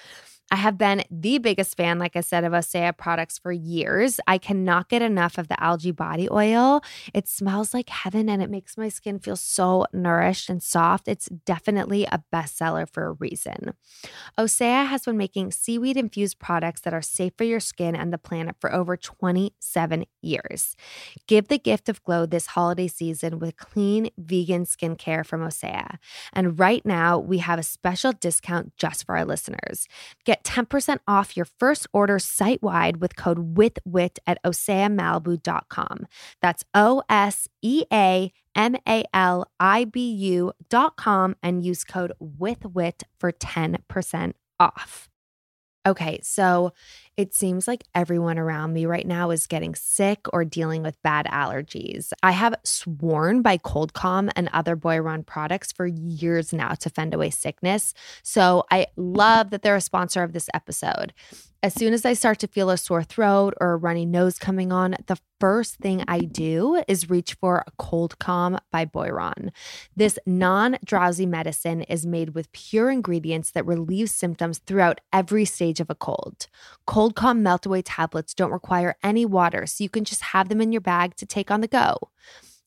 I 0.51 0.57
have 0.57 0.77
been 0.77 1.03
the 1.11 1.39
biggest 1.39 1.77
fan, 1.77 1.99
like 1.99 2.17
I 2.17 2.21
said, 2.21 2.45
of 2.45 2.53
Osea 2.53 2.97
products 2.97 3.39
for 3.39 3.51
years. 3.51 4.21
I 4.27 4.39
cannot 4.39 4.89
get 4.89 5.03
enough 5.03 5.39
of 5.39 5.49
the 5.49 5.61
algae 5.63 5.91
body 5.91 6.29
oil. 6.31 6.83
It 7.15 7.27
smells 7.29 7.73
like 7.73 7.89
heaven 7.89 8.29
and 8.29 8.43
it 8.43 8.51
makes 8.51 8.77
my 8.77 8.89
skin 8.89 9.19
feel 9.19 9.37
so 9.37 9.87
nourished 9.93 10.51
and 10.51 10.63
soft. 10.63 11.09
It's 11.09 11.27
definitely 11.47 12.05
a 12.05 12.23
bestseller 12.33 12.89
for 12.89 13.07
a 13.07 13.13
reason. 13.13 13.73
Osea 14.39 14.87
has 14.87 15.05
been 15.05 15.17
making 15.17 15.51
seaweed 15.51 15.97
infused 15.97 16.39
products 16.39 16.83
that 16.83 16.95
are 16.95 17.03
safe 17.03 17.33
for 17.37 17.45
your 17.45 17.61
skin 17.61 17.97
and 17.97 18.13
the 18.13 18.19
planet 18.19 18.57
for 18.61 18.73
over 18.73 18.97
27 18.97 20.05
years. 20.21 20.77
Give 21.27 21.49
the 21.49 21.59
gift 21.59 21.89
of 21.89 22.03
glow 22.05 22.27
this 22.27 22.49
holiday 22.49 22.89
season 22.89 23.39
with 23.39 23.57
clean 23.57 24.11
vegan 24.19 24.67
skincare 24.67 25.25
from 25.25 25.41
Osea. 25.41 25.97
And 26.33 26.59
right 26.59 26.85
now, 26.85 27.19
we 27.19 27.39
have 27.39 27.59
a 27.59 27.63
special 27.63 28.13
discount 28.13 28.77
just 28.77 29.05
for 29.07 29.17
our 29.17 29.25
listeners. 29.25 29.89
Get 30.25 30.44
10% 30.45 30.99
off 31.09 31.37
your 31.37 31.47
first 31.59 31.87
order 31.93 32.19
site 32.19 32.63
wide 32.63 32.99
with 32.99 33.17
code 33.17 33.57
WITHWHIT 33.57 34.19
at 34.27 34.39
oseamalibu.com. 34.45 36.07
That's 36.41 36.65
O 36.75 37.03
S 37.09 37.49
E 37.63 37.85
A 37.93 38.33
M 38.55 38.77
A 38.89 39.05
L 39.13 39.47
I 39.59 39.85
B 39.85 40.13
U.com 40.13 41.37
and 41.43 41.65
use 41.65 41.85
code 41.85 42.13
WITHWHIT 42.21 43.03
for 43.19 43.33
10% 43.33 44.33
off. 44.61 45.09
Okay, 45.87 46.19
so 46.23 46.73
It 47.17 47.33
seems 47.33 47.69
like 47.69 47.85
everyone 47.95 48.41
around 48.41 48.73
me 48.73 48.87
right 48.87 49.07
now 49.07 49.31
is 49.31 49.47
getting 49.47 49.77
sick 49.77 50.27
or 50.33 50.45
dealing 50.45 50.83
with 50.83 51.01
bad 51.03 51.27
allergies. 51.27 52.13
I 52.25 52.33
have 52.33 52.57
sworn 52.65 53.41
by 53.41 53.57
Cold 53.57 53.93
Calm 53.93 54.31
and 54.35 54.51
other 54.53 54.77
Boiron 54.77 55.25
products 55.25 55.71
for 55.71 55.87
years 55.87 56.53
now 56.53 56.71
to 56.75 56.91
fend 56.91 57.15
away 57.15 57.31
sickness. 57.31 57.95
So 58.25 58.65
I 58.73 58.89
love 58.97 59.51
that 59.51 59.63
they're 59.63 59.77
a 59.77 59.81
sponsor 59.81 60.25
of 60.25 60.33
this 60.33 60.49
episode. 60.55 61.13
As 61.63 61.73
soon 61.73 61.95
as 61.95 62.05
I 62.05 62.13
start 62.13 62.41
to 62.41 62.49
feel 62.49 62.69
a 62.69 62.77
sore 62.77 63.05
throat 63.05 63.55
or 63.59 63.73
a 63.73 63.77
runny 63.77 64.05
nose 64.05 64.39
coming 64.39 64.71
on, 64.71 64.97
the 65.07 65.17
first 65.41 65.77
thing 65.77 66.03
I 66.09 66.21
do 66.21 66.83
is 66.89 67.11
reach 67.11 67.35
for 67.35 67.67
Cold 67.79 68.19
Calm 68.19 68.59
by 68.71 68.87
Boiron. 68.87 69.51
This 69.95 70.19
non 70.25 70.79
drowsy 70.85 71.27
medicine 71.27 71.83
is 71.83 72.07
made 72.07 72.35
with 72.35 72.51
pure 72.53 72.91
ingredients 72.91 73.51
that 73.51 73.67
relieve 73.67 74.09
symptoms 74.09 74.59
throughout 74.67 75.03
every 75.13 75.45
stage 75.45 75.81
of 75.81 75.91
a 75.91 75.95
cold. 75.95 76.47
Cold 76.87 77.04
Calm 77.13 77.43
melt 77.43 77.67
away 77.67 77.83
tablets 77.83 78.33
don't 78.33 78.51
require 78.51 78.97
any 79.03 79.27
water, 79.27 79.67
so 79.67 79.85
you 79.85 79.91
can 79.91 80.05
just 80.05 80.23
have 80.23 80.49
them 80.49 80.61
in 80.61 80.73
your 80.73 80.81
bag 80.81 81.17
to 81.17 81.27
take 81.27 81.51
on 81.51 81.61
the 81.61 81.69
go. 81.69 81.99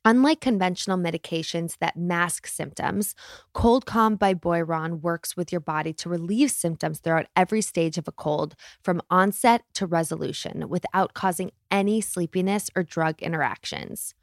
Unlike 0.06 0.40
conventional 0.40 0.98
medications 0.98 1.78
that 1.80 1.98
mask 1.98 2.48
symptoms, 2.48 3.14
Cold 3.54 3.86
Calm 3.86 4.16
by 4.16 4.34
Boiron 4.34 5.02
works 5.02 5.36
with 5.36 5.52
your 5.52 5.60
body 5.60 5.92
to 5.94 6.08
relieve 6.08 6.52
symptoms 6.52 7.00
throughout 7.00 7.26
every 7.36 7.62
stage 7.62 7.98
of 7.98 8.08
a 8.08 8.14
cold, 8.14 8.56
from 8.82 9.02
onset 9.10 9.64
to 9.74 9.86
resolution, 9.86 10.70
without 10.70 11.14
causing 11.14 11.52
any 11.72 12.02
sleepiness 12.02 12.70
or 12.76 12.84
drug 12.84 13.22
interactions. 13.22 14.14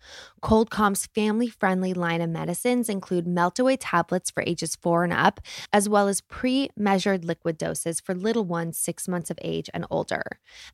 Cold 0.40 0.70
Calm's 0.70 1.06
family 1.06 1.48
friendly 1.48 1.94
line 1.94 2.20
of 2.20 2.30
medicines 2.30 2.88
include 2.88 3.26
melt 3.26 3.58
away 3.58 3.76
tablets 3.76 4.30
for 4.30 4.42
ages 4.46 4.76
four 4.76 5.04
and 5.04 5.12
up, 5.12 5.40
as 5.72 5.88
well 5.88 6.08
as 6.08 6.20
pre 6.20 6.70
measured 6.76 7.24
liquid 7.24 7.56
doses 7.58 8.00
for 8.00 8.14
little 8.14 8.44
ones 8.44 8.78
six 8.78 9.08
months 9.08 9.30
of 9.30 9.38
age 9.42 9.70
and 9.72 9.86
older. 9.90 10.22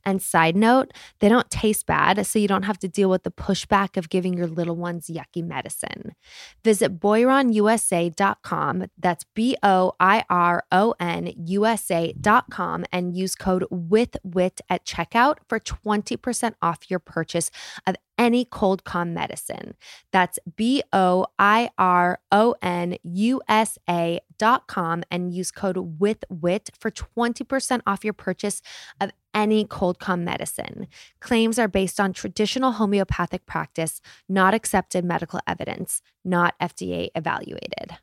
And 0.05 0.21
side 0.21 0.55
note, 0.55 0.91
they 1.19 1.29
don't 1.29 1.49
taste 1.49 1.85
bad, 1.85 2.25
so 2.25 2.39
you 2.39 2.47
don't 2.47 2.63
have 2.63 2.79
to 2.79 2.87
deal 2.87 3.09
with 3.09 3.23
the 3.23 3.31
pushback 3.31 3.97
of 3.97 4.09
giving 4.09 4.33
your 4.33 4.47
little 4.47 4.75
ones 4.75 5.07
yucky 5.07 5.43
medicine. 5.43 6.15
Visit 6.63 6.99
BoironUSA.com, 6.99 8.87
that's 8.97 9.25
B 9.33 9.55
O 9.63 9.93
I 9.99 10.23
R 10.29 10.63
O 10.71 10.93
N 10.99 11.33
USA.com, 11.37 12.85
and 12.91 13.15
use 13.15 13.35
code 13.35 13.65
WITHWHIT 13.71 14.61
at 14.69 14.85
checkout 14.85 15.37
for 15.47 15.59
20% 15.59 16.53
off 16.61 16.89
your 16.89 16.99
purchase 16.99 17.51
of 17.87 17.95
any 18.17 18.45
cold 18.45 18.83
calm 18.83 19.13
medicine. 19.13 19.75
That's 20.11 20.37
B 20.55 20.83
O 20.93 21.25
I 21.39 21.69
R 21.77 22.19
O 22.31 22.55
N 22.61 22.97
U 23.03 23.41
S 23.47 23.77
A 23.89 24.19
dot 24.37 24.67
com 24.67 25.03
and 25.09 25.33
use 25.33 25.51
code 25.51 25.99
WITHWHIT 25.99 26.69
for 26.79 26.91
20% 26.91 27.81
off 27.87 28.03
your 28.03 28.13
purchase 28.13 28.61
of 28.99 29.11
any 29.33 29.65
cold 29.65 29.99
calm 29.99 30.23
medicine. 30.23 30.87
Claims 31.19 31.57
are 31.57 31.67
based 31.67 31.99
on 31.99 32.13
traditional 32.13 32.73
homeopathic 32.73 33.45
practice, 33.45 34.01
not 34.27 34.53
accepted 34.53 35.05
medical 35.05 35.39
evidence, 35.47 36.01
not 36.23 36.53
FDA 36.59 37.09
evaluated 37.15 37.97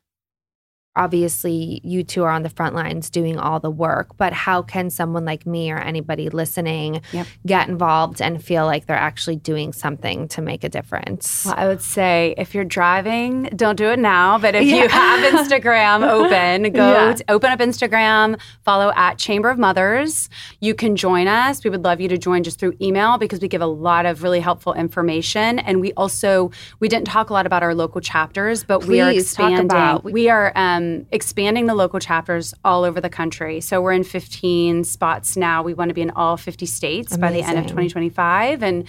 obviously 0.99 1.79
you 1.83 2.03
two 2.03 2.23
are 2.23 2.29
on 2.29 2.43
the 2.43 2.49
front 2.49 2.75
lines 2.75 3.09
doing 3.09 3.37
all 3.37 3.59
the 3.59 3.69
work 3.71 4.07
but 4.17 4.31
how 4.33 4.61
can 4.61 4.89
someone 4.89 5.25
like 5.25 5.45
me 5.45 5.71
or 5.71 5.77
anybody 5.77 6.29
listening 6.29 7.01
Yep. 7.13 7.27
get 7.45 7.67
involved 7.69 8.21
and 8.21 8.43
feel 8.43 8.65
like 8.65 8.85
they're 8.85 8.95
actually 9.11 9.37
doing 9.37 9.73
something 9.73 10.27
to 10.29 10.41
make 10.41 10.63
a 10.63 10.69
difference 10.69 11.45
Well, 11.45 11.55
I 11.57 11.67
would 11.67 11.81
say 11.81 12.35
if 12.37 12.53
you're 12.53 12.65
driving, 12.79 13.43
don't 13.55 13.75
do 13.77 13.89
it 13.89 13.99
now. 13.99 14.37
But 14.37 14.53
if 14.55 14.63
Yeah. 14.65 14.83
you 14.83 14.87
have 14.89 15.19
Instagram 15.33 16.07
open, 16.17 16.71
go 16.73 16.85
Yeah. 16.91 17.15
open 17.35 17.49
up 17.51 17.59
Instagram, 17.59 18.39
follow 18.63 18.91
at 18.95 19.17
Chamber 19.17 19.49
of 19.49 19.57
Mothers. 19.57 20.29
You 20.59 20.73
can 20.75 20.95
join 20.95 21.27
us. 21.27 21.63
We 21.63 21.69
would 21.69 21.83
love 21.83 21.99
you 22.01 22.09
to 22.09 22.17
join 22.17 22.43
just 22.43 22.59
through 22.59 22.73
email 22.81 23.17
because 23.17 23.39
we 23.41 23.47
give 23.47 23.61
a 23.61 23.73
lot 23.89 24.05
of 24.05 24.23
really 24.23 24.39
helpful 24.41 24.73
information. 24.73 25.59
And 25.59 25.79
we 25.81 25.93
also 25.93 26.51
we 26.79 26.87
didn't 26.87 27.07
talk 27.07 27.29
a 27.29 27.33
lot 27.33 27.45
about 27.45 27.63
our 27.63 27.73
local 27.83 28.01
chapters, 28.01 28.63
but 28.63 28.85
we 28.85 28.99
are 29.01 29.11
Please, 29.11 29.23
expanding. 29.23 29.65
about- 29.65 30.03
we 30.03 30.29
are 30.29 30.51
um, 30.55 30.88
expanding 31.11 31.65
the 31.65 31.75
local 31.75 31.99
chapters 31.99 32.53
all 32.63 32.83
over 32.83 32.99
the 33.01 33.09
country. 33.09 33.61
So 33.61 33.81
we're 33.81 33.93
in 33.93 34.03
15 34.03 34.83
spots 34.83 35.37
now. 35.37 35.63
We 35.63 35.73
want 35.73 35.89
to 35.89 35.93
be 35.93 36.01
in 36.01 36.11
all 36.11 36.37
50 36.37 36.65
states 36.65 37.17
by 37.17 37.31
the 37.31 37.41
end 37.41 37.57
of 37.57 37.65
2025, 37.65 38.63
and 38.63 38.87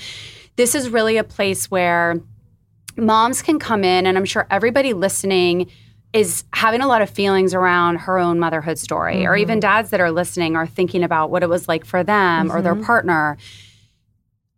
this 0.57 0.75
is 0.75 0.91
really 0.91 1.17
a 1.17 1.25
place 1.25 1.71
where 1.71 2.21
moms 2.97 3.43
can 3.43 3.59
come 3.59 3.85
in, 3.85 4.07
and 4.07 4.19
I'm 4.19 4.25
sure 4.25 4.47
everybody 4.51 4.93
listening 4.93 5.71
is 6.13 6.45
having 6.53 6.81
a 6.81 6.89
lot 6.89 7.03
of 7.03 7.11
feelings 7.11 7.55
around 7.55 7.97
her 7.97 8.19
own 8.19 8.39
motherhood 8.39 8.79
story, 8.79 9.27
or 9.27 9.33
mm-hmm. 9.33 9.43
even 9.43 9.61
dads 9.61 9.91
that 9.91 10.01
are 10.01 10.11
listening 10.11 10.57
are 10.57 10.67
thinking 10.67 11.05
about 11.05 11.31
what 11.31 11.43
it 11.43 11.49
was 11.49 11.69
like 11.69 11.85
for 11.85 12.03
them 12.03 12.51
or 12.51 12.61
their 12.61 12.75
mm-hmm. 12.75 12.85
partner. 12.85 13.39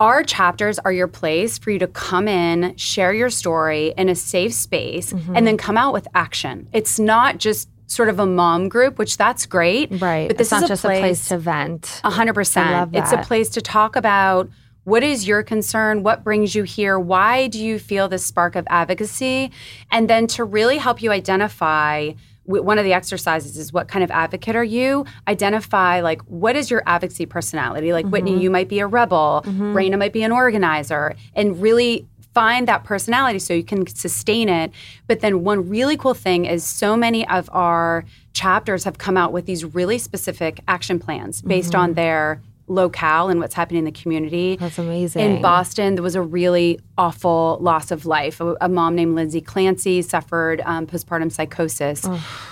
Our 0.03 0.24
chapters 0.24 0.80
are 0.80 0.92
your 0.92 1.07
place 1.07 1.59
for 1.59 1.70
you 1.70 1.78
to 1.78 1.86
come 1.86 2.26
in, 2.26 2.76
share 2.76 3.14
your 3.14 3.30
story 3.30 3.94
in 3.96 4.09
a 4.09 4.16
safe 4.16 4.53
space, 4.53 5.12
mm-hmm. 5.12 5.36
and 5.36 5.46
then 5.46 5.57
come 5.57 5.78
out 5.78 5.92
with 5.92 6.09
action. 6.12 6.68
It's 6.72 6.98
not 6.98 7.38
just 7.38 7.68
sort 7.86 8.09
of 8.09 8.18
a 8.18 8.26
mom 8.26 8.68
group, 8.68 8.98
which 8.98 9.16
that's 9.16 9.46
great. 9.46 9.92
right 10.00 10.26
But 10.26 10.38
this 10.38 10.46
it's 10.46 10.50
not 10.50 10.62
is 10.64 10.68
just 10.70 10.84
a 10.84 10.88
place 10.88 11.28
to 11.28 11.38
vent 11.38 12.00
a 12.03 12.11
hundred 12.11 12.32
I 12.32 12.34
percent. 12.34 12.70
love 12.72 12.90
It's 12.94 13.12
a 13.12 13.18
place 13.18 13.50
to 13.50 13.61
talk 13.61 13.94
about 13.94 14.50
what 14.82 15.05
is 15.05 15.28
your 15.28 15.44
concern, 15.44 16.03
what 16.03 16.24
brings 16.24 16.57
you 16.57 16.64
here, 16.64 16.98
why 16.98 17.46
do 17.46 17.64
you 17.64 17.78
feel 17.78 18.09
this 18.09 18.26
spark 18.26 18.57
of 18.57 18.66
advocacy, 18.68 19.53
and 19.92 20.11
then 20.11 20.26
to 20.28 20.42
really 20.42 20.78
help 20.78 21.00
you 21.00 21.12
identify. 21.12 22.11
W- 22.47 22.62
One 22.62 22.78
of 22.78 22.84
the 22.84 22.93
exercises 22.93 23.57
is 23.57 23.72
what 23.72 23.88
kind 23.88 24.03
of 24.03 24.11
advocate 24.11 24.57
are 24.57 24.64
you? 24.64 25.05
Identify 25.28 26.01
like 26.01 26.22
what 26.22 26.57
is 26.57 26.70
your 26.70 26.82
advocacy 26.86 27.26
personality? 27.26 27.93
Like 27.93 28.07
Whitney, 28.07 28.32
mm-hmm. 28.32 28.40
you 28.40 28.51
might 28.51 28.68
be 28.68 28.80
a 28.80 28.86
rebel, 28.86 29.43
mm-hmm. 29.45 29.74
Raena 29.74 29.99
might 29.99 30.12
be 30.12 30.22
an 30.22 30.32
organizer, 30.32 31.14
and 31.34 31.61
really 31.61 32.07
find 32.34 32.66
that 32.66 32.84
personality 32.84 33.38
so 33.38 33.53
you 33.53 33.64
can 33.64 33.86
sustain 33.86 34.49
it. 34.49 34.72
But 35.07 35.20
then 35.20 35.45
one 35.45 35.68
really 35.68 35.97
cool 35.97 36.14
thing 36.14 36.47
is 36.47 36.64
so 36.64 36.97
many 36.97 37.28
of 37.28 37.49
our 37.53 38.05
chapters 38.32 38.84
have 38.84 38.99
come 38.99 39.16
out 39.16 39.32
with 39.32 39.47
these 39.47 39.64
really 39.64 39.99
specific 39.99 40.61
action 40.66 40.99
plans 40.99 41.43
based 41.43 41.74
on 41.74 41.90
mm-hmm. 41.90 41.97
their 41.97 42.43
locale 42.72 43.28
and 43.28 43.40
what's 43.40 43.54
happening 43.54 43.80
in 43.80 43.84
the 43.84 43.92
community. 43.92 44.56
That's 44.56 44.78
amazing. 44.78 45.22
In 45.22 45.42
Boston, 45.42 45.94
there 45.94 46.02
was 46.02 46.14
a 46.14 46.22
really 46.22 46.80
awful 46.98 47.58
loss 47.60 47.90
of 47.90 48.06
life. 48.06 48.40
A, 48.40 48.56
a 48.60 48.68
mom 48.68 48.94
named 48.94 49.14
Lindsay 49.14 49.40
Clancy 49.40 50.02
suffered 50.02 50.60
um, 50.64 50.86
postpartum 50.86 51.30
psychosis, 51.30 52.06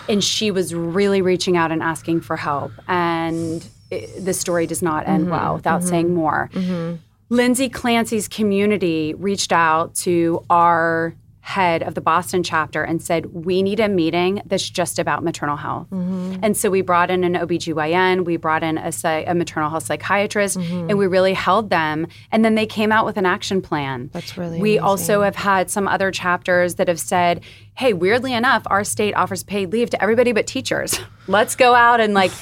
and 0.09 0.23
she 0.23 0.51
was 0.51 0.75
really 0.75 1.23
reaching 1.23 1.57
out 1.57 1.73
and 1.73 1.83
asking 1.83 2.21
for 2.21 2.37
help. 2.37 2.73
And 2.89 3.67
it, 3.91 4.25
the 4.25 4.35
story 4.35 4.67
does 4.67 4.83
not 4.83 5.09
end 5.09 5.25
mm-hmm. 5.25 5.33
well 5.33 5.55
without 5.55 5.81
mm-hmm. 5.81 5.89
saying 5.89 6.15
more. 6.15 6.51
Mm-hmm. 6.53 6.97
Lindsay 7.33 7.69
Clancy's 7.69 8.27
community 8.27 9.15
reached 9.15 9.53
out 9.53 9.95
to 9.97 10.45
our 10.51 11.15
head 11.43 11.83
of 11.83 11.95
the 11.95 12.01
Boston 12.01 12.43
chapter 12.43 12.83
and 12.83 13.03
said, 13.03 13.27
We 13.27 13.63
need 13.63 13.81
a 13.81 13.89
meeting 13.89 14.43
that's 14.47 14.69
just 14.69 14.99
about 14.99 15.25
maternal 15.25 15.57
health. 15.57 15.89
Mm-hmm. 15.91 16.37
And 16.43 16.57
so 16.57 16.71
we 16.71 16.83
brought 16.83 17.11
in 17.11 17.25
an 17.25 17.35
OBGYN, 17.35 18.25
we 18.25 18.37
brought 18.37 18.63
in 18.63 18.79
a, 18.79 18.93
a 19.25 19.35
maternal 19.35 19.71
health 19.71 19.85
psychiatrist, 19.85 20.59
mm-hmm. 20.59 20.91
and 20.91 20.99
we 20.99 21.07
really 21.07 21.35
held 21.35 21.71
them. 21.71 22.07
And 22.31 22.45
then 22.45 22.55
they 22.55 22.67
came 22.67 22.93
out 22.93 23.07
with 23.07 23.17
an 23.17 23.27
action 23.27 23.63
plan. 23.63 24.11
That's 24.13 24.37
really 24.37 24.61
We 24.61 24.79
also 24.79 25.23
have 25.23 25.37
had 25.37 25.71
some 25.71 25.89
other 25.89 26.11
chapters 26.11 26.77
that 26.77 26.89
have 26.89 27.01
said, 27.01 27.43
Hey, 27.75 27.95
weirdly 27.95 28.35
enough, 28.35 28.63
our 28.67 28.85
state 28.85 29.15
offers 29.15 29.43
paid 29.43 29.73
leave 29.73 29.91
to 29.91 30.03
everybody 30.03 30.33
but 30.33 30.47
teachers. 30.47 31.01
Let's 31.27 31.57
go 31.57 31.75
out 31.75 32.01
and 32.01 32.13
like 32.13 32.33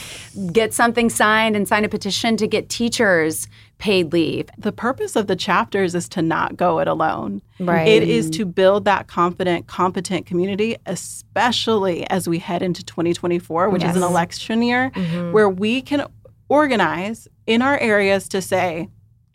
get 0.53 0.75
something 0.75 1.11
signed 1.11 1.55
and 1.55 1.69
sign 1.69 1.85
a 1.85 1.89
petition 1.89 2.37
to 2.39 2.47
get 2.47 2.69
teachers 2.69 3.47
paid 3.79 4.13
leave. 4.13 4.49
The 4.59 4.73
purpose 4.73 5.15
of 5.17 5.29
the 5.29 5.37
chapters 5.37 5.95
is 5.95 6.09
to 6.11 6.21
not 6.23 6.57
go 6.57 6.81
it 6.81 6.89
alone. 6.89 7.41
Right. 7.61 7.87
It 7.89 8.03
is 8.03 8.29
to 8.31 8.45
build 8.45 8.85
that 8.87 9.07
confident, 9.07 9.67
competent 9.69 10.27
community, 10.27 10.77
especially 10.87 12.09
as 12.11 12.29
we 12.29 12.39
head 12.39 12.63
into 12.63 12.85
2024, 12.85 13.71
which 13.71 13.85
is 13.85 13.97
an 13.97 14.03
election 14.03 14.63
year, 14.63 14.91
Mhm. 14.95 15.33
where 15.33 15.49
we 15.49 15.81
can 15.81 16.07
organize 16.49 17.29
in 17.47 17.63
our 17.63 17.79
areas 17.79 18.29
to 18.29 18.43
say, 18.43 18.89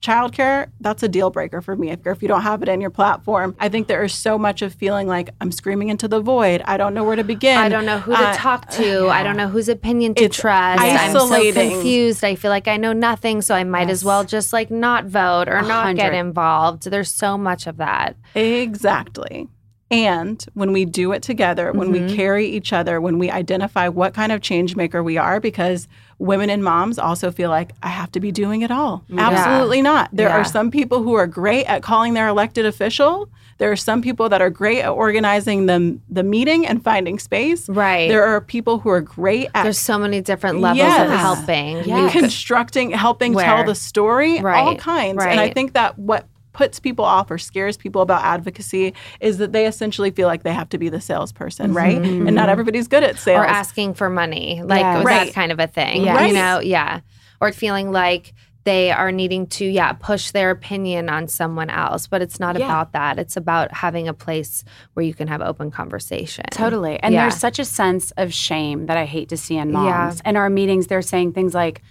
childcare, 0.04 0.68
that's 0.82 1.01
a 1.01 1.08
deal 1.08 1.30
breaker 1.30 1.62
for 1.62 1.76
me 1.76 1.89
if, 1.91 2.06
if 2.06 2.22
you 2.22 2.28
don't 2.28 2.41
have 2.41 2.62
it 2.62 2.68
in 2.70 2.82
your 2.82 2.89
platform. 2.89 3.56
I 3.60 3.70
think 3.70 3.88
there 3.88 4.04
is 4.04 4.14
so 4.14 4.38
much 4.38 4.62
of 4.62 4.74
feeling 4.74 5.08
like 5.08 5.30
I'm 5.39 5.51
screaming 5.51 5.88
into 5.89 6.08
the 6.10 6.20
void. 6.20 6.62
I 6.66 6.76
don't 6.78 6.93
know 6.93 7.04
where 7.06 7.16
to 7.16 7.24
begin. 7.24 7.58
I 7.58 7.70
don't 7.70 7.86
know 7.86 7.99
who 7.99 8.12
to 8.12 8.18
Uh, 8.30 8.34
talk 8.36 8.70
to. 8.72 9.08
I 9.08 9.24
don't 9.24 9.38
know 9.38 9.47
whose 9.47 9.70
opinion 9.70 10.14
to 10.16 10.26
It's 10.26 10.38
trust. 10.38 10.82
I'm 10.82 11.12
so 11.14 11.30
confused. 11.30 12.24
I 12.24 12.36
feel 12.36 12.51
like 12.51 12.68
I 12.68 12.78
know 12.78 12.93
nothing, 12.93 13.41
so 13.41 13.56
I 13.56 13.64
might 13.64 13.89
as 13.89 14.04
well 14.04 14.24
just 14.26 14.51
like 14.51 14.70
not 14.70 15.06
vote 15.06 15.47
or 15.47 15.58
A 15.58 15.62
not 15.62 15.95
get 15.95 16.14
involved. 16.14 16.84
There's 16.89 17.10
so 17.12 17.38
much 17.38 17.66
of 17.66 17.78
that. 17.78 18.18
Exactly. 18.36 19.47
And 19.93 20.43
when 20.53 20.71
we 20.73 20.85
do 20.85 21.11
it 21.11 21.21
together, 21.21 21.71
when 21.71 21.91
Mm-hmm. 21.93 22.07
we 22.07 22.15
carry 22.15 22.47
each 22.47 22.73
other, 22.73 22.99
when 22.99 23.19
we 23.19 23.29
identify 23.29 23.87
what 23.89 24.13
kind 24.13 24.31
of 24.31 24.41
change 24.41 24.75
maker 24.75 25.03
we 25.03 25.17
are, 25.17 25.39
because 25.39 25.87
women 26.19 26.49
and 26.49 26.63
moms 26.63 26.97
also 26.97 27.31
feel 27.31 27.49
like 27.49 27.71
I 27.83 27.89
have 27.89 28.11
to 28.13 28.19
be 28.19 28.31
doing 28.31 28.61
it 28.61 28.71
all. 28.71 29.03
Absolutely 29.17 29.81
not. 29.81 30.09
There 30.13 30.29
Yeah. 30.29 30.37
are 30.37 30.45
some 30.45 30.71
people 30.71 31.03
who 31.03 31.13
are 31.13 31.27
great 31.27 31.65
at 31.65 31.81
calling 31.83 32.13
their 32.13 32.27
elected 32.27 32.65
official. 32.65 33.29
There 33.59 33.71
are 33.71 33.75
some 33.75 34.01
people 34.01 34.29
that 34.29 34.41
are 34.41 34.49
great 34.49 34.81
at 34.81 34.89
organizing 34.89 35.67
the, 35.67 35.99
the 36.09 36.23
meeting 36.23 36.65
and 36.65 36.83
finding 36.83 37.19
space. 37.19 37.69
Right. 37.69 38.09
There 38.09 38.23
are 38.23 38.41
people 38.41 38.79
who 38.79 38.89
are 38.89 39.01
great 39.01 39.49
at 39.53 39.63
There's 39.63 39.77
so 39.77 39.97
many 39.99 40.21
different 40.21 40.59
levels 40.59 40.81
of 40.87 41.09
helping. 41.19 41.83
Yeah. 41.83 42.09
constructing, 42.09 42.91
helping 42.91 43.33
Where? 43.33 43.45
tell 43.45 43.63
the 43.63 43.75
story, 43.75 44.39
All 44.39 44.75
kinds. 44.77 45.23
And 45.23 45.39
I 45.39 45.49
think 45.51 45.73
that 45.73 45.99
what 45.99 46.25
puts 46.54 46.80
people 46.80 47.04
off 47.04 47.30
or 47.32 47.38
scares 47.38 47.76
people 47.78 48.01
about 48.01 48.24
advocacy 48.24 48.93
is 49.20 49.38
that 49.39 49.51
they 49.51 49.66
essentially 49.66 50.12
feel 50.12 50.28
like 50.28 50.43
they 50.43 50.54
have 50.54 50.70
to 50.70 50.78
be 50.78 50.88
the 50.89 51.01
salesperson, 51.01 51.74
right? 51.74 51.97
And 51.97 52.34
not 52.36 52.47
everybody's 52.49 52.88
good 52.88 53.04
at 53.04 53.18
sales. 53.18 53.39
Mm-hmm. 53.39 53.51
or 53.51 53.56
asking 53.56 53.93
for 53.95 54.10
money, 54.10 54.62
like 54.64 54.82
Yes. 54.82 55.04
that 55.06 55.34
kind 55.34 55.51
of 55.51 55.60
a 55.60 55.68
thing. 55.68 56.04
Yes. 56.06 56.28
You 56.28 56.34
know, 56.34 56.60
yeah. 56.60 56.99
Or 57.41 57.51
feeling 57.51 57.91
like 57.91 58.34
they 58.66 58.91
are 58.91 59.12
needing 59.12 59.45
to, 59.47 59.66
yeah, 59.66 59.91
push 59.91 60.32
their 60.32 60.49
opinion 60.49 61.10
on 61.10 61.28
someone 61.28 61.70
else. 61.70 62.08
But 62.08 62.22
it's 62.22 62.39
not 62.39 62.58
Yeah. 62.58 62.66
about 62.66 62.93
that. 62.93 63.20
It's 63.20 63.36
about 63.36 63.74
having 63.74 64.08
a 64.08 64.14
place 64.14 64.64
where 64.93 65.06
you 65.06 65.14
can 65.14 65.28
have 65.28 65.41
open 65.41 65.70
conversation. 65.72 66.45
Totally. 66.51 66.97
And 67.01 67.14
Yeah. 67.14 67.24
there's 67.24 67.36
such 67.36 67.60
a 67.60 67.66
sense 67.66 68.12
of 68.12 68.34
shame 68.34 68.86
that 68.86 68.95
I 68.95 69.04
hate 69.06 69.28
to 69.30 69.38
see 69.38 69.58
in 69.58 69.72
moms. 69.74 70.22
Yeah. 70.24 70.30
In 70.30 70.38
our 70.38 70.49
meetings, 70.49 70.88
they're 70.88 71.01
saying 71.01 71.34
things 71.34 71.54
like, 71.54 71.82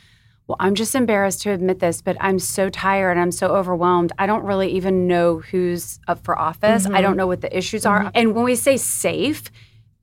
well, 0.49 0.57
I'm 0.59 0.74
just 0.74 0.95
embarrassed 0.95 1.43
to 1.43 1.51
admit 1.51 1.78
this, 1.78 2.03
but 2.03 2.16
I'm 2.20 2.38
so 2.38 2.68
tired 2.68 3.12
and 3.12 3.20
I'm 3.20 3.32
so 3.32 3.49
overwhelmed. 3.55 4.12
I 4.18 4.26
don't 4.26 4.45
really 4.45 4.70
even 4.72 5.07
know 5.07 5.38
who's 5.38 6.01
up 6.09 6.24
for 6.24 6.38
office. 6.38 6.84
Mm-hmm. 6.84 6.95
I 6.97 7.01
don't 7.01 7.16
know 7.16 7.26
what 7.26 7.40
the 7.40 7.57
issues 7.57 7.86
are. 7.86 8.11
And 8.14 8.34
when 8.34 8.45
we 8.45 8.57
say 8.57 8.76
safe, 8.76 9.45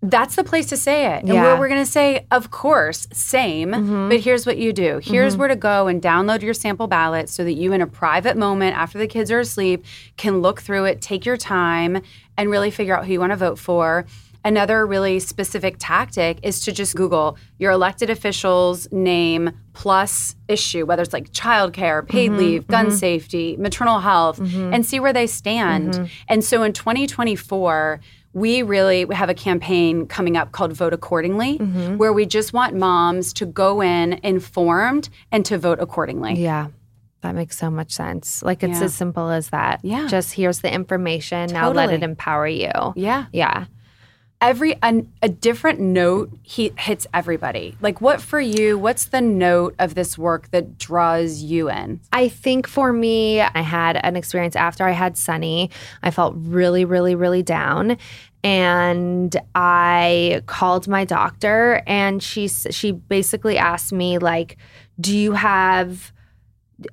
that's 0.02 0.36
the 0.38 0.46
place 0.46 0.68
to 0.68 0.78
say 0.78 1.08
it. 1.08 1.20
And 1.20 1.28
Yeah. 1.28 1.34
Mm-hmm. 1.36 1.44
where 1.44 1.60
we're 1.60 1.68
going 1.68 1.84
to 1.84 1.92
say, 1.92 2.26
of 2.32 2.52
course, 2.52 3.06
same, 3.12 4.08
but 4.08 4.22
here's 4.22 4.46
what 4.46 4.58
you 4.58 4.72
do. 4.72 5.00
Here's 5.04 5.36
where 5.36 5.50
to 5.50 5.58
go 5.58 5.88
and 5.88 6.02
download 6.02 6.42
your 6.42 6.54
sample 6.54 6.88
ballot 6.88 7.28
so 7.28 7.44
that 7.44 7.54
you, 7.54 7.74
in 7.74 7.82
a 7.82 7.88
private 7.88 8.38
moment 8.38 8.78
after 8.78 8.98
the 8.98 9.08
kids 9.08 9.30
are 9.30 9.42
asleep, 9.42 9.84
can 10.16 10.42
look 10.42 10.62
through 10.62 10.86
it, 10.86 11.02
take 11.02 11.26
your 11.26 11.36
time, 11.36 12.02
and 12.38 12.50
really 12.50 12.72
figure 12.72 12.98
out 12.98 13.06
who 13.06 13.12
you 13.12 13.20
want 13.20 13.34
to 13.34 13.36
vote 13.36 13.60
for. 13.60 14.06
Another 14.46 14.86
really 14.86 15.20
specific 15.20 15.76
tactic 15.80 16.40
is 16.44 16.62
to 16.62 16.72
just 16.72 16.96
Google 16.96 17.38
your 17.58 17.72
elected 17.72 18.10
official's 18.10 18.90
name 18.92 19.52
plus 19.74 20.36
issue, 20.48 20.86
whether 20.86 21.02
it's 21.02 21.14
like 21.14 21.32
childcare, 21.32 22.08
paid 22.08 22.32
mm-hmm, 22.32 22.40
leave, 22.40 22.68
gun 22.68 22.88
mm-hmm. 22.88 22.96
safety, 22.96 23.58
maternal 23.58 24.00
health, 24.00 24.40
mm-hmm. 24.40 24.74
and 24.74 24.86
see 24.86 25.00
where 25.00 25.14
they 25.14 25.28
stand. 25.28 26.10
And 26.30 26.44
so 26.44 26.64
in 26.64 26.72
2024, 26.74 28.00
we 28.34 28.62
really 28.62 29.06
have 29.12 29.30
a 29.30 29.34
campaign 29.34 30.06
coming 30.06 30.38
up 30.38 30.52
called 30.52 30.72
Vote 30.74 30.94
Accordingly, 30.94 31.58
where 31.58 32.14
we 32.14 32.26
just 32.26 32.54
want 32.54 32.76
moms 32.76 33.34
to 33.34 33.46
go 33.46 33.82
in 33.82 34.20
informed 34.24 35.10
and 35.32 35.46
to 35.46 35.58
vote 35.58 35.80
accordingly. 35.82 36.36
Yeah. 36.36 36.68
That 37.22 37.36
makes 37.36 37.58
so 37.58 37.70
much 37.70 37.92
sense. 37.92 38.42
Like 38.42 38.64
it's 38.64 38.80
Yeah. 38.80 38.86
as 38.86 38.94
simple 38.94 39.30
as 39.30 39.50
that. 39.50 39.82
Yeah. 39.84 40.08
Just 40.08 40.34
here's 40.34 40.62
the 40.62 40.74
information. 40.74 41.50
Now 41.52 41.72
let 41.72 41.92
it 41.92 42.04
empower 42.04 42.48
you. 42.48 42.72
Yeah. 42.96 43.26
Yeah. 43.34 43.66
Every 44.42 44.76
an, 44.82 45.12
a 45.22 45.28
different 45.28 45.80
note 45.82 46.32
he 46.44 46.72
hits 46.78 47.06
everybody 47.14 47.76
like 47.82 48.00
what 48.00 48.22
for 48.22 48.40
you 48.40 48.78
what's 48.78 49.06
the 49.06 49.20
note 49.20 49.76
of 49.78 49.96
this 49.96 50.18
work 50.18 50.50
that 50.52 50.78
draws 50.78 51.44
you 51.44 51.70
in 51.70 52.00
I 52.14 52.28
think 52.30 52.68
for 52.68 52.92
me, 52.92 53.42
I 53.42 53.62
had 53.62 53.98
an 53.98 54.16
experience 54.16 54.56
after 54.56 54.86
I 54.86 54.92
had 54.92 55.18
Sonny. 55.18 55.70
I 56.04 56.12
felt 56.12 56.34
really, 56.38 56.86
really, 56.86 57.16
really 57.16 57.44
down. 57.44 57.98
And 58.44 59.36
I 59.56 60.42
called 60.46 60.88
my 60.88 61.06
doctor 61.06 61.82
and 61.86 62.24
she 62.24 62.48
she 62.48 62.92
basically 62.92 63.58
asked 63.58 63.92
me 63.92 64.18
like, 64.18 64.58
"Do 65.00 65.16
you 65.16 65.34
have 65.34 66.12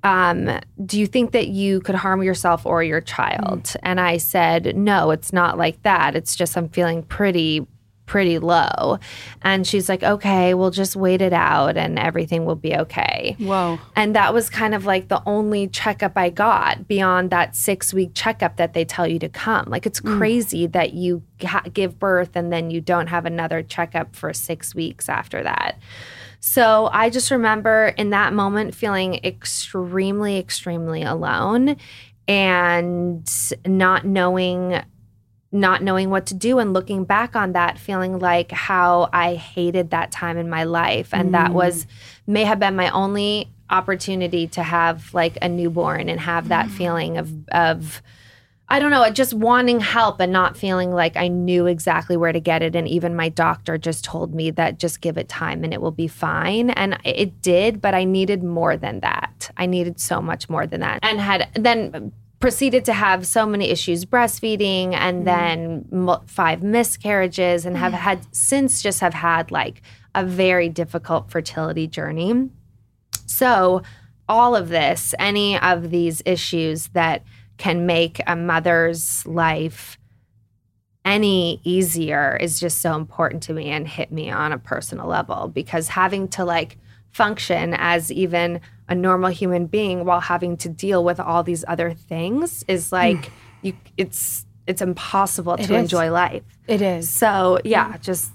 um 0.03 0.61
do 0.85 0.99
you 0.99 1.07
think 1.07 1.33
that 1.33 1.49
you 1.49 1.81
could 1.81 1.95
harm 1.95 2.23
yourself 2.23 2.67
or 2.67 2.83
your 2.83 3.01
child?" 3.01 3.75
And 3.83 4.01
I 4.01 4.17
said, 4.19 4.77
"No, 4.77 5.11
it's 5.11 5.33
not 5.33 5.59
like 5.59 5.83
that. 5.83 6.15
It's 6.17 6.37
just 6.37 6.57
I'm 6.57 6.69
feeling 6.69 7.03
pretty 7.03 7.67
pretty 8.07 8.39
low." 8.39 8.99
And 9.43 9.67
she's 9.67 9.89
like, 9.89 10.03
"Okay, 10.03 10.55
we'll 10.55 10.71
just 10.71 10.97
wait 10.97 11.21
it 11.21 11.33
out 11.33 11.77
and 11.77 11.99
everything 11.99 12.45
will 12.45 12.57
be 12.57 12.75
okay." 12.77 13.37
whoa 13.39 13.79
And 13.97 14.15
that 14.15 14.33
was 14.33 14.49
kind 14.51 14.75
of 14.75 14.85
like 14.85 15.09
the 15.09 15.23
only 15.27 15.69
checkup 15.69 16.13
I 16.17 16.31
got 16.31 16.87
beyond 16.87 17.31
that 17.31 17.57
six 17.57 17.93
week 17.93 18.11
checkup 18.15 18.57
that 18.57 18.75
they 18.75 18.85
tell 18.85 19.07
you 19.07 19.19
to 19.21 19.29
come. 19.29 19.67
Like 19.69 19.87
it's 19.87 20.01
crazy 20.01 20.67
that 20.69 20.95
you 20.95 21.23
ha- 21.43 21.65
give 21.73 21.99
birth 21.99 22.37
and 22.37 22.53
then 22.53 22.71
you 22.71 22.81
don't 22.81 23.09
have 23.09 23.27
another 23.27 23.63
checkup 23.63 24.15
for 24.15 24.33
six 24.33 24.75
weeks 24.75 25.09
after 25.09 25.43
that. 25.43 25.79
So 26.47 26.89
I 26.93 27.11
just 27.11 27.33
remember 27.33 27.89
in 27.99 28.11
that 28.11 28.33
moment 28.33 28.73
feeling 28.73 29.17
extremely, 29.25 30.39
extremely 30.39 31.03
alone 31.03 31.77
and 32.29 33.29
not 33.67 34.07
knowing 34.07 34.81
not 35.51 35.83
knowing 35.83 36.09
what 36.09 36.27
to 36.27 36.35
do 36.35 36.61
and 36.61 36.73
looking 36.73 37.05
back 37.05 37.35
on 37.35 37.53
that 37.53 37.81
feeling 37.81 38.21
like 38.21 38.53
how 38.53 39.09
I 39.13 39.35
hated 39.35 39.91
that 39.91 40.13
time 40.13 40.37
in 40.37 40.49
my 40.49 40.63
life. 40.63 41.13
And 41.13 41.35
that 41.35 41.53
was 41.53 41.85
mm. 41.85 41.89
may 42.29 42.45
have 42.45 42.61
been 42.61 42.77
my 42.77 42.91
only 42.91 43.49
opportunity 43.69 44.47
to 44.49 44.63
have 44.63 45.13
like 45.13 45.37
a 45.43 45.49
newborn 45.49 46.09
and 46.09 46.21
have 46.21 46.49
that 46.49 46.67
mm. 46.67 46.71
feeling 46.71 47.19
of 47.19 47.49
of 47.49 48.03
I 48.69 48.81
don't 48.81 48.91
know, 48.91 49.03
uh, 49.03 49.11
just 49.11 49.33
wanting 49.33 49.79
help 49.79 50.19
and 50.19 50.33
not 50.33 50.57
feeling 50.57 50.93
like 50.93 51.17
I 51.17 51.29
knew 51.29 51.67
exactly 51.67 52.17
where 52.17 52.33
to 52.33 52.41
get 52.41 52.63
it. 52.63 52.75
And 52.75 52.89
even 52.89 53.15
my 53.15 53.29
doctor 53.29 53.79
just 53.79 54.05
told 54.05 54.35
me 54.35 54.51
that 54.53 54.81
just 54.81 55.01
give 55.01 55.17
it 55.17 55.29
time 55.29 55.63
and 55.63 55.73
it 55.73 55.81
will 55.81 55.93
be 55.93 56.09
fine. 56.09 56.71
And 56.71 56.99
it 57.05 57.43
did, 57.43 57.81
but 57.81 57.95
I 57.95 58.03
needed 58.03 58.43
more 58.43 58.77
than 58.77 59.01
that. 59.01 59.51
I 59.57 59.67
needed 59.67 60.01
so 60.01 60.21
much 60.21 60.49
more 60.49 60.67
than 60.67 60.81
that. 60.81 60.99
And 61.03 61.21
had 61.21 61.49
then 61.55 62.13
proceeded 62.41 62.85
to 62.87 62.93
have 62.93 63.27
so 63.27 63.47
many 63.47 63.71
issues 63.71 64.05
breastfeeding 64.05 64.95
and 64.95 65.23
mm. 65.23 65.25
then 65.25 65.85
mo- 65.91 66.23
five 66.27 66.63
miscarriages 66.63 67.65
and 67.65 67.77
have 67.77 67.93
mm. 67.93 67.99
had 67.99 68.27
since 68.35 68.83
just 68.83 69.01
have 69.01 69.15
had 69.15 69.51
like 69.51 69.81
a 70.15 70.25
very 70.25 70.69
difficult 70.69 71.31
fertility 71.31 71.87
journey. 71.87 72.51
So, 73.27 73.83
all 74.29 74.57
of 74.57 74.71
this, 74.71 75.15
any 75.21 75.57
of 75.57 75.91
these 75.91 76.21
issues 76.27 76.89
that 76.89 77.23
can 77.59 77.87
make 77.87 78.21
a 78.27 78.37
mother's 78.37 79.25
life 79.27 79.99
any 81.05 81.61
easier 81.63 82.37
is 82.41 82.59
just 82.59 82.81
so 82.81 82.97
important 82.97 83.43
to 83.45 83.53
me 83.53 83.67
and 83.71 83.87
hit 83.87 84.11
me 84.11 84.29
on 84.31 84.53
a 84.53 84.59
personal 84.59 85.07
level 85.07 85.49
because 85.49 85.89
having 85.89 86.27
to 86.27 86.45
like 86.45 86.79
function 87.13 87.75
as 87.79 88.11
even 88.11 88.61
a 88.89 88.95
normal 88.95 89.31
human 89.31 89.67
being 89.67 90.05
while 90.05 90.21
having 90.21 90.57
to 90.57 90.69
deal 90.69 91.05
with 91.05 91.21
all 91.21 91.43
these 91.43 91.65
other 91.69 91.93
things 91.93 92.65
is 92.69 92.91
like 92.93 93.31
you 93.63 93.73
it's 93.97 94.45
it's 94.67 94.83
impossible 94.83 95.57
to 95.57 95.63
is. 95.63 95.71
enjoy 95.71 96.11
life. 96.11 96.43
it 96.67 96.83
is 96.83 97.09
So, 97.09 97.61
yeah, 97.65 97.97
just 97.99 98.33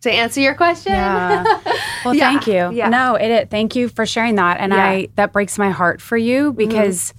to 0.00 0.10
answer 0.12 0.40
your 0.40 0.54
question. 0.54 0.92
Yeah. 0.92 1.44
Well, 2.04 2.12
Yeah, 2.12 2.28
thank 2.32 2.46
you. 2.46 2.70
yeah. 2.76 2.90
No, 2.90 3.14
it, 3.14 3.30
it. 3.30 3.50
Thank 3.50 3.74
you 3.76 3.88
for 3.88 4.04
sharing 4.04 4.34
that, 4.34 4.58
and 4.60 4.72
Yeah. 4.74 4.78
Mm-hmm. 4.78 5.04
I 5.04 5.08
that 5.14 5.32
breaks 5.32 5.56
my 5.58 5.70
heart 5.70 6.02
for 6.02 6.18
you 6.18 6.52
because 6.52 7.14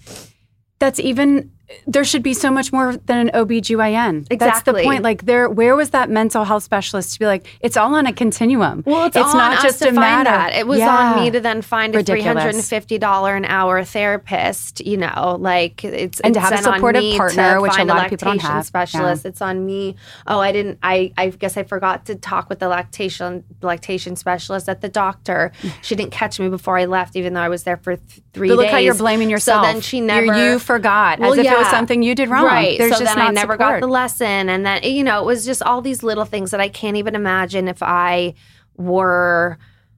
that's 0.80 1.00
even 1.00 1.52
there 1.88 2.04
should 2.04 2.22
be 2.24 2.34
so 2.34 2.52
much 2.52 2.72
more 2.72 2.96
than 2.98 3.28
an 3.28 3.34
OBGYN. 3.34 4.38
That's 4.38 4.62
the 4.64 4.74
point. 4.74 5.04
Like 5.04 5.26
there 5.26 5.50
where 5.50 5.76
was 5.76 5.90
that 5.92 6.10
mental 6.10 6.44
health 6.44 6.64
specialist 6.64 7.14
to 7.14 7.20
be 7.20 7.26
like, 7.26 7.48
it's 7.60 7.76
all 7.78 7.96
on 7.96 8.06
a 8.06 8.14
continuum. 8.14 8.84
Well, 8.86 9.06
it's, 9.08 9.18
on 9.18 9.36
not 9.36 9.58
us 9.58 9.64
just 9.64 9.80
to 9.80 9.86
a 9.86 9.88
find 9.88 9.96
matter. 9.98 10.30
that. 10.30 10.54
It 10.54 10.68
was 10.68 10.80
Yeah. 10.80 10.96
on 11.16 11.24
me 11.24 11.32
to 11.32 11.40
then 11.40 11.62
find 11.62 11.96
a 11.96 12.04
three 12.04 12.16
Ridiculous. 12.16 12.44
hundred 12.44 12.56
and 12.56 12.64
fifty 12.66 12.98
dollar 12.98 13.36
an 13.36 13.46
hour 13.46 13.84
therapist. 13.84 14.86
You 14.86 14.98
know, 14.98 15.38
like 15.40 15.84
it's 15.84 16.20
And 16.22 16.34
to 16.36 16.40
have 16.40 16.54
a 16.54 16.58
supportive 16.58 17.18
partner, 17.18 17.62
which 17.62 17.78
a 17.78 17.84
lot 17.86 18.06
of 18.06 18.10
people 18.10 18.28
don't 18.28 18.42
have. 18.42 18.66
Specialist. 18.66 19.26
It's 19.26 19.42
on 19.42 19.66
me. 19.66 19.96
Oh, 20.28 20.40
I 20.40 20.52
didn't. 20.52 20.80
I 20.84 21.12
I 21.18 21.30
guess 21.30 21.58
I 21.58 21.64
forgot 21.64 22.06
to 22.06 22.16
talk 22.16 22.50
with 22.50 22.60
the 22.60 22.68
lactation 22.68 23.44
lactation 23.62 24.16
specialist 24.16 24.70
at 24.70 24.82
the 24.82 24.90
doctor. 24.90 25.52
She 25.82 25.96
didn't 25.96 26.12
catch 26.12 26.40
me 26.40 26.50
before 26.50 26.78
I 26.78 26.86
left, 26.86 27.16
even 27.16 27.34
though 27.34 27.42
I 27.42 27.50
was 27.50 27.64
there 27.64 27.78
for 27.78 27.96
th- 27.98 28.22
three 28.34 28.50
But 28.50 28.56
look 28.58 28.66
days. 28.66 28.72
how 28.72 28.78
you're 28.78 28.94
blaming 28.96 29.30
yourself. 29.30 29.66
So 29.66 29.72
then 29.72 29.82
she 29.82 30.02
never. 30.02 30.26
you 30.52 30.60
forgot 30.60 31.20
Well, 31.20 31.34
as 31.34 31.40
if 31.40 31.46
it 31.56 31.60
was 31.60 31.70
something 31.70 32.04
you 32.04 32.16
did 32.16 32.30
wrong. 32.30 32.46
Right. 32.46 32.78
There's 32.78 32.94
so 32.94 33.00
just 33.00 33.16
then 33.16 33.22
I 33.22 33.26
not 33.26 33.34
never 33.34 33.58
got 33.58 33.82
the 33.82 33.88
lesson. 33.88 34.50
And 34.50 34.66
then, 34.66 34.84
you 34.84 35.04
know, 35.04 35.22
it 35.22 35.26
was 35.26 35.46
just 35.46 35.62
all 35.64 35.82
these 35.82 36.04
little 36.04 36.26
things 36.26 36.52
that 36.52 36.62
I 36.62 36.70
can't 36.70 36.98
even 36.98 37.16
imagine 37.16 37.68
if 37.68 37.82
I 37.82 38.34
were 38.78 39.58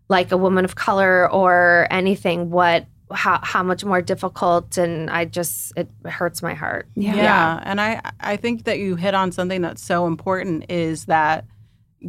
like 0.09 0.31
a 0.31 0.37
woman 0.37 0.65
of 0.65 0.75
color 0.75 1.29
or 1.31 1.87
anything, 1.91 2.49
what 2.49 2.85
how 3.11 3.39
how 3.41 3.63
much 3.63 3.85
more 3.85 4.01
difficult 4.01 4.77
and 4.77 5.09
I 5.09 5.25
just 5.25 5.71
it 5.77 5.89
hurts 6.05 6.41
my 6.41 6.53
heart. 6.53 6.87
Yeah. 6.95 7.59
And 7.63 7.79
I 7.79 8.01
I 8.19 8.37
think 8.37 8.65
that 8.65 8.79
you 8.79 8.95
hit 8.95 9.13
on 9.13 9.31
something 9.31 9.61
that's 9.61 9.81
so 9.81 10.07
important 10.07 10.69
is 10.69 11.05
that 11.05 11.45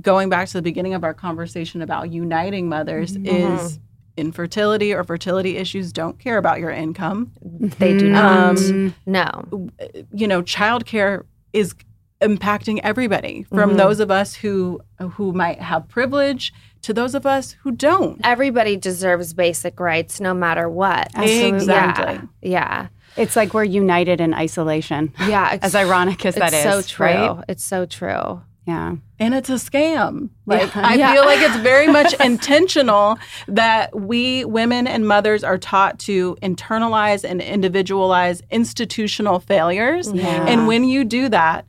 going 0.00 0.28
back 0.28 0.48
to 0.48 0.54
the 0.54 0.62
beginning 0.62 0.94
of 0.94 1.04
our 1.04 1.14
conversation 1.14 1.82
about 1.82 2.10
uniting 2.10 2.68
mothers 2.68 3.16
mm-hmm. 3.16 3.26
is 3.26 3.78
infertility 4.18 4.92
or 4.92 5.04
fertility 5.04 5.56
issues 5.56 5.92
don't 5.92 6.18
care 6.18 6.36
about 6.38 6.58
your 6.60 6.70
income. 6.70 7.32
They 7.42 7.96
do 7.96 8.10
not. 8.10 8.58
Um, 8.58 8.94
no. 9.06 9.68
you 10.12 10.26
know, 10.28 10.42
childcare 10.42 11.24
is 11.52 11.74
impacting 12.20 12.80
everybody 12.82 13.44
from 13.44 13.70
Mm-hmm. 13.70 13.78
those 13.78 14.00
of 14.00 14.10
us 14.10 14.34
who 14.34 14.80
who 15.12 15.32
might 15.32 15.60
have 15.60 15.88
privilege 15.88 16.52
to 16.82 16.92
those 16.92 17.14
of 17.14 17.24
us 17.26 17.52
who 17.62 17.70
don't. 17.70 18.20
Everybody 18.24 18.76
deserves 18.76 19.32
basic 19.34 19.78
rights 19.80 20.20
no 20.20 20.34
matter 20.34 20.68
what. 20.68 21.08
Absolutely. 21.14 21.48
Exactly. 21.48 22.28
Yeah. 22.42 22.88
It's 23.16 23.34
like 23.36 23.54
we're 23.54 23.64
united 23.64 24.20
in 24.20 24.34
isolation. 24.34 25.12
Yeah. 25.20 25.28
Yeah. 25.28 25.58
As 25.62 25.74
ironic 25.74 26.24
as 26.26 26.34
that 26.36 26.52
is. 26.52 26.64
it's 26.64 26.64
so 26.64 26.82
true. 26.82 27.06
Right? 27.06 27.44
It's 27.48 27.64
so 27.64 27.86
true. 27.86 28.42
Yeah. 28.68 28.96
and 29.18 29.34
it's 29.34 29.48
a 29.48 29.54
scam. 29.54 30.28
Like 30.44 30.76
I 30.76 30.94
Yeah. 30.94 31.14
feel 31.14 31.24
like 31.24 31.40
it's 31.40 31.56
very 31.56 31.86
much 31.98 32.12
intentional 32.20 33.18
that 33.48 33.98
we 33.98 34.44
women 34.44 34.86
and 34.86 35.08
mothers 35.08 35.42
are 35.42 35.56
taught 35.56 35.98
to 36.00 36.36
internalize 36.42 37.24
and 37.24 37.40
individualize 37.40 38.42
institutional 38.50 39.40
failures. 39.40 40.12
Yeah. 40.12 40.44
And 40.46 40.66
when 40.66 40.84
you 40.84 41.04
do 41.04 41.30
that, 41.30 41.64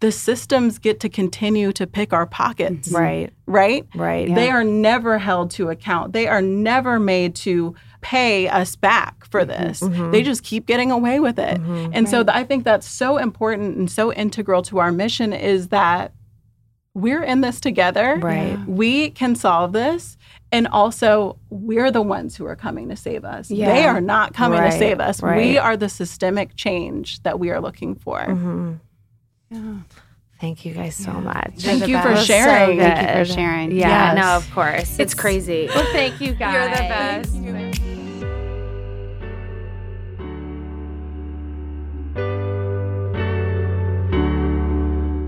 the 0.00 0.12
systems 0.12 0.78
get 0.78 1.00
to 1.00 1.08
continue 1.08 1.72
to 1.72 1.86
pick 1.86 2.12
our 2.12 2.26
pockets. 2.26 2.90
Right. 2.92 3.32
Right? 3.46 3.86
Right. 3.94 4.34
They 4.34 4.50
are 4.50 4.62
never 4.62 5.16
held 5.16 5.50
to 5.52 5.70
account. 5.70 6.12
They 6.12 6.26
are 6.26 6.42
never 6.42 7.00
made 7.00 7.34
to 7.36 7.74
pay 8.02 8.48
us 8.48 8.76
back 8.76 9.24
for 9.24 9.40
mm-hmm. 9.46 9.64
this. 9.64 9.80
Mm-hmm. 9.80 10.10
They 10.10 10.22
just 10.22 10.42
keep 10.42 10.66
getting 10.66 10.90
away 10.90 11.20
with 11.20 11.38
it. 11.38 11.58
Mm-hmm. 11.58 11.92
And 11.94 12.06
so 12.06 12.22
th- 12.22 12.36
I 12.36 12.44
think 12.44 12.64
that's 12.64 12.86
so 12.86 13.16
important 13.16 13.78
and 13.78 13.90
so 13.90 14.12
integral 14.12 14.60
to 14.64 14.78
our 14.78 14.92
mission 14.92 15.32
is 15.32 15.68
that 15.68 16.12
we're 16.94 17.22
in 17.22 17.40
this 17.40 17.60
together. 17.60 18.18
Right. 18.22 18.58
We 18.66 19.10
can 19.10 19.34
solve 19.34 19.72
this. 19.72 20.16
And 20.52 20.68
also, 20.68 21.36
we're 21.50 21.90
the 21.90 22.00
ones 22.02 22.36
who 22.36 22.46
are 22.46 22.54
coming 22.54 22.88
to 22.88 22.96
save 22.96 23.24
us. 23.24 23.48
They 23.48 23.84
are 23.84 24.00
not 24.00 24.34
coming 24.34 24.60
Right, 24.60 24.70
to 24.70 24.78
save 24.78 25.00
us. 25.00 25.20
right. 25.20 25.36
We 25.36 25.58
are 25.58 25.76
the 25.76 25.88
systemic 25.88 26.54
change 26.54 27.20
that 27.24 27.40
we 27.40 27.50
are 27.50 27.60
looking 27.60 27.96
for. 27.96 28.20
Mhm. 28.20 28.78
Thank 30.40 30.64
you 30.64 30.74
guys 30.74 30.94
so 30.96 31.12
much. 31.12 31.54
Thank 31.58 31.82
the 31.82 31.88
you 31.90 31.98
for 32.00 32.10
best. 32.14 32.26
sharing. 32.26 32.78
Thank 32.78 33.18
you 33.18 33.24
for 33.24 33.32
sharing. 33.32 33.70
Yeah, 33.72 34.14
Yes. 34.14 34.16
no, 34.16 34.36
of 34.36 34.50
course. 34.54 34.98
It's 34.98 35.14
crazy. 35.14 35.68
Well, 35.74 35.86
thank 35.92 36.20
you 36.20 36.34
guys. 36.34 36.54
You're 36.54 36.68
the 36.70 37.62
best. 37.72 37.73